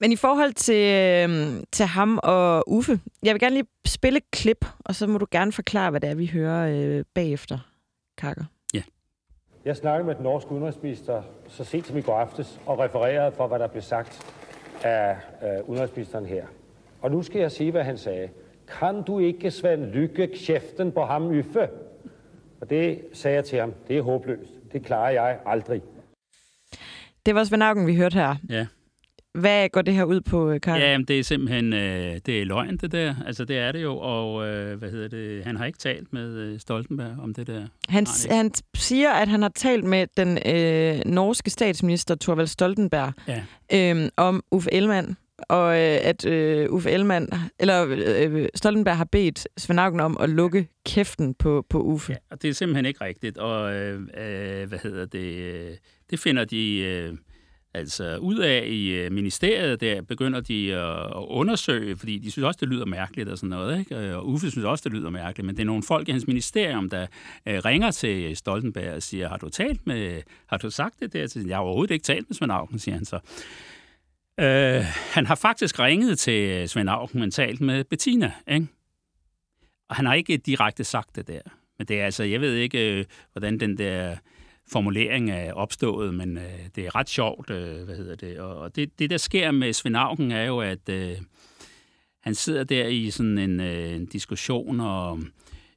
Men 0.00 0.12
i 0.12 0.16
forhold 0.16 0.52
til, 0.52 0.84
øhm, 0.94 1.64
til 1.72 1.86
ham 1.86 2.20
og 2.22 2.64
Uffe, 2.66 3.00
jeg 3.22 3.34
vil 3.34 3.40
gerne 3.40 3.54
lige 3.54 3.66
spille 3.86 4.16
et 4.16 4.30
klip, 4.30 4.66
og 4.84 4.94
så 4.94 5.06
må 5.06 5.18
du 5.18 5.26
gerne 5.30 5.52
forklare, 5.52 5.90
hvad 5.90 6.00
det 6.00 6.10
er, 6.10 6.14
vi 6.14 6.26
hører 6.26 6.68
øh, 6.98 7.04
bagefter, 7.14 7.58
Kakker. 8.18 8.44
Jeg 9.64 9.76
snakkede 9.76 10.06
med 10.06 10.14
den 10.14 10.22
norske 10.22 10.52
udenrigsminister 10.52 11.22
så 11.48 11.64
sent 11.64 11.86
som 11.86 11.96
i 11.96 12.00
går 12.00 12.16
aftes 12.16 12.60
og 12.66 12.78
refererede 12.78 13.32
for, 13.36 13.46
hvad 13.46 13.58
der 13.58 13.66
blev 13.66 13.82
sagt 13.82 14.26
af 14.82 15.16
øh, 15.42 15.68
udenrigsministeren 15.68 16.26
her. 16.26 16.46
Og 17.02 17.10
nu 17.10 17.22
skal 17.22 17.40
jeg 17.40 17.52
sige, 17.52 17.70
hvad 17.70 17.84
han 17.84 17.98
sagde. 17.98 18.28
Kan 18.78 19.02
du 19.02 19.18
ikke, 19.18 19.50
Svend 19.50 19.84
Lykke, 19.84 20.26
kæften 20.26 20.92
på 20.92 21.04
ham, 21.04 21.32
Yffe? 21.32 21.68
Og 22.60 22.70
det 22.70 23.00
sagde 23.12 23.36
jeg 23.36 23.44
til 23.44 23.58
ham. 23.58 23.74
Det 23.88 23.98
er 23.98 24.02
håbløst. 24.02 24.50
Det 24.72 24.84
klarer 24.84 25.10
jeg 25.10 25.38
aldrig. 25.46 25.82
Det 27.26 27.34
var 27.34 27.44
Svend 27.44 27.62
Auken, 27.62 27.86
vi 27.86 27.96
hørte 27.96 28.14
her. 28.14 28.36
Ja. 28.48 28.66
Hvad 29.34 29.68
går 29.68 29.82
det 29.82 29.94
her 29.94 30.04
ud 30.04 30.20
på, 30.20 30.50
øh, 30.50 30.60
Kakker? 30.60 30.86
Ja, 30.86 30.98
det 31.08 31.18
er 31.18 31.22
simpelthen 31.22 31.72
øh, 31.72 32.18
det 32.26 32.40
er 32.40 32.44
løgn, 32.44 32.76
det 32.76 32.92
der. 32.92 33.14
Altså, 33.26 33.44
det 33.44 33.58
er 33.58 33.72
det 33.72 33.82
jo. 33.82 33.96
Og 33.98 34.48
øh, 34.48 34.78
hvad 34.78 34.90
hedder 34.90 35.08
det? 35.08 35.44
Han 35.44 35.56
har 35.56 35.64
ikke 35.66 35.78
talt 35.78 36.12
med 36.12 36.34
øh, 36.36 36.60
Stoltenberg 36.60 37.16
om 37.22 37.34
det 37.34 37.46
der. 37.46 37.66
Han, 37.88 38.04
Nej, 38.28 38.36
han 38.36 38.50
siger, 38.74 39.10
at 39.12 39.28
han 39.28 39.42
har 39.42 39.52
talt 39.54 39.84
med 39.84 40.06
den 40.16 40.38
øh, 40.46 41.00
norske 41.06 41.50
statsminister, 41.50 42.14
Thorvald 42.20 42.46
Stoltenberg, 42.46 43.12
Ja. 43.28 43.42
øh, 43.94 44.08
om 44.16 44.42
Uffe 44.50 44.72
Ellemann, 44.74 45.16
og 45.48 45.72
øh, 45.74 45.98
at 46.02 46.26
øh, 46.26 46.70
Uffe 46.72 46.90
Ellemann, 46.90 47.28
eller 47.58 47.86
øh, 47.88 48.48
Stoltenberg 48.54 48.96
har 48.96 49.04
bedt 49.04 49.46
Svend 49.56 49.80
Auken 49.80 50.00
om 50.00 50.16
at 50.20 50.28
lukke 50.30 50.68
kæften 50.86 51.34
på, 51.34 51.66
på 51.70 51.80
Uffe. 51.82 52.12
Ja, 52.12 52.16
og 52.30 52.42
det 52.42 52.50
er 52.50 52.54
simpelthen 52.54 52.86
ikke 52.86 53.04
rigtigt. 53.04 53.38
Og 53.38 53.74
øh, 53.74 54.00
øh, 54.00 54.68
hvad 54.68 54.78
hedder 54.82 55.06
det? 55.06 55.34
Øh, 55.36 55.70
det 56.10 56.18
finder 56.20 56.44
de 56.44 56.78
øh, 56.78 57.12
altså 57.74 58.16
ud 58.16 58.38
af 58.38 58.64
i 58.66 58.88
øh, 58.90 59.12
ministeriet. 59.12 59.80
Der 59.80 60.02
begynder 60.02 60.40
de 60.40 60.66
øh, 60.66 61.04
at, 61.04 61.24
undersøge, 61.28 61.96
fordi 61.96 62.18
de 62.18 62.30
synes 62.30 62.44
også, 62.44 62.58
det 62.60 62.68
lyder 62.68 62.86
mærkeligt 62.86 63.28
og 63.28 63.38
sådan 63.38 63.50
noget. 63.50 63.78
Ikke? 63.78 63.96
Øh, 63.96 64.16
og 64.16 64.28
Uffe 64.28 64.50
synes 64.50 64.64
også, 64.64 64.82
det 64.84 64.92
lyder 64.92 65.10
mærkeligt. 65.10 65.46
Men 65.46 65.56
det 65.56 65.62
er 65.62 65.66
nogle 65.66 65.82
folk 65.82 66.08
i 66.08 66.12
hans 66.12 66.26
ministerium, 66.26 66.90
der 66.90 67.06
ringer 67.46 67.90
til 67.90 68.36
Stoltenberg 68.36 68.94
og 68.94 69.02
siger, 69.02 69.28
har 69.28 69.36
du 69.36 69.48
talt 69.48 69.86
med, 69.86 70.22
har 70.46 70.56
du 70.56 70.70
sagt 70.70 71.00
det 71.00 71.12
der? 71.12 71.26
til-" 71.26 71.46
Jeg 71.46 71.56
har 71.56 71.62
overhovedet 71.62 71.94
ikke 71.94 72.04
talt 72.04 72.30
med 72.30 72.34
Svend 72.34 72.52
Auken, 72.52 72.78
siger 72.78 72.94
han 72.94 73.04
så. 73.04 73.18
Øh, 74.40 74.84
han 75.12 75.26
har 75.26 75.34
faktisk 75.34 75.78
ringet 75.78 76.18
til 76.18 76.68
Svend 76.68 76.90
Auken, 76.90 77.20
men 77.20 77.30
talt 77.30 77.60
med 77.60 77.84
Bettina, 77.84 78.32
ikke? 78.48 78.66
Og 79.88 79.96
han 79.96 80.06
har 80.06 80.14
ikke 80.14 80.36
direkte 80.36 80.84
sagt 80.84 81.16
det 81.16 81.28
der. 81.28 81.40
Men 81.78 81.86
det 81.86 82.00
er 82.00 82.04
altså, 82.04 82.24
jeg 82.24 82.40
ved 82.40 82.54
ikke, 82.54 83.06
hvordan 83.32 83.60
den 83.60 83.78
der 83.78 84.16
formulering 84.72 85.30
er 85.30 85.52
opstået, 85.52 86.14
men 86.14 86.36
øh, 86.38 86.42
det 86.76 86.86
er 86.86 86.96
ret 86.96 87.08
sjovt, 87.08 87.50
øh, 87.50 87.84
hvad 87.84 87.96
hedder 87.96 88.14
det. 88.16 88.38
Og 88.38 88.76
det, 88.76 88.98
det, 88.98 89.10
der 89.10 89.16
sker 89.16 89.50
med 89.50 89.72
Svend 89.72 89.96
Auken, 89.96 90.30
er 90.30 90.44
jo, 90.44 90.58
at 90.60 90.88
øh, 90.88 91.10
han 92.20 92.34
sidder 92.34 92.64
der 92.64 92.86
i 92.86 93.10
sådan 93.10 93.38
en, 93.38 93.60
øh, 93.60 93.92
en 93.92 94.06
diskussion, 94.06 94.80
og 94.80 95.18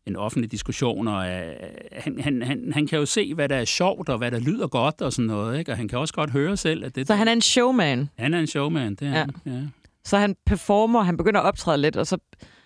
en 0.05 0.15
offentlig 0.15 0.51
diskussion, 0.51 1.07
og 1.07 1.29
øh, 1.29 1.53
han, 1.91 2.19
han, 2.19 2.41
han, 2.41 2.71
han 2.73 2.87
kan 2.87 2.99
jo 2.99 3.05
se, 3.05 3.33
hvad 3.33 3.49
der 3.49 3.55
er 3.55 3.65
sjovt, 3.65 4.09
og 4.09 4.17
hvad 4.17 4.31
der 4.31 4.39
lyder 4.39 4.67
godt, 4.67 5.01
og 5.01 5.13
sådan 5.13 5.27
noget, 5.27 5.59
ikke? 5.59 5.71
Og 5.71 5.77
han 5.77 5.87
kan 5.87 5.99
også 5.99 6.13
godt 6.13 6.29
høre 6.29 6.57
selv, 6.57 6.85
at 6.85 6.95
det... 6.95 7.07
Så 7.07 7.15
han 7.15 7.27
er 7.27 7.33
en 7.33 7.41
showman. 7.41 8.09
han 8.19 8.33
er 8.33 8.39
en 8.39 8.47
showman, 8.47 8.95
det 8.95 9.07
er 9.07 9.11
Ja. 9.11 9.17
han. 9.17 9.29
Ja. 9.45 9.61
Så 10.05 10.17
han 10.17 10.35
performer, 10.45 11.01
han 11.01 11.17
begynder 11.17 11.39
at 11.39 11.45
optræde 11.45 11.81
lidt, 11.81 11.95
og 11.95 12.07
så 12.07 12.17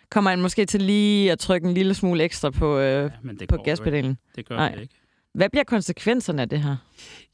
kommer 0.10 0.30
han 0.30 0.42
måske 0.42 0.66
til 0.66 0.82
lige 0.82 1.32
at 1.32 1.40
trykke 1.40 1.68
en 1.68 1.74
lille 1.74 1.94
smule 1.94 2.24
ekstra 2.24 2.50
på, 2.50 2.78
øh, 2.80 3.12
Men 3.24 3.36
det 3.40 3.50
på 3.50 3.58
gaspedalen. 3.58 4.18
Det 4.36 4.48
gør 4.48 4.56
Nej. 4.56 4.72
det 4.76 4.82
ikke. 4.82 4.94
Hvad 5.38 5.50
bliver 5.50 5.64
konsekvenserne 5.64 6.42
af 6.42 6.50
det 6.50 6.62
her? 6.62 6.76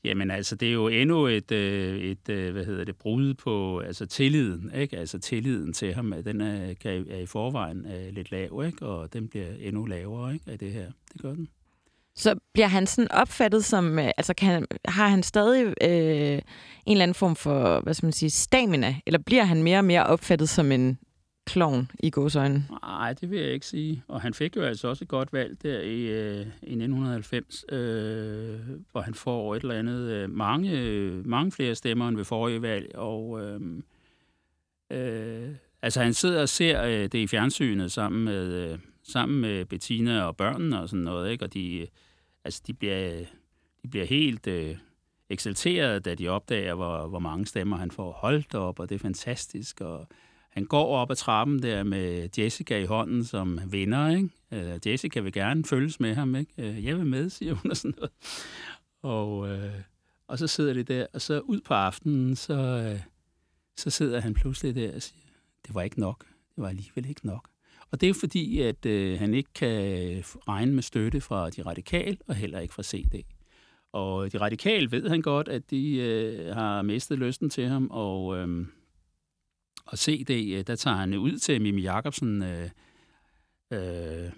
Jamen 0.04 0.32
altså, 0.32 0.56
det 0.56 0.68
er 0.68 0.72
jo 0.74 0.88
endnu 0.88 1.28
et, 1.28 1.52
øh, 1.52 2.02
et 2.02 2.30
øh, 2.30 2.52
hvad 2.52 2.66
hedder 2.66 2.84
det, 2.84 2.96
brud 2.96 3.34
på 3.34 3.80
altså, 3.80 4.06
tilliden, 4.06 4.72
ikke? 4.76 4.98
Altså 4.98 5.20
tilliden 5.20 5.74
til 5.74 5.94
ham, 5.94 6.14
den 6.26 6.42
er, 6.42 6.74
kan, 6.74 7.06
er 7.10 7.18
i 7.18 7.26
forvejen 7.26 7.86
er 7.86 8.12
lidt 8.12 8.32
lav, 8.32 8.64
ikke? 8.66 8.86
Og 8.86 9.14
den 9.14 9.28
bliver 9.28 9.48
endnu 9.60 9.86
lavere, 9.86 10.34
ikke? 10.34 10.52
Af 10.52 10.60
det 10.60 10.72
her. 10.72 10.92
Det 11.14 11.22
gør 11.22 11.34
den. 11.34 11.48
Så 12.16 12.36
bliver 12.54 12.68
han 12.68 12.88
sådan 12.88 13.12
opfattet 13.12 13.66
som, 13.66 14.00
øh, 14.00 14.12
altså 14.18 14.34
kan 14.34 14.66
har 14.86 15.08
han 15.08 15.24
stadig 15.24 15.66
øh, 15.66 16.42
en 16.86 16.92
eller 16.92 17.04
anden 17.04 17.16
form 17.16 17.36
for, 17.36 17.80
hvad 17.80 17.94
skal 17.94 18.06
man 18.06 18.14
sige, 18.14 18.30
stamina, 18.30 18.96
eller 19.06 19.20
bliver 19.20 19.44
han 19.44 19.64
mere 19.64 19.78
og 19.78 19.86
mere 19.86 20.06
opfattet 20.06 20.50
som 20.50 20.72
en 20.72 20.98
klovn 21.46 21.92
i 22.00 22.10
godsøjne? 22.10 22.66
Nej, 22.82 23.14
det 23.14 23.30
vil 23.30 23.40
jeg 23.40 23.54
ikke 23.54 23.66
sige. 23.66 24.04
Og 24.08 24.22
han 24.22 24.34
fik 24.34 24.56
jo 24.56 24.62
altså 24.62 24.88
også 24.88 25.04
et 25.04 25.10
godt 25.10 25.34
valg 25.34 25.64
der 25.64 25.80
i, 25.80 26.02
øh, 26.02 26.40
i 26.62 26.76
1990, 26.76 27.66
øh, 27.70 28.60
hvor 28.92 29.02
han 29.02 29.14
får 29.14 29.56
et 29.56 29.62
eller 29.62 29.76
andet, 29.76 30.10
øh, 30.12 30.30
mange, 30.30 30.72
mange 31.26 31.52
flere 31.52 31.76
stemmer 31.76 32.08
end 32.08 32.18
ved 32.18 32.26
forrige 32.26 32.62
valg, 32.62 32.96
og 32.96 33.42
øh, 33.42 33.62
øh, 34.92 35.50
altså 35.82 36.02
han 36.02 36.14
sidder 36.14 36.42
og 36.42 36.50
ser 36.50 36.84
øh, 36.84 37.04
det 37.04 37.16
i 37.16 37.28
fjernsynet 37.28 37.92
sammen 37.92 38.24
med, 38.24 38.54
øh, 38.54 38.80
sammen 39.04 39.42
med 39.42 39.66
Bettina 39.66 40.24
og 40.24 40.38
børnene 40.38 40.82
og 40.82 40.90
sådan 40.90 41.04
noget, 41.04 41.32
ikke? 41.32 41.46
og 41.46 41.54
de, 41.54 41.80
øh, 41.80 41.88
altså, 42.44 42.62
de, 42.68 42.74
bliver, 42.74 43.26
de 43.84 43.88
bliver 43.88 44.06
helt 44.06 44.48
øh, 44.48 44.76
eksalteret, 45.30 46.06
da 46.06 46.16
de 46.16 46.28
opdager, 46.28 46.74
hvor, 46.74 47.08
hvor 47.08 47.20
mange 47.20 47.46
stemmer 47.46 47.78
han 47.78 47.92
får 47.92 48.12
holdt 48.12 48.56
op, 48.56 48.80
og 48.80 48.90
det 48.90 48.96
er 48.96 49.00
fantastisk, 49.00 49.82
og 49.82 50.08
han 50.54 50.66
går 50.66 50.96
op 50.96 51.12
ad 51.12 51.16
trappen 51.16 51.62
der 51.62 51.84
med 51.84 52.30
Jessica 52.38 52.80
i 52.80 52.86
hånden 52.86 53.24
som 53.24 53.60
vinder, 53.68 54.10
ikke? 54.10 54.30
Øh, 54.52 54.80
Jessica 54.88 55.20
vil 55.20 55.34
gerne 55.34 55.64
følges 55.64 56.00
med 56.00 56.16
ham, 56.16 56.36
ikke? 56.36 56.52
Øh, 56.58 56.86
jeg 56.86 56.98
vil 56.98 57.06
med, 57.06 57.30
siger 57.30 57.54
hun 57.54 57.72
og 57.72 57.78
sådan 57.78 57.94
noget. 57.98 58.12
Og, 59.02 59.50
øh, 59.50 59.74
og 60.28 60.40
så 60.40 60.48
sidder 60.48 60.74
de 60.74 60.84
der, 60.84 61.06
og 61.14 61.22
så 61.22 61.40
ud 61.40 61.62
på 61.62 61.74
aftenen, 61.74 62.36
så, 62.36 62.54
øh, 62.54 63.00
så 63.78 63.90
sidder 63.90 64.22
han 64.22 64.34
pludselig 64.34 64.76
der 64.76 64.96
og 64.96 65.02
siger, 65.02 65.22
det 65.68 65.76
var 65.76 65.82
ikke 65.82 66.00
nok. 66.00 66.26
Det 66.56 66.62
var 66.62 66.70
alligevel 66.70 67.10
ikke 67.10 67.28
nok. 67.28 67.50
Og 67.92 68.02
det 68.02 68.10
er 68.10 68.14
fordi, 68.14 68.62
at 68.62 68.86
øh, 68.86 69.20
han 69.20 69.34
ikke 69.34 69.54
kan 69.56 69.80
regne 70.48 70.74
med 70.74 70.84
støtte 70.84 71.22
fra 71.22 71.50
de 71.50 71.62
radikale, 71.62 72.18
og 72.28 72.36
heller 72.36 72.60
ikke 72.60 72.74
fra 72.74 72.84
CD. 72.84 73.24
Og 73.92 74.32
de 74.32 74.38
radikale 74.38 74.92
ved 74.92 75.10
han 75.10 75.22
godt, 75.22 75.48
at 75.48 75.72
de 75.72 75.96
øh, 75.96 76.56
har 76.56 76.82
mistet 76.82 77.20
lysten 77.20 77.50
til 77.50 77.68
ham, 77.68 77.88
og... 77.92 78.38
Øh, 78.38 78.66
og 79.86 79.98
se 79.98 80.24
det, 80.24 80.58
øh, 80.58 80.64
der 80.68 80.76
tager 80.76 80.98
han 80.98 81.14
ud 81.14 81.38
til 81.38 81.62
Mimi 81.62 81.82
Jacobsen 81.82 82.44
øh, 82.44 82.70
øh, 83.72 84.32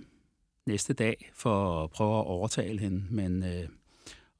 næste 0.65 0.93
dag 0.93 1.31
for 1.33 1.83
at 1.83 1.89
prøve 1.89 2.19
at 2.19 2.25
overtale 2.25 2.79
hende. 2.79 3.03
Men, 3.09 3.43
øh, 3.43 3.69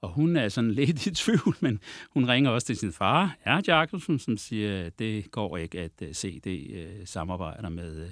og 0.02 0.10
hun 0.10 0.36
er 0.36 0.50
sådan 0.50 0.72
lidt 0.82 1.08
i 1.08 1.12
tvivl, 1.12 1.56
men 1.60 1.80
hun 2.14 2.28
ringer 2.28 2.52
også 2.52 2.68
til 2.68 2.78
sin 2.78 2.92
far, 2.92 3.38
er 3.42 3.62
Jacobsen, 3.68 4.20
som 4.20 4.38
siger, 4.38 4.86
at 4.86 5.00
det 5.00 5.32
går 5.32 5.58
ikke 5.58 5.80
at 5.82 6.16
se 6.16 6.40
det 6.40 6.86
uh, 6.86 7.06
samarbejder 7.06 7.70
med, 7.70 8.06
uh, 8.06 8.10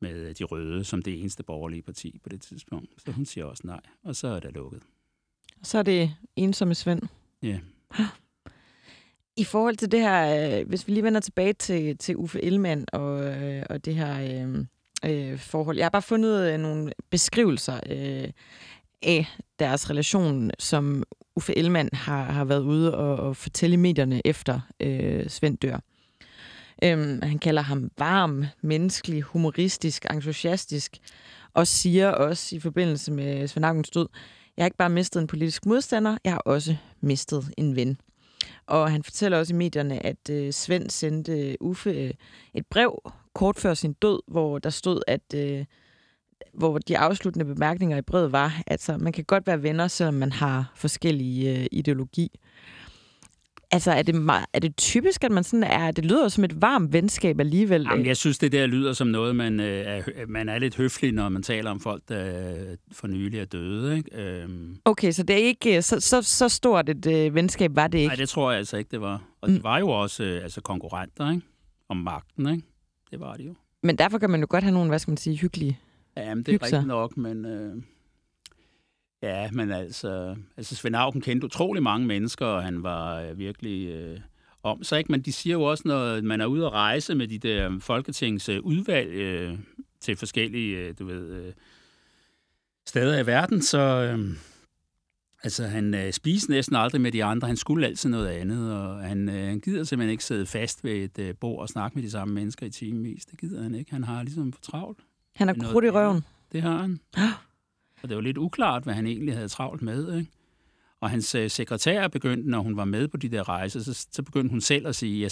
med 0.00 0.34
de 0.34 0.44
røde 0.44 0.84
som 0.84 1.02
det 1.02 1.20
eneste 1.20 1.42
borgerlige 1.42 1.82
parti 1.82 2.18
på 2.22 2.28
det 2.28 2.40
tidspunkt. 2.42 3.02
Så 3.02 3.12
hun 3.12 3.24
siger 3.24 3.44
også 3.44 3.62
nej, 3.66 3.80
og 4.02 4.16
så 4.16 4.28
er 4.28 4.40
det 4.40 4.54
lukket. 4.54 4.82
Så 5.62 5.78
er 5.78 5.82
det 5.82 6.16
ensomme 6.36 6.74
Svend. 6.74 7.02
Ja. 7.42 7.60
I 9.36 9.44
forhold 9.44 9.76
til 9.76 9.92
det 9.92 10.00
her, 10.00 10.58
øh, 10.60 10.68
hvis 10.68 10.88
vi 10.88 10.92
lige 10.92 11.04
vender 11.04 11.20
tilbage 11.20 11.52
til, 11.52 11.98
til 11.98 12.16
Uffe 12.16 12.44
Ellemann 12.44 12.84
og, 12.92 13.24
øh, 13.24 13.62
og 13.70 13.84
det 13.84 13.94
her 13.94 14.44
øh, 14.44 14.64
øh, 15.04 15.38
forhold. 15.38 15.76
Jeg 15.76 15.84
har 15.84 15.90
bare 15.90 16.02
fundet 16.02 16.52
øh, 16.52 16.58
nogle 16.60 16.92
beskrivelser 17.10 17.80
øh, 17.90 18.28
af 19.02 19.26
deres 19.58 19.90
relation, 19.90 20.50
som 20.58 21.02
Uffe 21.36 21.58
Ellemann 21.58 21.88
har, 21.92 22.24
har 22.24 22.44
været 22.44 22.62
ude 22.62 22.96
og, 22.96 23.16
og 23.16 23.36
fortælle 23.36 23.74
i 23.74 23.76
medierne 23.76 24.22
efter 24.24 24.60
øh, 24.80 25.28
Svend 25.28 25.58
dør. 25.58 25.78
Øhm, 26.84 27.22
han 27.22 27.38
kalder 27.38 27.62
ham 27.62 27.90
varm, 27.98 28.44
menneskelig, 28.62 29.22
humoristisk, 29.22 30.06
entusiastisk, 30.10 30.98
og 31.54 31.66
siger 31.66 32.10
også 32.10 32.56
i 32.56 32.60
forbindelse 32.60 33.12
med 33.12 33.48
Svend 33.48 33.66
Augens 33.66 33.90
død, 33.90 34.08
jeg 34.56 34.62
har 34.62 34.66
ikke 34.66 34.76
bare 34.76 34.90
mistet 34.90 35.20
en 35.20 35.26
politisk 35.26 35.66
modstander, 35.66 36.18
jeg 36.24 36.32
har 36.32 36.38
også 36.38 36.76
mistet 37.00 37.52
en 37.56 37.76
ven. 37.76 37.98
Og 38.66 38.90
han 38.90 39.02
fortæller 39.02 39.38
også 39.38 39.54
i 39.54 39.56
medierne, 39.56 40.06
at 40.06 40.30
øh, 40.30 40.52
Svend 40.52 40.90
sendte 40.90 41.50
øh, 41.50 41.54
Uffe 41.60 41.90
øh, 41.90 42.10
et 42.54 42.66
brev 42.66 43.12
kort 43.34 43.58
før 43.58 43.74
sin 43.74 43.92
død, 43.92 44.22
hvor 44.28 44.58
der 44.58 44.70
stod, 44.70 45.02
at 45.06 45.34
øh, 45.34 45.64
hvor 46.52 46.78
de 46.78 46.98
afsluttende 46.98 47.44
bemærkninger 47.44 47.96
i 47.96 48.02
brevet 48.02 48.32
var, 48.32 48.46
at 48.46 48.64
altså, 48.66 48.96
man 48.96 49.12
kan 49.12 49.24
godt 49.24 49.46
være 49.46 49.62
venner, 49.62 49.88
selvom 49.88 50.14
man 50.14 50.32
har 50.32 50.72
forskellige 50.76 51.58
øh, 51.58 51.66
ideologi. 51.72 52.40
Altså, 53.74 53.90
er 53.90 54.02
det, 54.02 54.14
meget, 54.14 54.46
er 54.52 54.58
det 54.58 54.76
typisk, 54.76 55.24
at 55.24 55.30
man 55.30 55.44
sådan 55.44 55.64
er... 55.64 55.90
Det 55.90 56.04
lyder 56.04 56.28
som 56.28 56.44
et 56.44 56.62
varmt 56.62 56.92
venskab 56.92 57.40
alligevel. 57.40 57.86
Jamen, 57.90 58.06
jeg 58.06 58.16
synes, 58.16 58.38
det 58.38 58.52
der 58.52 58.66
lyder 58.66 58.92
som 58.92 59.06
noget, 59.06 59.36
man, 59.36 59.60
øh, 59.60 59.86
er, 59.86 60.26
man 60.28 60.48
er 60.48 60.58
lidt 60.58 60.76
høflig, 60.76 61.12
når 61.12 61.28
man 61.28 61.42
taler 61.42 61.70
om 61.70 61.80
folk, 61.80 62.02
der 62.08 62.54
for 62.92 63.06
nylig 63.06 63.40
er 63.40 63.44
døde. 63.44 63.96
Ikke? 63.96 64.42
Øhm. 64.42 64.76
Okay, 64.84 65.12
så 65.12 65.22
det 65.22 65.34
er 65.34 65.44
ikke 65.46 65.82
så, 65.82 66.00
så, 66.00 66.22
så 66.22 66.48
stort 66.48 66.88
et 66.88 67.06
øh, 67.06 67.34
venskab, 67.34 67.76
var 67.76 67.88
det 67.88 67.98
ikke? 67.98 68.08
Nej, 68.08 68.16
det 68.16 68.28
tror 68.28 68.50
jeg 68.50 68.58
altså 68.58 68.76
ikke, 68.76 68.88
det 68.90 69.00
var. 69.00 69.22
Og 69.40 69.48
mm. 69.48 69.54
det 69.54 69.64
var 69.64 69.78
jo 69.78 69.88
også 69.88 70.24
øh, 70.24 70.42
altså 70.42 70.60
konkurrenter 70.60 71.30
ikke? 71.30 71.42
om 71.88 71.96
magten. 71.96 72.48
Ikke? 72.48 72.62
Det 73.10 73.20
var 73.20 73.34
det 73.34 73.46
jo. 73.46 73.54
Men 73.82 73.98
derfor 73.98 74.18
kan 74.18 74.30
man 74.30 74.40
jo 74.40 74.46
godt 74.50 74.64
have 74.64 74.74
nogle, 74.74 74.88
hvad 74.88 74.98
skal 74.98 75.10
man 75.10 75.16
sige, 75.16 75.36
hyggelige 75.36 75.78
Jamen, 76.16 76.44
det 76.44 76.54
er 76.54 76.62
rigtigt 76.62 76.86
nok, 76.86 77.16
men... 77.16 77.44
Øh, 77.44 77.82
Ja, 79.22 79.50
men 79.50 79.70
altså, 79.70 80.36
altså 80.56 80.74
Svend 80.74 80.96
Auken 80.96 81.20
kendte 81.20 81.44
utrolig 81.44 81.82
mange 81.82 82.06
mennesker, 82.06 82.46
og 82.46 82.62
han 82.62 82.82
var 82.82 83.20
øh, 83.20 83.38
virkelig 83.38 83.88
øh, 83.88 84.20
om 84.62 84.82
så 84.82 84.96
ikke. 84.96 85.12
Men 85.12 85.22
de 85.22 85.32
siger 85.32 85.54
jo 85.54 85.62
også, 85.62 85.82
når 85.86 86.22
man 86.22 86.40
er 86.40 86.46
ude 86.46 86.66
at 86.66 86.72
rejse 86.72 87.14
med 87.14 87.28
de 87.28 87.38
der 87.38 87.78
Folketings 87.80 88.48
øh, 88.48 88.60
udvalg 88.62 89.08
øh, 89.08 89.58
til 90.00 90.16
forskellige, 90.16 90.76
øh, 90.76 90.94
du 90.98 91.06
ved, 91.06 91.30
øh, 91.30 91.52
steder 92.86 93.18
i 93.18 93.26
verden, 93.26 93.62
så 93.62 93.78
øh, 93.78 94.36
altså, 95.42 95.66
han 95.66 95.94
øh, 95.94 96.12
spiser 96.12 96.50
næsten 96.50 96.76
aldrig 96.76 97.00
med 97.00 97.12
de 97.12 97.24
andre. 97.24 97.48
Han 97.48 97.56
skulle 97.56 97.86
altid 97.86 98.10
noget 98.10 98.28
andet, 98.28 98.72
og 98.74 99.00
han, 99.00 99.28
øh, 99.28 99.48
han 99.48 99.60
gider 99.60 99.84
simpelthen 99.84 100.10
ikke 100.10 100.24
sidde 100.24 100.46
fast 100.46 100.84
ved 100.84 100.92
et 100.92 101.18
øh, 101.18 101.34
bord 101.40 101.60
og 101.60 101.68
snakke 101.68 101.94
med 101.94 102.02
de 102.02 102.10
samme 102.10 102.34
mennesker 102.34 102.66
i 102.66 102.70
timevis. 102.70 103.24
Det 103.24 103.40
gider 103.40 103.62
han 103.62 103.74
ikke. 103.74 103.90
Han 103.90 104.04
har 104.04 104.22
ligesom 104.22 104.52
for 104.52 104.60
travlt. 104.60 104.98
Han 105.36 105.48
har 105.48 105.54
krudt 105.54 105.84
i 105.84 105.90
røven. 105.90 106.24
Det 106.52 106.62
har 106.62 106.78
han. 106.78 107.00
Og 108.02 108.08
det 108.08 108.16
var 108.16 108.22
lidt 108.22 108.38
uklart, 108.38 108.82
hvad 108.82 108.94
han 108.94 109.06
egentlig 109.06 109.34
havde 109.34 109.48
travlt 109.48 109.82
med. 109.82 110.18
Ikke? 110.18 110.30
Og 111.00 111.10
hans 111.10 111.34
øh, 111.34 111.50
sekretær 111.50 112.08
begyndte, 112.08 112.50
når 112.50 112.60
hun 112.60 112.76
var 112.76 112.84
med 112.84 113.08
på 113.08 113.16
de 113.16 113.28
der 113.28 113.48
rejser, 113.48 113.80
så, 113.80 114.06
så 114.12 114.22
begyndte 114.22 114.50
hun 114.50 114.60
selv 114.60 114.86
at 114.86 114.94
sige, 114.94 115.22
jeg, 115.22 115.30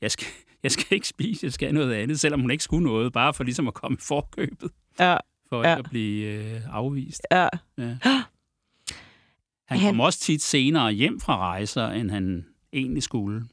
jeg, 0.00 0.10
skal, 0.10 0.26
jeg 0.62 0.70
skal 0.70 0.94
ikke 0.94 1.08
spise, 1.08 1.44
jeg 1.44 1.52
skal 1.52 1.74
noget 1.74 1.94
andet, 1.94 2.20
selvom 2.20 2.40
hun 2.40 2.50
ikke 2.50 2.64
skulle 2.64 2.84
noget, 2.84 3.12
bare 3.12 3.34
for 3.34 3.44
ligesom 3.44 3.68
at 3.68 3.74
komme 3.74 3.96
i 4.00 4.00
forkøbet. 4.00 4.70
Ja. 5.00 5.16
For 5.48 5.64
ja. 5.64 5.72
ikke 5.72 5.84
at 5.84 5.90
blive 5.90 6.26
øh, 6.26 6.60
afvist. 6.70 7.22
Ja. 7.32 7.48
ja. 7.78 7.96
Han 9.68 9.78
kom 9.78 9.94
han... 9.94 10.00
også 10.00 10.20
tit 10.20 10.42
senere 10.42 10.92
hjem 10.92 11.20
fra 11.20 11.38
rejser, 11.38 11.86
end 11.88 12.10
han 12.10 12.46
egentlig 12.72 13.02
skulle. 13.02 13.44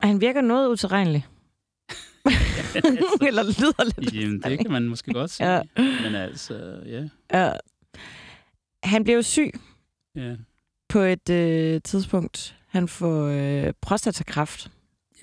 Han 0.00 0.20
virker 0.20 0.40
noget 0.40 0.68
utilregnelig. 0.68 1.26
Eller 3.28 3.42
lyder 3.42 4.00
lidt. 4.00 4.14
Jamen, 4.14 4.42
det 4.42 4.58
kan 4.58 4.70
man 4.70 4.88
måske 4.88 5.12
godt 5.12 5.30
sige. 5.30 5.50
Ja. 5.50 5.62
Men 5.76 6.14
altså, 6.14 6.80
ja. 6.86 7.08
ja. 7.32 7.52
Han 8.82 9.04
blev 9.04 9.22
syg 9.22 9.52
ja. 10.14 10.36
på 10.88 10.98
et 10.98 11.30
øh, 11.30 11.80
tidspunkt. 11.84 12.56
Han 12.66 12.88
får 12.88 13.24
øh, 13.24 13.72
prostatakræft. 13.80 14.70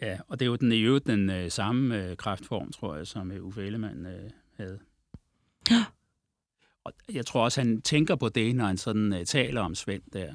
Ja, 0.02 0.18
og 0.28 0.40
det 0.40 0.46
er 0.46 0.50
jo 0.50 0.56
den, 0.56 0.72
i 0.72 0.82
øvrigt 0.82 1.08
den 1.08 1.30
øh, 1.30 1.52
samme 1.52 2.04
øh, 2.04 2.18
kræftform, 2.18 2.72
tror 2.72 2.96
jeg, 2.96 3.08
som 3.08 3.32
øh, 3.32 3.46
Uffe 3.46 3.66
Ellemann 3.66 4.06
øh, 4.06 4.30
havde. 4.58 4.80
Ja. 5.72 5.86
Og 6.86 6.94
jeg 7.14 7.26
tror 7.26 7.44
også, 7.44 7.62
han 7.62 7.82
tænker 7.82 8.16
på 8.16 8.30
det, 8.30 8.56
når 8.56 8.66
han 8.66 8.78
sådan 8.78 9.14
øh, 9.14 9.26
taler 9.26 9.62
om 9.62 9.76
Svend 9.76 10.04
der. 10.14 10.34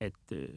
At 0.00 0.12
øh, 0.32 0.48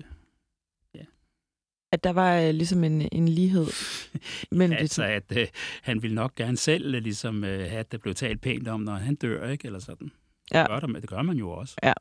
at 1.92 2.04
der 2.04 2.14
var 2.14 2.40
øh, 2.40 2.50
ligesom 2.50 2.84
en, 2.84 3.10
en 3.12 3.28
lighed. 3.28 3.68
Men 4.60 4.72
ja, 4.72 4.78
altså, 4.78 5.04
at 5.04 5.38
øh, 5.38 5.48
han 5.82 6.02
ville 6.02 6.16
nok 6.16 6.36
gerne 6.36 6.58
selv 6.58 6.96
øh, 6.96 7.02
ligesom 7.02 7.44
øh, 7.44 7.60
have, 7.60 7.80
at 7.80 7.92
det 7.92 8.02
blev 8.02 8.16
talt 8.16 8.42
pænt 8.42 8.68
om, 8.68 8.82
når 8.82 8.94
han 8.94 9.16
dør, 9.16 9.50
ikke? 9.50 9.66
Eller 9.66 9.80
sådan. 9.80 10.12
Ja. 10.54 10.60
Det, 10.60 10.68
gør 10.68 10.80
der, 10.80 10.88
det 11.00 11.10
gør 11.10 11.22
man 11.22 11.38
jo 11.38 11.52
også. 11.52 11.76
Ja. 11.84 11.94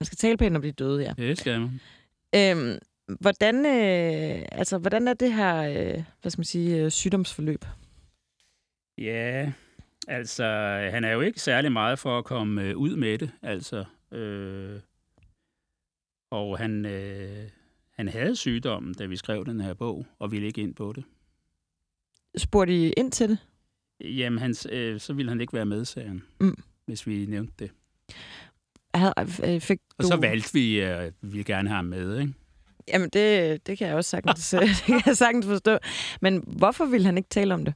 Man 0.00 0.04
skal 0.06 0.16
tale 0.16 0.36
pænt 0.36 0.56
om 0.56 0.62
de 0.62 0.72
døde, 0.72 1.02
ja. 1.02 1.12
Det 1.16 1.38
skal 1.38 1.60
man. 1.60 1.80
Øhm, 2.34 2.78
hvordan, 3.20 3.66
øh, 3.66 4.46
altså, 4.52 4.78
hvordan 4.78 5.08
er 5.08 5.14
det 5.14 5.32
her 5.32 5.56
øh, 5.56 6.04
hvad 6.22 6.30
skal 6.30 6.38
man 6.38 6.44
sige, 6.44 6.76
øh, 6.76 6.90
sygdomsforløb? 6.90 7.64
Ja, 8.98 9.52
altså, 10.08 10.44
han 10.92 11.04
er 11.04 11.12
jo 11.12 11.20
ikke 11.20 11.40
særlig 11.40 11.72
meget 11.72 11.98
for 11.98 12.18
at 12.18 12.24
komme 12.24 12.62
øh, 12.62 12.76
ud 12.76 12.96
med 12.96 13.18
det, 13.18 13.30
altså. 13.42 13.84
Øh, 14.12 14.80
og 16.30 16.58
han... 16.58 16.86
Øh, 16.86 17.48
han 17.92 18.08
havde 18.08 18.36
sygdommen, 18.36 18.94
da 18.94 19.06
vi 19.06 19.16
skrev 19.16 19.44
den 19.46 19.60
her 19.60 19.74
bog, 19.74 20.06
og 20.18 20.32
ville 20.32 20.46
ikke 20.46 20.60
ind 20.60 20.74
på 20.74 20.92
det. 20.92 21.04
Spurgte 22.36 22.86
I 22.86 22.92
ind 22.96 23.12
til 23.12 23.28
det? 23.28 23.38
Jamen, 24.00 24.38
han, 24.38 24.54
øh, 24.70 25.00
så 25.00 25.12
ville 25.12 25.30
han 25.30 25.40
ikke 25.40 25.52
være 25.52 25.66
med, 25.66 25.84
sagde 25.84 26.08
han, 26.08 26.22
mm. 26.40 26.62
hvis 26.86 27.06
vi 27.06 27.26
nævnte 27.26 27.52
det. 27.58 27.70
havde, 28.94 29.14
øh, 29.44 29.60
fik 29.60 29.78
Og 29.98 30.04
du... 30.04 30.08
så 30.08 30.16
valgte 30.16 30.52
vi, 30.52 30.78
at 30.78 31.14
vi 31.20 31.28
ville 31.28 31.44
gerne 31.44 31.68
have 31.68 31.76
ham 31.76 31.84
med, 31.84 32.20
ikke? 32.20 32.32
Jamen, 32.88 33.08
det, 33.08 33.66
det 33.66 33.78
kan 33.78 33.88
jeg 33.88 33.96
også 33.96 34.10
sagtens, 34.10 34.50
det 34.60 34.82
kan 34.86 35.02
jeg 35.06 35.16
sagtens 35.16 35.46
forstå. 35.46 35.78
Men 36.20 36.44
hvorfor 36.46 36.84
ville 36.84 37.06
han 37.06 37.16
ikke 37.16 37.28
tale 37.28 37.54
om 37.54 37.64
det? 37.64 37.74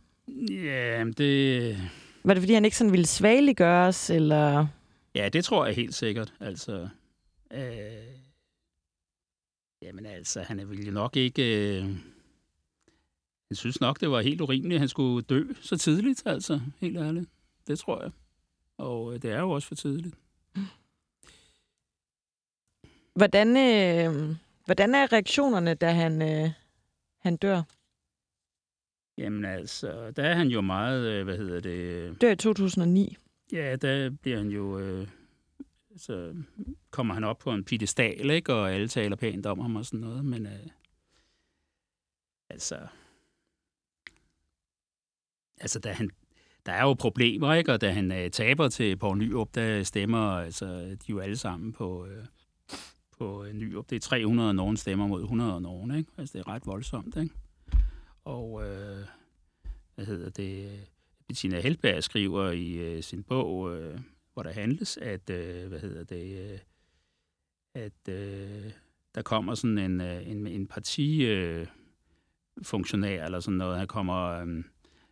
Ja, 0.51 1.05
det... 1.05 1.77
Var 2.25 2.35
det, 2.35 2.41
fordi 2.43 2.53
han 2.53 2.65
ikke 2.65 2.77
sådan 2.77 2.93
ville 2.93 3.07
svageliggøres, 3.07 4.11
eller... 4.11 4.67
Ja, 5.15 5.29
det 5.29 5.45
tror 5.45 5.67
jeg 5.67 5.75
helt 5.75 5.95
sikkert. 5.95 6.33
Altså, 6.41 6.89
øh, 7.53 7.61
jamen 9.87 10.07
altså, 10.07 10.43
han 10.43 10.71
ville 10.71 10.85
jo 10.85 10.93
nok 10.93 11.17
ikke... 11.17 11.43
Øh, 11.43 11.89
jeg 13.51 13.57
synes 13.57 13.81
nok, 13.81 14.01
det 14.01 14.11
var 14.11 14.21
helt 14.21 14.41
urimeligt, 14.41 14.75
at 14.75 14.81
han 14.81 14.89
skulle 14.89 15.23
dø 15.23 15.45
så 15.61 15.79
tidligt, 15.79 16.23
altså, 16.27 16.61
helt 16.81 16.97
ærligt. 16.97 17.31
Det 17.67 17.79
tror 17.79 18.03
jeg. 18.03 18.11
Og 18.79 19.15
øh, 19.15 19.23
det 19.23 19.31
er 19.33 19.41
jo 19.41 19.51
også 19.51 19.69
for 19.69 19.75
tidligt. 19.75 20.15
Hvordan, 23.15 23.49
øh, 23.49 24.37
hvordan 24.65 24.95
er 24.95 25.13
reaktionerne, 25.13 25.75
da 25.75 25.91
han, 25.91 26.23
øh, 26.23 26.51
han 27.19 27.37
dør? 27.37 27.63
Jamen 29.19 29.45
altså, 29.45 30.11
der 30.11 30.23
er 30.23 30.35
han 30.35 30.49
jo 30.49 30.61
meget, 30.61 31.07
øh, 31.07 31.25
hvad 31.25 31.37
hedder 31.37 31.61
det... 31.61 31.71
øh, 31.71 32.17
Dør 32.21 32.31
i 32.31 32.37
2009. 32.37 33.17
Ja, 33.53 33.77
der 33.77 34.11
bliver 34.11 34.37
han 34.37 34.49
jo... 34.49 34.79
Øh, 34.79 35.09
så 35.97 36.35
kommer 36.91 37.15
han 37.15 37.25
op 37.25 37.39
på 37.39 37.53
en 37.53 37.65
piedestal, 37.65 38.31
ikke? 38.31 38.55
Og 38.55 38.73
alle 38.73 38.89
taler 38.89 39.17
pænt 39.17 39.47
om 39.47 39.59
ham 39.61 39.77
og 39.77 39.85
sådan 39.85 40.01
noget, 40.01 40.25
men... 40.25 40.47
Øh, 40.47 40.67
altså... 42.51 42.87
Altså, 45.61 45.79
da 45.79 45.93
han, 45.93 46.11
der 46.67 46.73
er 46.73 46.83
jo 46.83 46.95
problemer, 46.95 47.55
ikke? 47.55 47.73
Og 47.73 47.81
da 47.81 47.91
han 47.91 48.13
øh, 48.13 48.31
taber 48.31 48.69
til 48.69 48.97
Poul 48.97 49.19
Nyrup, 49.19 49.55
der 49.55 49.83
stemmer 49.83 50.31
altså, 50.31 50.67
de 50.67 50.93
er 50.93 50.97
jo 51.09 51.19
alle 51.19 51.37
sammen 51.37 51.73
på, 51.73 52.07
øh, 52.07 52.25
på 53.19 53.45
øh, 53.45 53.53
Nyrup. 53.53 53.91
Det 53.91 53.97
er 53.97 54.01
300 54.01 54.55
nogen 54.55 54.77
stemmer 54.77 55.07
mod 55.07 55.23
100 55.23 55.61
nogen, 55.61 55.95
ikke? 55.95 56.11
Altså, 56.19 56.39
det 56.39 56.47
er 56.47 56.49
ret 56.49 56.67
voldsomt, 56.67 57.17
ikke? 57.17 57.35
Og, 58.25 58.63
øh, 58.65 59.07
hvad 59.95 60.07
hedder 60.07 60.31
det... 60.31 60.81
Bettina 61.29 61.61
Helberg 61.61 62.05
skriver 62.05 62.51
i 62.51 62.73
øh, 62.73 63.03
sin 63.03 63.23
bog, 63.23 63.77
øh, 63.77 64.01
hvor 64.37 64.43
der 64.43 64.53
handles, 64.53 64.97
at, 64.97 65.31
øh, 65.31 65.69
hvad 65.69 65.81
hedder 65.81 66.05
det, 66.05 66.53
øh, 66.53 66.59
at 67.75 68.15
øh, 68.15 68.71
der 69.15 69.23
kommer 69.23 69.55
sådan 69.55 69.79
en, 69.79 70.01
øh, 70.01 70.31
en, 70.31 70.47
en 70.47 70.67
partifunktionær 70.67 71.61
øh, 71.61 71.67
funktionær 72.63 73.25
eller 73.25 73.41
sådan 73.41 73.59
noget, 73.59 73.79
han 73.79 73.87
kommer, 73.87 74.25
øh, 74.27 74.65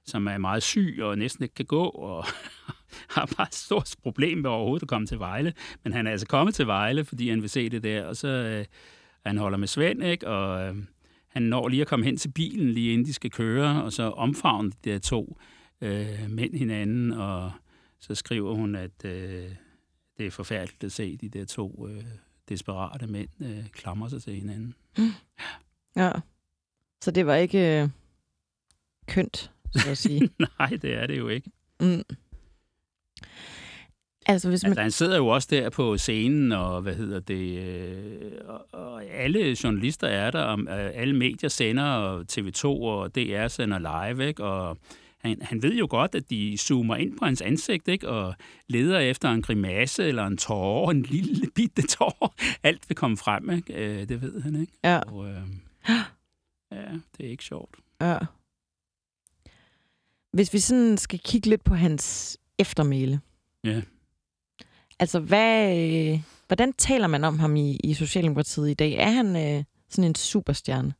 som 0.04 0.26
er 0.26 0.38
meget 0.38 0.62
syg 0.62 0.98
og 1.02 1.18
næsten 1.18 1.42
ikke 1.42 1.54
kan 1.54 1.64
gå, 1.66 1.84
og 1.84 2.24
har 3.14 3.32
bare 3.36 3.46
et 3.46 3.54
stort 3.54 3.94
problem 4.02 4.38
med 4.38 4.50
overhovedet 4.50 4.82
at 4.82 4.88
komme 4.88 5.06
til 5.06 5.18
Vejle. 5.18 5.52
Men 5.84 5.92
han 5.92 6.06
er 6.06 6.10
altså 6.10 6.26
kommet 6.26 6.54
til 6.54 6.66
Vejle, 6.66 7.04
fordi 7.04 7.30
han 7.30 7.42
vil 7.42 7.50
se 7.50 7.68
det 7.68 7.82
der, 7.82 8.04
og 8.04 8.16
så 8.16 8.28
øh, 8.28 8.64
han 9.26 9.38
holder 9.38 9.58
med 9.58 9.68
Svend, 9.68 10.04
ikke? 10.04 10.28
og 10.28 10.66
øh, 10.66 10.76
han 11.28 11.42
når 11.42 11.68
lige 11.68 11.82
at 11.82 11.88
komme 11.88 12.04
hen 12.04 12.16
til 12.16 12.32
bilen, 12.32 12.70
lige 12.70 12.92
inden 12.92 13.06
de 13.06 13.12
skal 13.12 13.30
køre, 13.30 13.82
og 13.82 13.92
så 13.92 14.02
omfavner 14.02 14.70
de 14.70 14.90
der 14.90 14.98
to 14.98 15.38
øh, 15.80 16.30
mænd 16.30 16.54
hinanden, 16.54 17.12
og 17.12 17.52
så 18.04 18.14
skriver 18.14 18.54
hun, 18.54 18.74
at 18.74 19.04
øh, 19.04 19.50
det 20.18 20.26
er 20.26 20.30
forfærdeligt 20.30 20.84
at 20.84 20.92
se 20.92 21.16
de 21.16 21.28
der 21.28 21.44
to 21.44 21.88
øh, 21.88 22.04
desperate 22.48 23.06
mænd 23.06 23.28
øh, 23.40 23.68
klamre 23.72 24.10
sig 24.10 24.22
til 24.22 24.34
hinanden. 24.34 24.74
Ja. 25.96 26.10
Så 27.00 27.10
det 27.10 27.26
var 27.26 27.34
ikke 27.34 27.82
øh, 27.82 27.88
kønt, 29.06 29.52
så 29.72 29.90
at 29.90 29.98
sige. 29.98 30.30
Nej, 30.58 30.68
det 30.82 30.94
er 30.94 31.06
det 31.06 31.18
jo 31.18 31.28
ikke. 31.28 31.50
mm. 31.80 32.02
Altså, 34.26 34.48
hvis 34.48 34.62
man... 34.62 34.70
Altså, 34.70 34.82
han 34.82 34.90
sidder 34.90 35.16
jo 35.16 35.26
også 35.26 35.48
der 35.50 35.70
på 35.70 35.98
scenen, 35.98 36.52
og 36.52 36.82
hvad 36.82 36.94
hedder 36.94 37.20
det, 37.20 37.58
øh, 37.58 38.32
og, 38.44 38.66
og 38.72 39.04
alle 39.04 39.56
journalister 39.64 40.08
er 40.08 40.30
der, 40.30 40.42
og 40.42 40.60
øh, 40.60 40.90
alle 40.94 41.16
medier 41.16 41.48
sender, 41.48 41.84
og 41.84 42.24
TV2 42.32 42.64
og 42.64 43.14
DR 43.14 43.48
sender 43.48 43.78
live, 43.78 44.26
ikke? 44.26 44.44
og 44.44 44.78
han, 45.24 45.42
han 45.42 45.62
ved 45.62 45.74
jo 45.74 45.86
godt, 45.90 46.14
at 46.14 46.30
de 46.30 46.56
zoomer 46.58 46.96
ind 46.96 47.18
på 47.18 47.24
hans 47.24 47.40
ansigt, 47.40 47.88
ikke? 47.88 48.08
og 48.08 48.34
leder 48.68 48.98
efter 48.98 49.30
en 49.30 49.42
grimasse 49.42 50.04
eller 50.04 50.26
en 50.26 50.36
tårer, 50.36 50.90
en 50.90 51.02
lille 51.02 51.50
bitte 51.54 51.86
tårer. 51.86 52.34
Alt 52.62 52.88
vil 52.88 52.96
komme 52.96 53.16
frem, 53.16 53.50
ikke? 53.50 53.74
Øh, 53.74 54.08
det 54.08 54.22
ved 54.22 54.40
han, 54.42 54.60
ikke? 54.60 54.72
Ja. 54.84 54.98
Og, 54.98 55.28
øh, 55.28 55.42
ja, 56.72 56.84
det 57.16 57.26
er 57.26 57.30
ikke 57.30 57.44
sjovt. 57.44 57.76
Ja. 58.00 58.18
Hvis 60.32 60.52
vi 60.52 60.58
sådan 60.58 60.98
skal 60.98 61.18
kigge 61.18 61.48
lidt 61.48 61.64
på 61.64 61.74
hans 61.74 62.38
eftermæle. 62.58 63.20
Ja. 63.64 63.82
Altså, 64.98 65.20
hvad, 65.20 65.78
øh, 65.78 66.20
hvordan 66.46 66.72
taler 66.72 67.06
man 67.06 67.24
om 67.24 67.38
ham 67.38 67.56
i, 67.56 67.76
i 67.76 67.94
Socialdemokratiet 67.94 68.70
i 68.70 68.74
dag? 68.74 68.92
Er 68.92 69.10
han 69.10 69.36
øh, 69.36 69.64
sådan 69.88 70.04
en 70.04 70.14
superstjerne? 70.14 70.94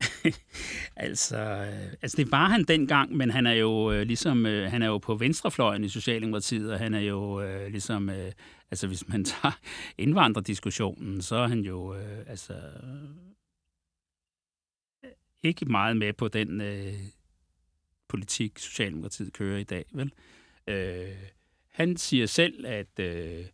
altså, 0.96 1.36
øh, 1.36 1.92
altså, 2.02 2.16
det 2.16 2.32
var 2.32 2.48
han 2.48 2.64
dengang, 2.64 3.16
men 3.16 3.30
han 3.30 3.46
er 3.46 3.52
jo 3.52 3.92
øh, 3.92 4.06
ligesom, 4.06 4.46
øh, 4.46 4.70
han 4.70 4.82
er 4.82 4.86
jo 4.86 4.98
på 4.98 5.14
venstrefløjen 5.14 5.84
i 5.84 5.88
Socialdemokratiet, 5.88 6.72
og 6.72 6.78
han 6.78 6.94
er 6.94 7.00
jo 7.00 7.40
øh, 7.42 7.70
ligesom, 7.70 8.10
øh, 8.10 8.32
altså 8.70 8.86
hvis 8.86 9.08
man 9.08 9.24
tager 9.24 9.58
indvandrerdiskussionen, 9.98 11.22
så 11.22 11.36
er 11.36 11.48
han 11.48 11.60
jo, 11.60 11.94
øh, 11.94 12.18
altså, 12.26 12.52
øh, 15.04 15.10
ikke 15.42 15.64
meget 15.64 15.96
med 15.96 16.12
på 16.12 16.28
den 16.28 16.60
øh, 16.60 16.94
politik, 18.08 18.58
Socialdemokratiet 18.58 19.32
kører 19.32 19.58
i 19.58 19.64
dag, 19.64 19.84
vel? 19.92 20.12
Øh, 20.66 21.16
han 21.70 21.96
siger 21.96 22.26
selv, 22.26 22.66
at 22.66 22.98
øh, 23.00 23.44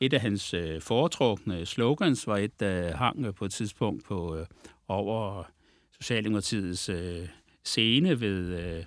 et 0.00 0.12
af 0.12 0.20
hans 0.20 0.54
øh, 0.54 0.82
foretrukne 0.82 1.66
slogans 1.66 2.26
var 2.26 2.36
et, 2.36 2.60
der 2.60 2.96
hang 2.96 3.34
på 3.34 3.44
et 3.44 3.52
tidspunkt 3.52 4.04
på 4.04 4.36
øh, 4.36 4.46
over 4.88 5.44
Socialdemokratiets 6.00 6.88
øh, 6.88 7.28
scene 7.64 8.20
ved, 8.20 8.58
øh, 8.58 8.84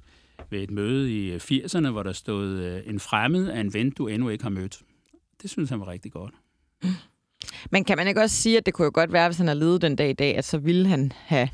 ved 0.49 0.59
et 0.64 0.72
møde 0.72 1.12
i 1.12 1.36
80'erne, 1.38 1.89
hvor 1.89 2.03
der 2.03 2.12
stod 2.14 2.47
øh, 2.59 2.82
en 2.86 2.99
fremmed 2.99 3.47
af 3.49 3.59
en 3.59 3.74
ven, 3.74 3.91
du 3.91 4.07
endnu 4.07 4.30
ikke 4.30 4.43
har 4.43 4.49
mødt. 4.49 4.80
Det 5.41 5.49
synes 5.49 5.70
han 5.70 5.80
var 5.80 5.88
rigtig 5.88 6.12
godt. 6.12 6.34
Men 7.72 7.84
kan 7.84 7.97
man 7.97 8.07
ikke 8.07 8.22
også 8.22 8.36
sige, 8.36 8.57
at 8.57 8.66
det 8.66 8.74
kunne 8.74 8.86
jo 8.86 8.91
godt 8.93 9.14
være, 9.14 9.28
hvis 9.28 9.38
han 9.38 9.47
har 9.47 9.53
levet 9.53 9.82
den 9.82 9.95
dag 9.95 10.09
i 10.09 10.14
dag, 10.14 10.38
at 10.38 10.45
så 10.45 10.57
ville 10.57 10.88
han 10.88 11.12
have 11.16 11.49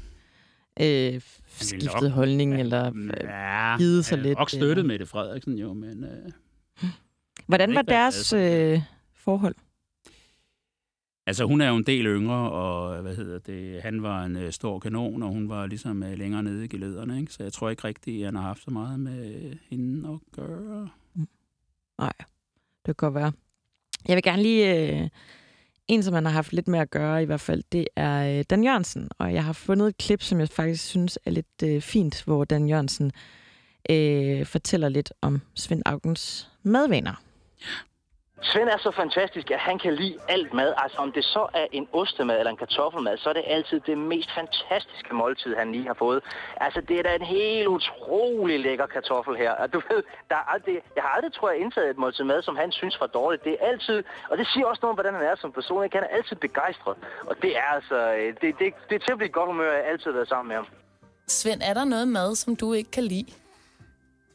øh, 0.82 1.22
skiftet 1.58 2.02
nok- 2.02 2.12
holdning, 2.12 2.60
eller 2.60 2.92
øh, 2.96 3.10
Ja, 3.24 3.78
givet 3.78 4.06
sig 4.06 4.18
er 4.18 4.22
lidt, 4.22 4.38
nok 4.38 4.50
støttet 4.50 4.72
eller- 4.72 4.84
Mette 4.84 5.06
Frederiksen 5.06 5.58
jo, 5.58 5.74
men... 5.74 6.04
Øh, 6.04 6.90
hvordan 7.48 7.76
var 7.76 7.82
deres 7.82 8.30
det. 8.30 8.74
øh, 8.74 8.82
forhold? 9.16 9.56
Altså, 11.28 11.46
hun 11.46 11.62
er 11.62 11.70
jo 11.70 11.76
en 11.76 11.84
del 11.84 12.06
yngre, 12.06 12.52
og 12.52 13.02
hvad 13.02 13.16
hedder 13.16 13.40
det, 13.40 13.82
han 13.82 14.04
var 14.04 14.24
en 14.24 14.36
øh, 14.36 14.52
stor 14.52 14.80
kanon, 14.80 15.24
og 15.24 15.30
hun 15.30 15.50
var 15.50 15.66
ligesom 15.66 16.04
øh, 16.04 16.18
længere 16.18 16.44
nede 16.44 16.66
i 16.66 16.68
gelederne, 16.68 17.20
ikke? 17.20 17.34
Så 17.34 17.44
jeg 17.44 17.54
tror 17.54 17.70
ikke 17.70 17.84
rigtigt, 17.84 18.20
at 18.20 18.26
han 18.26 18.36
har 18.36 18.42
haft 18.42 18.64
så 18.64 18.72
meget 18.72 19.00
med 19.00 19.36
øh, 19.36 19.56
hende 19.70 20.10
at 20.10 20.20
gøre. 20.36 20.90
Mm. 21.14 21.28
Nej, 22.00 22.14
det 22.20 22.86
kan 22.86 22.96
godt 22.96 23.14
være. 23.14 23.32
Jeg 24.08 24.16
vil 24.16 24.24
gerne 24.24 24.42
lige... 24.42 24.92
Øh, 25.02 25.10
en, 25.88 26.04
som 26.04 26.14
man 26.14 26.26
har 26.26 26.32
haft 26.32 26.54
lidt 26.54 26.68
med 26.68 26.80
at 26.80 26.90
gøre 26.90 27.22
i 27.24 27.26
hvert 27.26 27.42
fald, 27.42 27.64
det 27.72 27.88
er 27.96 28.40
øh, 28.40 28.46
Dan 28.50 28.64
Jørgensen. 28.64 29.10
Og 29.18 29.34
jeg 29.34 29.44
har 29.44 29.54
fundet 29.54 29.88
et 29.88 29.98
klip, 29.98 30.22
som 30.22 30.40
jeg 30.40 30.50
faktisk 30.50 30.86
synes 30.86 31.20
er 31.26 31.32
lidt 31.32 31.64
øh, 31.64 31.82
fint, 31.82 32.24
hvor 32.24 32.46
Dan 32.46 32.70
Jørgensen 32.70 33.12
øh, 33.90 34.46
fortæller 34.46 34.90
lidt 34.90 35.14
om 35.22 35.42
Svend 35.56 35.82
Augens 35.86 36.52
madvaner. 36.64 37.27
Svend 38.42 38.70
er 38.70 38.78
så 38.78 38.92
fantastisk, 38.92 39.52
at 39.52 39.60
han 39.60 39.80
kan 39.80 39.94
lide 39.96 40.18
alt 40.30 40.54
mad. 40.54 40.74
Altså 40.78 40.98
om 40.98 41.12
det 41.12 41.24
så 41.24 41.48
er 41.54 41.68
en 41.72 41.88
ostemad 41.94 42.40
eller 42.40 42.52
en 42.52 42.58
kartoffelmad, 42.58 43.18
så 43.18 43.30
er 43.30 43.34
det 43.34 43.44
altid 43.48 43.80
det 43.80 43.98
mest 43.98 44.30
fantastiske 44.32 45.14
måltid, 45.14 45.56
han 45.56 45.72
lige 45.72 45.88
har 45.88 45.94
fået. 45.94 46.24
Altså 46.62 46.82
det 46.82 47.00
er 47.00 47.04
da 47.04 47.16
en 47.16 47.22
helt 47.26 47.68
utrolig 47.68 48.60
lækker 48.60 48.86
kartoffel 48.86 49.36
her. 49.38 49.52
Og 49.52 49.74
du 49.74 49.82
ved, 49.90 50.04
der 50.30 50.36
er 50.36 50.46
aldrig, 50.54 50.82
jeg 50.96 51.04
har 51.04 51.10
aldrig, 51.10 51.34
tror 51.34 51.50
jeg, 51.52 51.60
indtaget 51.60 51.90
et 51.90 51.98
måltid 51.98 52.24
mad, 52.24 52.42
som 52.42 52.56
han 52.56 52.72
synes 52.72 53.00
var 53.00 53.08
dårligt. 53.08 53.44
Det 53.44 53.54
er 53.60 53.68
altid, 53.68 54.04
og 54.30 54.38
det 54.38 54.48
siger 54.48 54.66
også 54.66 54.80
noget 54.82 54.92
om, 54.92 54.96
hvordan 54.96 55.14
han 55.14 55.24
er 55.24 55.36
som 55.36 55.52
person. 55.52 55.84
ikke? 55.84 55.98
Han 55.98 56.08
er 56.10 56.16
altid 56.18 56.36
begejstret. 56.36 56.96
Og 57.30 57.36
det 57.42 57.58
er 57.58 57.70
altså, 57.78 58.14
øh, 58.14 58.28
det, 58.42 58.60
det, 58.60 58.74
det 58.90 58.96
er 58.96 59.00
til 59.00 59.12
at 59.12 59.18
blive 59.18 59.32
godt 59.32 59.50
humør, 59.50 59.72
at 59.72 59.78
jeg 59.78 59.86
altid 59.92 60.12
været 60.12 60.30
sammen 60.30 60.48
med 60.48 60.56
ham. 60.56 60.68
Svend, 61.28 61.62
er 61.70 61.74
der 61.74 61.86
noget 61.86 62.08
mad, 62.08 62.36
som 62.36 62.56
du 62.56 62.74
ikke 62.74 62.92
kan 62.92 63.04
lide? 63.04 63.32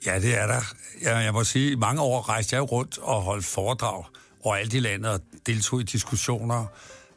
Ja, 0.06 0.20
det 0.20 0.38
er 0.38 0.46
der. 0.46 0.60
Jeg, 1.02 1.24
jeg 1.24 1.32
må 1.32 1.44
sige, 1.44 1.72
i 1.72 1.74
mange 1.74 2.02
år 2.02 2.28
rejste 2.28 2.56
jeg 2.56 2.72
rundt 2.72 2.98
og 2.98 3.22
holdt 3.22 3.44
foredrag 3.44 4.04
overalt 4.42 4.74
i 4.74 4.78
landet 4.80 5.10
og 5.10 5.20
deltog 5.46 5.80
i 5.80 5.84
diskussioner. 5.84 6.66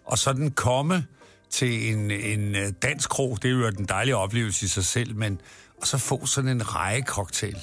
Og 0.05 0.17
sådan 0.17 0.51
komme 0.51 1.05
til 1.49 1.93
en, 1.93 2.11
en 2.11 2.55
øh, 2.55 2.71
dansk 2.81 3.09
krog, 3.09 3.38
det 3.41 3.51
er 3.51 3.55
jo 3.55 3.67
en 3.67 3.86
dejlig 3.86 4.15
oplevelse 4.15 4.65
i 4.65 4.69
sig 4.69 4.86
selv, 4.86 5.15
men 5.15 5.41
og 5.81 5.88
så 5.88 5.97
få 5.97 6.25
sådan 6.25 6.49
en 6.49 6.75
rejecocktail, 6.75 7.57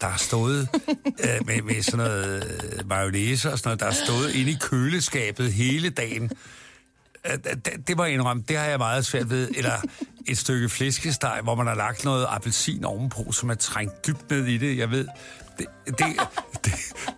der 0.00 0.06
er 0.06 0.16
stået 0.16 0.68
øh, 1.24 1.46
med, 1.46 1.62
med 1.62 1.82
sådan 1.82 1.98
noget 1.98 2.44
øh, 2.44 2.88
mayonnaise 2.88 3.52
og 3.52 3.58
sådan 3.58 3.68
noget, 3.68 3.80
der 3.80 3.86
er 3.86 4.06
stået 4.06 4.34
inde 4.34 4.50
i 4.50 4.56
køleskabet 4.60 5.52
hele 5.52 5.90
dagen. 5.90 6.30
Det, 7.36 7.88
det 7.88 7.96
må 7.96 8.04
jeg 8.04 8.12
indrømme, 8.12 8.44
det 8.48 8.56
har 8.56 8.64
jeg 8.64 8.78
meget 8.78 9.06
svært 9.06 9.30
ved. 9.30 9.48
Eller 9.56 9.72
et 10.28 10.38
stykke 10.38 10.68
flæskesteg, 10.68 11.40
hvor 11.42 11.54
man 11.54 11.66
har 11.66 11.74
lagt 11.74 12.04
noget 12.04 12.26
appelsin 12.28 12.84
ovenpå, 12.84 13.32
som 13.32 13.50
er 13.50 13.54
trængt 13.54 14.06
dybt 14.06 14.30
ned 14.30 14.46
i 14.46 14.58
det. 14.58 14.78
Jeg 14.78 14.90
ved, 14.90 15.08
det, 15.58 15.66
det, 15.86 16.06
det, 16.64 16.72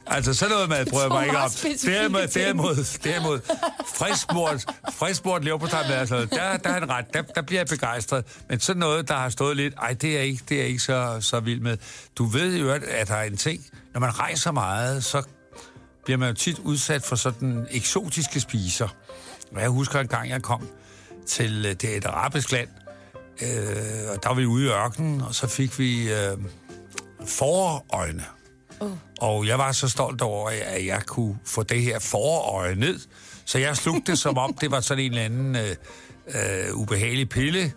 altså 0.07 0.35
sådan 0.35 0.53
noget 0.53 0.69
mad 0.69 0.87
prøver 0.87 1.09
mig 1.09 1.25
ikke 1.25 1.39
om. 1.39 1.51
Derimod, 1.85 2.27
derimod, 2.27 2.99
derimod 3.05 3.41
friskmort, 3.95 4.65
friskmort 4.93 5.45
leverpostej 5.45 5.89
med, 5.89 5.95
altså, 5.97 6.17
der, 6.17 6.57
der 6.57 6.71
er 6.71 6.77
en 6.77 6.91
ret, 6.91 7.15
der, 7.15 7.23
der 7.23 7.43
bliver 7.43 7.61
jeg 7.61 7.67
begejstret. 7.67 8.25
Men 8.49 8.61
sådan 8.61 8.81
noget, 8.81 9.09
der 9.09 9.15
har 9.15 9.29
stået 9.29 9.57
lidt, 9.57 9.75
ej, 9.75 9.93
det 9.93 10.17
er 10.17 10.21
ikke, 10.21 10.43
det 10.49 10.61
er 10.61 10.65
ikke 10.65 10.81
så, 10.81 11.17
så 11.21 11.41
vild 11.41 11.61
med. 11.61 11.77
Du 12.17 12.25
ved 12.25 12.57
jo, 12.57 12.71
at 12.71 13.09
der 13.09 13.15
er 13.15 13.23
en 13.23 13.37
ting, 13.37 13.67
når 13.95 14.01
man 14.01 14.19
rejser 14.19 14.53
meget, 14.53 15.05
så 15.05 15.23
bliver 16.05 16.19
man 16.19 16.29
jo 16.29 16.35
tit 16.35 16.59
udsat 16.59 17.03
for 17.03 17.17
sådan 17.17 17.67
eksotiske 17.71 18.41
spiser. 18.41 18.89
Og 19.55 19.61
jeg 19.61 19.68
husker 19.68 20.01
en 20.01 20.09
gang, 20.09 20.30
jeg 20.30 20.42
kom 20.42 20.68
til 21.26 21.66
øh, 21.66 21.72
det 21.72 21.96
et 21.96 22.05
arabisk 22.05 22.53
land, 22.53 22.68
øh, 23.42 24.11
og 24.14 24.22
der 24.22 24.28
var 24.28 24.34
vi 24.34 24.46
ude 24.46 24.64
i 24.64 24.68
ørkenen, 24.68 25.20
og 25.20 25.34
så 25.34 25.46
fik 25.46 25.78
vi 25.78 26.12
øh, 26.12 26.36
forøjne. 27.26 28.24
Oh. 28.80 28.90
Og 29.20 29.46
jeg 29.46 29.59
var 29.59 29.72
så 29.72 29.88
stolt 29.88 30.22
over, 30.22 30.51
at 30.51 30.86
jeg 30.86 31.03
kunne 31.07 31.38
få 31.44 31.62
det 31.62 31.82
her 31.82 31.98
forøje 31.98 32.74
ned. 32.74 32.98
Så 33.44 33.59
jeg 33.59 33.76
slugte 33.76 34.12
det, 34.12 34.18
som 34.18 34.38
om 34.38 34.55
det 34.61 34.70
var 34.70 34.80
sådan 34.80 35.05
en 35.05 35.11
eller 35.11 35.24
anden 35.24 35.57
øh, 35.57 35.76
øh, 36.34 36.74
ubehagelig 36.74 37.28
pille, 37.28 37.72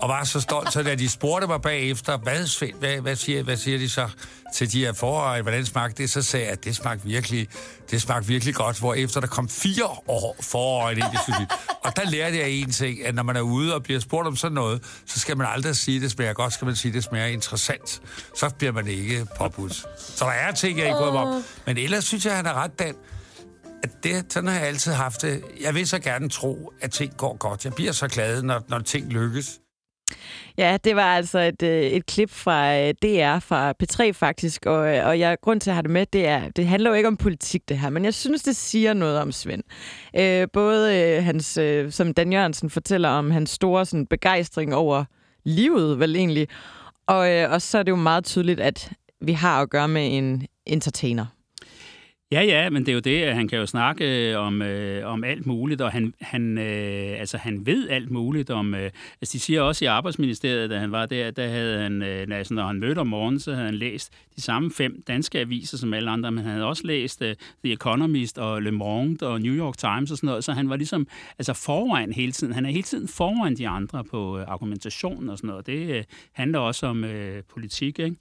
og 0.00 0.08
var 0.08 0.24
så 0.24 0.40
stolt, 0.40 0.72
så 0.72 0.82
da 0.82 0.94
de 0.94 1.08
spurgte 1.08 1.46
mig 1.46 1.62
bagefter, 1.62 2.18
hvad, 2.18 2.46
Svend, 2.46 2.74
hvad, 2.78 3.00
hvad, 3.00 3.16
siger, 3.16 3.42
hvad 3.42 3.56
siger 3.56 3.78
de 3.78 3.88
så 3.88 4.08
til 4.54 4.72
de 4.72 4.84
her 4.84 4.92
forøje, 4.92 5.42
hvordan 5.42 5.66
smagte 5.66 6.02
det, 6.02 6.10
så 6.10 6.22
sagde 6.22 6.44
jeg, 6.44 6.52
at 6.52 6.64
det 6.64 6.76
smagte 6.76 7.04
virkelig, 7.04 7.48
det 7.90 8.02
smagte 8.02 8.28
virkelig 8.28 8.54
godt, 8.54 8.78
hvor 8.78 8.94
efter 8.94 9.20
der 9.20 9.26
kom 9.26 9.48
fire 9.48 9.84
år 10.08 10.36
forøje 10.40 10.94
ind 10.94 11.04
i 11.14 11.18
synes 11.24 11.48
Og 11.84 11.96
der 11.96 12.10
lærte 12.10 12.38
jeg 12.38 12.50
en 12.50 12.70
ting, 12.70 13.06
at 13.06 13.14
når 13.14 13.22
man 13.22 13.36
er 13.36 13.40
ude 13.40 13.74
og 13.74 13.82
bliver 13.82 14.00
spurgt 14.00 14.26
om 14.26 14.36
sådan 14.36 14.54
noget, 14.54 14.82
så 15.06 15.20
skal 15.20 15.36
man 15.36 15.46
aldrig 15.50 15.76
sige, 15.76 15.96
at 15.96 16.02
det 16.02 16.10
smager 16.10 16.32
godt, 16.32 16.52
skal 16.52 16.66
man 16.66 16.76
sige, 16.76 16.90
at 16.90 16.94
det 16.94 17.04
smager 17.04 17.26
interessant. 17.26 18.02
Så 18.36 18.50
bliver 18.58 18.72
man 18.72 18.86
ikke 18.86 19.26
påbudt. 19.38 19.74
Så 19.98 20.24
der 20.24 20.30
er 20.30 20.52
ting, 20.52 20.78
jeg 20.78 20.86
ikke 20.86 20.98
bryder 20.98 21.12
om. 21.12 21.44
Men 21.66 21.78
ellers 21.78 22.04
synes 22.04 22.24
jeg, 22.24 22.32
at 22.32 22.36
han 22.36 22.46
er 22.46 22.54
ret, 22.54 22.78
Dan 22.78 22.94
at 23.82 23.90
det, 24.02 24.32
sådan 24.32 24.48
har 24.48 24.58
jeg 24.58 24.68
altid 24.68 24.92
haft 24.92 25.22
det. 25.22 25.44
Jeg 25.60 25.74
vil 25.74 25.88
så 25.88 25.98
gerne 25.98 26.28
tro, 26.28 26.72
at 26.80 26.90
ting 26.90 27.16
går 27.16 27.36
godt. 27.36 27.64
Jeg 27.64 27.72
bliver 27.72 27.92
så 27.92 28.08
glad, 28.08 28.42
når, 28.42 28.62
når 28.68 28.78
ting 28.78 29.12
lykkes. 29.12 29.60
Ja, 30.58 30.78
det 30.84 30.96
var 30.96 31.16
altså 31.16 31.38
et, 31.38 31.62
øh, 31.62 31.82
et 31.82 32.06
klip 32.06 32.30
fra 32.30 32.78
øh, 32.78 32.94
DR, 33.02 33.38
fra 33.38 33.74
P3 33.82 34.10
faktisk, 34.10 34.66
og, 34.66 34.96
øh, 34.96 35.06
og 35.06 35.18
jeg, 35.18 35.36
grund 35.42 35.60
til 35.60 35.70
at 35.70 35.74
have 35.74 35.82
det 35.82 35.90
med, 35.90 36.06
det 36.06 36.26
er, 36.26 36.48
det 36.48 36.66
handler 36.66 36.90
jo 36.90 36.96
ikke 36.96 37.08
om 37.08 37.16
politik 37.16 37.68
det 37.68 37.78
her, 37.78 37.90
men 37.90 38.04
jeg 38.04 38.14
synes, 38.14 38.42
det 38.42 38.56
siger 38.56 38.94
noget 38.94 39.18
om 39.18 39.32
Svend. 39.32 39.62
Øh, 40.16 40.48
både 40.52 40.96
øh, 40.96 41.24
hans, 41.24 41.58
øh, 41.58 41.92
som 41.92 42.14
Dan 42.14 42.32
Jørgensen 42.32 42.70
fortæller 42.70 43.08
om, 43.08 43.30
hans 43.30 43.50
store 43.50 43.86
sådan, 43.86 44.06
begejstring 44.06 44.74
over 44.74 45.04
livet 45.44 45.98
vel 45.98 46.16
egentlig, 46.16 46.48
og, 47.06 47.32
øh, 47.32 47.52
og 47.52 47.62
så 47.62 47.78
er 47.78 47.82
det 47.82 47.90
jo 47.90 47.96
meget 47.96 48.24
tydeligt, 48.24 48.60
at 48.60 48.92
vi 49.20 49.32
har 49.32 49.62
at 49.62 49.70
gøre 49.70 49.88
med 49.88 50.16
en 50.16 50.46
entertainer. 50.66 51.26
Ja, 52.32 52.42
ja, 52.42 52.70
men 52.70 52.86
det 52.86 52.88
er 52.88 52.94
jo 52.94 53.00
det, 53.00 53.22
at 53.22 53.34
han 53.34 53.48
kan 53.48 53.58
jo 53.58 53.66
snakke 53.66 54.30
øh, 54.30 54.38
om, 54.38 54.62
øh, 54.62 55.06
om 55.06 55.24
alt 55.24 55.46
muligt, 55.46 55.80
og 55.80 55.92
han, 55.92 56.14
han, 56.20 56.58
øh, 56.58 57.20
altså, 57.20 57.36
han 57.36 57.66
ved 57.66 57.88
alt 57.88 58.10
muligt 58.10 58.50
om... 58.50 58.74
Øh, 58.74 58.90
altså, 59.20 59.32
de 59.32 59.40
siger 59.40 59.62
også 59.62 59.84
i 59.84 59.88
Arbejdsministeriet, 59.88 60.70
da 60.70 60.78
han 60.78 60.92
var 60.92 61.06
der, 61.06 61.30
der 61.30 61.48
havde 61.48 61.78
han, 61.78 62.02
øh, 62.02 62.26
altså, 62.30 62.54
når 62.54 62.66
han 62.66 62.80
mødte 62.80 62.98
om 62.98 63.06
morgenen, 63.06 63.40
så 63.40 63.52
havde 63.52 63.64
han 63.64 63.74
læst 63.74 64.12
de 64.36 64.40
samme 64.40 64.70
fem 64.70 65.02
danske 65.06 65.38
aviser 65.38 65.78
som 65.78 65.94
alle 65.94 66.10
andre, 66.10 66.32
men 66.32 66.44
han 66.44 66.52
havde 66.52 66.66
også 66.66 66.82
læst 66.86 67.22
øh, 67.22 67.36
The 67.64 67.72
Economist 67.72 68.38
og 68.38 68.62
Le 68.62 68.72
Monde 68.72 69.26
og 69.26 69.40
New 69.40 69.54
York 69.54 69.76
Times 69.76 70.10
og 70.10 70.16
sådan 70.16 70.26
noget, 70.26 70.44
så 70.44 70.52
han 70.52 70.68
var 70.68 70.76
ligesom 70.76 71.06
altså, 71.38 71.52
foran 71.52 72.12
hele 72.12 72.32
tiden. 72.32 72.54
Han 72.54 72.66
er 72.66 72.70
hele 72.70 72.82
tiden 72.82 73.08
foran 73.08 73.56
de 73.56 73.68
andre 73.68 74.04
på 74.04 74.38
øh, 74.38 74.44
argumentation 74.48 75.28
og 75.28 75.38
sådan 75.38 75.48
noget. 75.48 75.66
Det 75.66 75.96
øh, 75.96 76.04
handler 76.32 76.58
også 76.58 76.86
om 76.86 77.04
øh, 77.04 77.42
politik, 77.54 77.98
ikke? 77.98 78.16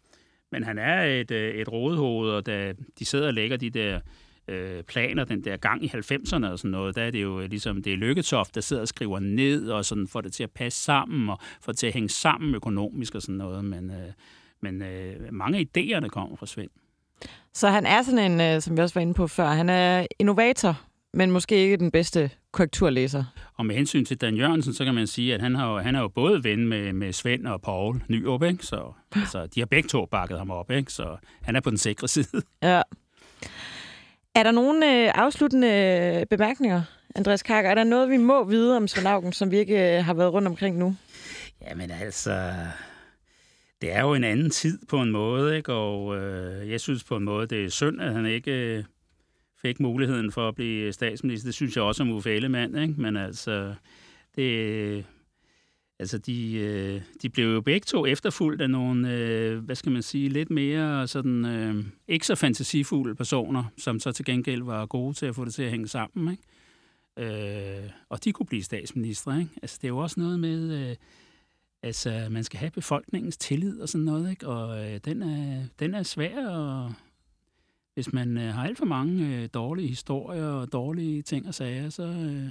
Men 0.51 0.63
han 0.63 0.77
er 0.77 1.03
et, 1.03 1.31
øh, 1.31 1.55
et 1.55 1.71
rådehoved, 1.71 2.31
og 2.31 2.45
da 2.45 2.73
de 2.99 3.05
sidder 3.05 3.27
og 3.27 3.33
lægger 3.33 3.57
de 3.57 3.69
der 3.69 3.99
øh, 4.47 4.83
planer, 4.83 5.23
den 5.23 5.43
der 5.43 5.57
gang 5.57 5.83
i 5.83 5.87
90'erne 5.87 6.47
og 6.47 6.59
sådan 6.59 6.71
noget, 6.71 6.95
der 6.95 7.03
er 7.03 7.11
det 7.11 7.21
jo 7.21 7.39
øh, 7.39 7.49
ligesom, 7.49 7.83
det 7.83 7.93
er 7.93 7.97
Lykketoft, 7.97 8.55
der 8.55 8.61
sidder 8.61 8.81
og 8.81 8.87
skriver 8.87 9.19
ned 9.19 9.69
og 9.69 9.85
sådan 9.85 10.07
får 10.07 10.21
det 10.21 10.33
til 10.33 10.43
at 10.43 10.51
passe 10.51 10.83
sammen 10.83 11.29
og 11.29 11.39
får 11.61 11.71
det 11.71 11.79
til 11.79 11.87
at 11.87 11.93
hænge 11.93 12.09
sammen 12.09 12.55
økonomisk 12.55 13.15
og 13.15 13.21
sådan 13.21 13.35
noget. 13.35 13.65
Men, 13.65 13.91
øh, 13.91 14.11
men 14.61 14.81
øh, 14.81 15.33
mange 15.33 15.57
af 15.57 15.65
idéerne 15.77 16.07
kommer 16.07 16.35
fra 16.35 16.45
Svend. 16.45 16.69
Så 17.53 17.69
han 17.69 17.85
er 17.85 18.01
sådan 18.01 18.31
en, 18.31 18.41
øh, 18.41 18.61
som 18.61 18.77
vi 18.77 18.81
også 18.81 18.93
var 18.93 19.01
inde 19.01 19.13
på 19.13 19.27
før, 19.27 19.47
han 19.47 19.69
er 19.69 20.05
innovator, 20.19 20.81
men 21.13 21.31
måske 21.31 21.55
ikke 21.55 21.77
den 21.77 21.91
bedste 21.91 22.31
korrekturlæser. 22.51 23.23
Og 23.53 23.65
med 23.65 23.75
hensyn 23.75 24.05
til 24.05 24.21
Dan 24.21 24.35
Jørgensen, 24.35 24.73
så 24.73 24.85
kan 24.85 24.95
man 24.95 25.07
sige, 25.07 25.33
at 25.33 25.41
han 25.41 25.55
har, 25.55 25.77
han 25.77 25.95
er 25.95 25.99
jo 25.99 26.07
både 26.07 26.43
ven 26.43 26.67
med, 26.67 26.93
med 26.93 27.13
Svend 27.13 27.47
og 27.47 27.61
Paul 27.61 28.03
Nyrup, 28.07 28.43
ikke? 28.43 28.65
Så 28.65 28.93
altså, 29.15 29.47
de 29.47 29.59
har 29.59 29.65
begge 29.65 29.89
to 29.89 30.05
bakket 30.05 30.37
ham 30.37 30.51
op, 30.51 30.71
ikke? 30.71 30.93
så 30.93 31.17
han 31.41 31.55
er 31.55 31.61
på 31.61 31.69
den 31.69 31.77
sikre 31.77 32.07
side. 32.07 32.41
Ja. 32.63 32.81
Er 34.35 34.43
der 34.43 34.51
nogle 34.51 34.85
øh, 34.85 35.11
afsluttende 35.15 36.25
bemærkninger, 36.29 36.81
Andreas 37.15 37.43
Karker? 37.43 37.69
Er 37.69 37.75
der 37.75 37.83
noget, 37.83 38.09
vi 38.09 38.17
må 38.17 38.43
vide 38.43 38.77
om 38.77 38.87
Svend 38.87 39.07
Augen, 39.07 39.33
som 39.33 39.51
vi 39.51 39.57
ikke 39.57 39.97
øh, 39.97 40.05
har 40.05 40.13
været 40.13 40.33
rundt 40.33 40.47
omkring 40.47 40.77
nu? 40.77 40.95
Jamen 41.61 41.91
altså, 41.91 42.53
det 43.81 43.93
er 43.93 44.01
jo 44.01 44.13
en 44.13 44.23
anden 44.23 44.49
tid 44.49 44.79
på 44.89 45.01
en 45.01 45.11
måde, 45.11 45.57
ikke? 45.57 45.73
og 45.73 46.17
øh, 46.17 46.71
jeg 46.71 46.81
synes 46.81 47.03
på 47.03 47.15
en 47.15 47.23
måde, 47.23 47.47
det 47.47 47.65
er 47.65 47.69
synd, 47.69 48.01
at 48.01 48.13
han 48.13 48.25
ikke 48.25 48.51
øh, 48.51 48.83
fik 49.61 49.79
muligheden 49.79 50.31
for 50.31 50.47
at 50.47 50.55
blive 50.55 50.93
statsminister. 50.93 51.47
Det 51.47 51.55
synes 51.55 51.75
jeg 51.75 51.83
også 51.83 52.03
om 52.03 52.09
Uffe 52.09 52.31
Ellemann, 52.31 52.77
ikke? 52.77 53.01
men 53.01 53.17
altså, 53.17 53.73
det, 54.35 55.05
altså 55.99 56.17
de, 56.17 56.53
øh, 56.53 57.01
de 57.21 57.29
blev 57.29 57.53
jo 57.53 57.61
begge 57.61 57.85
to 57.85 58.05
efterfulgt 58.05 58.61
af 58.61 58.69
nogle, 58.69 59.13
øh, 59.13 59.57
hvad 59.57 59.75
skal 59.75 59.91
man 59.91 60.01
sige, 60.01 60.29
lidt 60.29 60.49
mere 60.49 61.07
sådan, 61.07 61.45
øh, 61.45 61.85
ikke 62.07 62.25
så 62.25 62.35
fantasifulde 62.35 63.15
personer, 63.15 63.63
som 63.77 63.99
så 63.99 64.11
til 64.11 64.25
gengæld 64.25 64.63
var 64.63 64.85
gode 64.85 65.13
til 65.13 65.25
at 65.25 65.35
få 65.35 65.45
det 65.45 65.53
til 65.53 65.63
at 65.63 65.71
hænge 65.71 65.87
sammen. 65.87 66.31
Ikke? 66.31 66.43
Øh, 67.17 67.89
og 68.09 68.23
de 68.23 68.31
kunne 68.31 68.45
blive 68.45 68.63
statsminister. 68.63 69.39
Ikke? 69.39 69.51
Altså, 69.61 69.77
det 69.81 69.87
er 69.87 69.89
jo 69.89 69.97
også 69.97 70.19
noget 70.19 70.39
med, 70.39 70.89
øh, 70.89 70.95
altså, 71.83 72.27
man 72.31 72.43
skal 72.43 72.59
have 72.59 72.71
befolkningens 72.71 73.37
tillid 73.37 73.81
og 73.81 73.89
sådan 73.89 74.05
noget, 74.05 74.29
ikke? 74.29 74.47
og 74.47 74.85
øh, 74.85 74.99
den, 75.05 75.21
er, 75.21 75.63
den 75.79 75.93
er 75.93 76.03
svær 76.03 76.49
at 76.49 76.91
hvis 77.97 78.13
man 78.13 78.37
øh, 78.37 78.53
har 78.53 78.63
alt 78.63 78.77
for 78.77 78.85
mange 78.85 79.25
øh, 79.25 79.49
dårlige 79.53 79.87
historier 79.87 80.45
og 80.45 80.71
dårlige 80.71 81.21
ting 81.21 81.47
og 81.47 81.53
sager, 81.53 81.89
så... 81.89 82.03
Øh... 82.03 82.49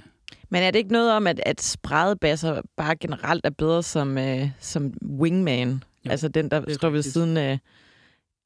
Men 0.49 0.63
er 0.63 0.71
det 0.71 0.79
ikke 0.79 0.91
noget 0.91 1.11
om, 1.11 1.27
at, 1.27 1.41
at 1.45 1.61
spredebasser 1.61 2.61
bare 2.77 2.95
generelt 2.95 3.45
er 3.45 3.49
bedre 3.49 3.83
som, 3.83 4.17
øh, 4.17 4.49
som 4.59 4.93
wingman? 5.19 5.83
Jo, 6.05 6.11
altså 6.11 6.27
den, 6.27 6.51
der 6.51 6.73
står 6.73 6.89
ved 6.89 7.01
siden 7.01 7.37
af, 7.37 7.59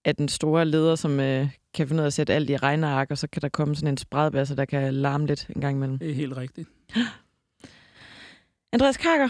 af 0.06 0.16
den 0.16 0.28
store 0.28 0.66
leder, 0.66 0.96
som 0.96 1.20
øh, 1.20 1.50
kan 1.74 1.88
finde 1.88 2.02
ud 2.02 2.04
af 2.04 2.08
at 2.08 2.14
sætte 2.14 2.34
alt 2.34 2.50
i 2.50 2.58
regneark, 2.58 3.12
og 3.12 3.18
så 3.18 3.28
kan 3.28 3.42
der 3.42 3.50
komme 3.50 3.76
sådan 3.76 3.94
en 3.94 3.98
spredebasser, 3.98 4.56
der 4.56 4.66
kan 4.66 4.94
larme 4.94 5.28
lidt 5.28 5.48
en 5.56 5.62
gang 5.62 5.76
imellem. 5.76 6.00
Det 6.00 6.10
er 6.10 6.16
helt 6.16 6.38
rigtigt. 6.38 6.70
Andreas 8.74 8.98
Karker, 8.98 9.30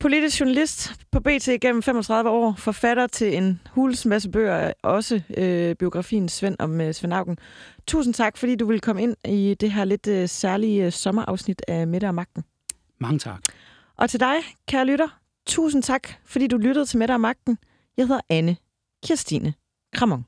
politisk 0.00 0.40
journalist 0.40 0.92
på 1.12 1.20
BT 1.20 1.48
gennem 1.60 1.82
35 1.82 2.30
år, 2.30 2.54
forfatter 2.58 3.06
til 3.06 3.36
en 3.36 3.60
hulens 3.70 4.06
masse 4.06 4.30
bøger, 4.30 4.72
også 4.82 5.20
øh, 5.36 5.74
biografien 5.74 6.28
Svend 6.28 6.56
om 6.58 6.80
øh, 6.80 6.94
Svend 6.94 7.14
Augen. 7.14 7.38
Tusind 7.86 8.14
tak, 8.14 8.36
fordi 8.36 8.56
du 8.56 8.66
ville 8.66 8.80
komme 8.80 9.02
ind 9.02 9.16
i 9.24 9.56
det 9.60 9.72
her 9.72 9.84
lidt 9.84 10.06
øh, 10.06 10.28
særlige 10.28 10.84
øh, 10.84 10.92
sommerafsnit 10.92 11.62
af 11.68 11.86
Middag 11.86 12.08
og 12.08 12.14
Magten. 12.14 12.44
Mange 13.00 13.18
tak. 13.18 13.40
Og 13.96 14.10
til 14.10 14.20
dig, 14.20 14.36
kære 14.68 14.84
lytter, 14.86 15.08
tusind 15.46 15.82
tak, 15.82 16.08
fordi 16.24 16.46
du 16.46 16.56
lyttede 16.56 16.86
til 16.86 16.98
Middag 16.98 17.14
og 17.14 17.20
Magten. 17.20 17.58
Jeg 17.96 18.06
hedder 18.06 18.20
Anne 18.30 18.56
Kirstine 19.06 19.54
Kramon. 19.94 20.27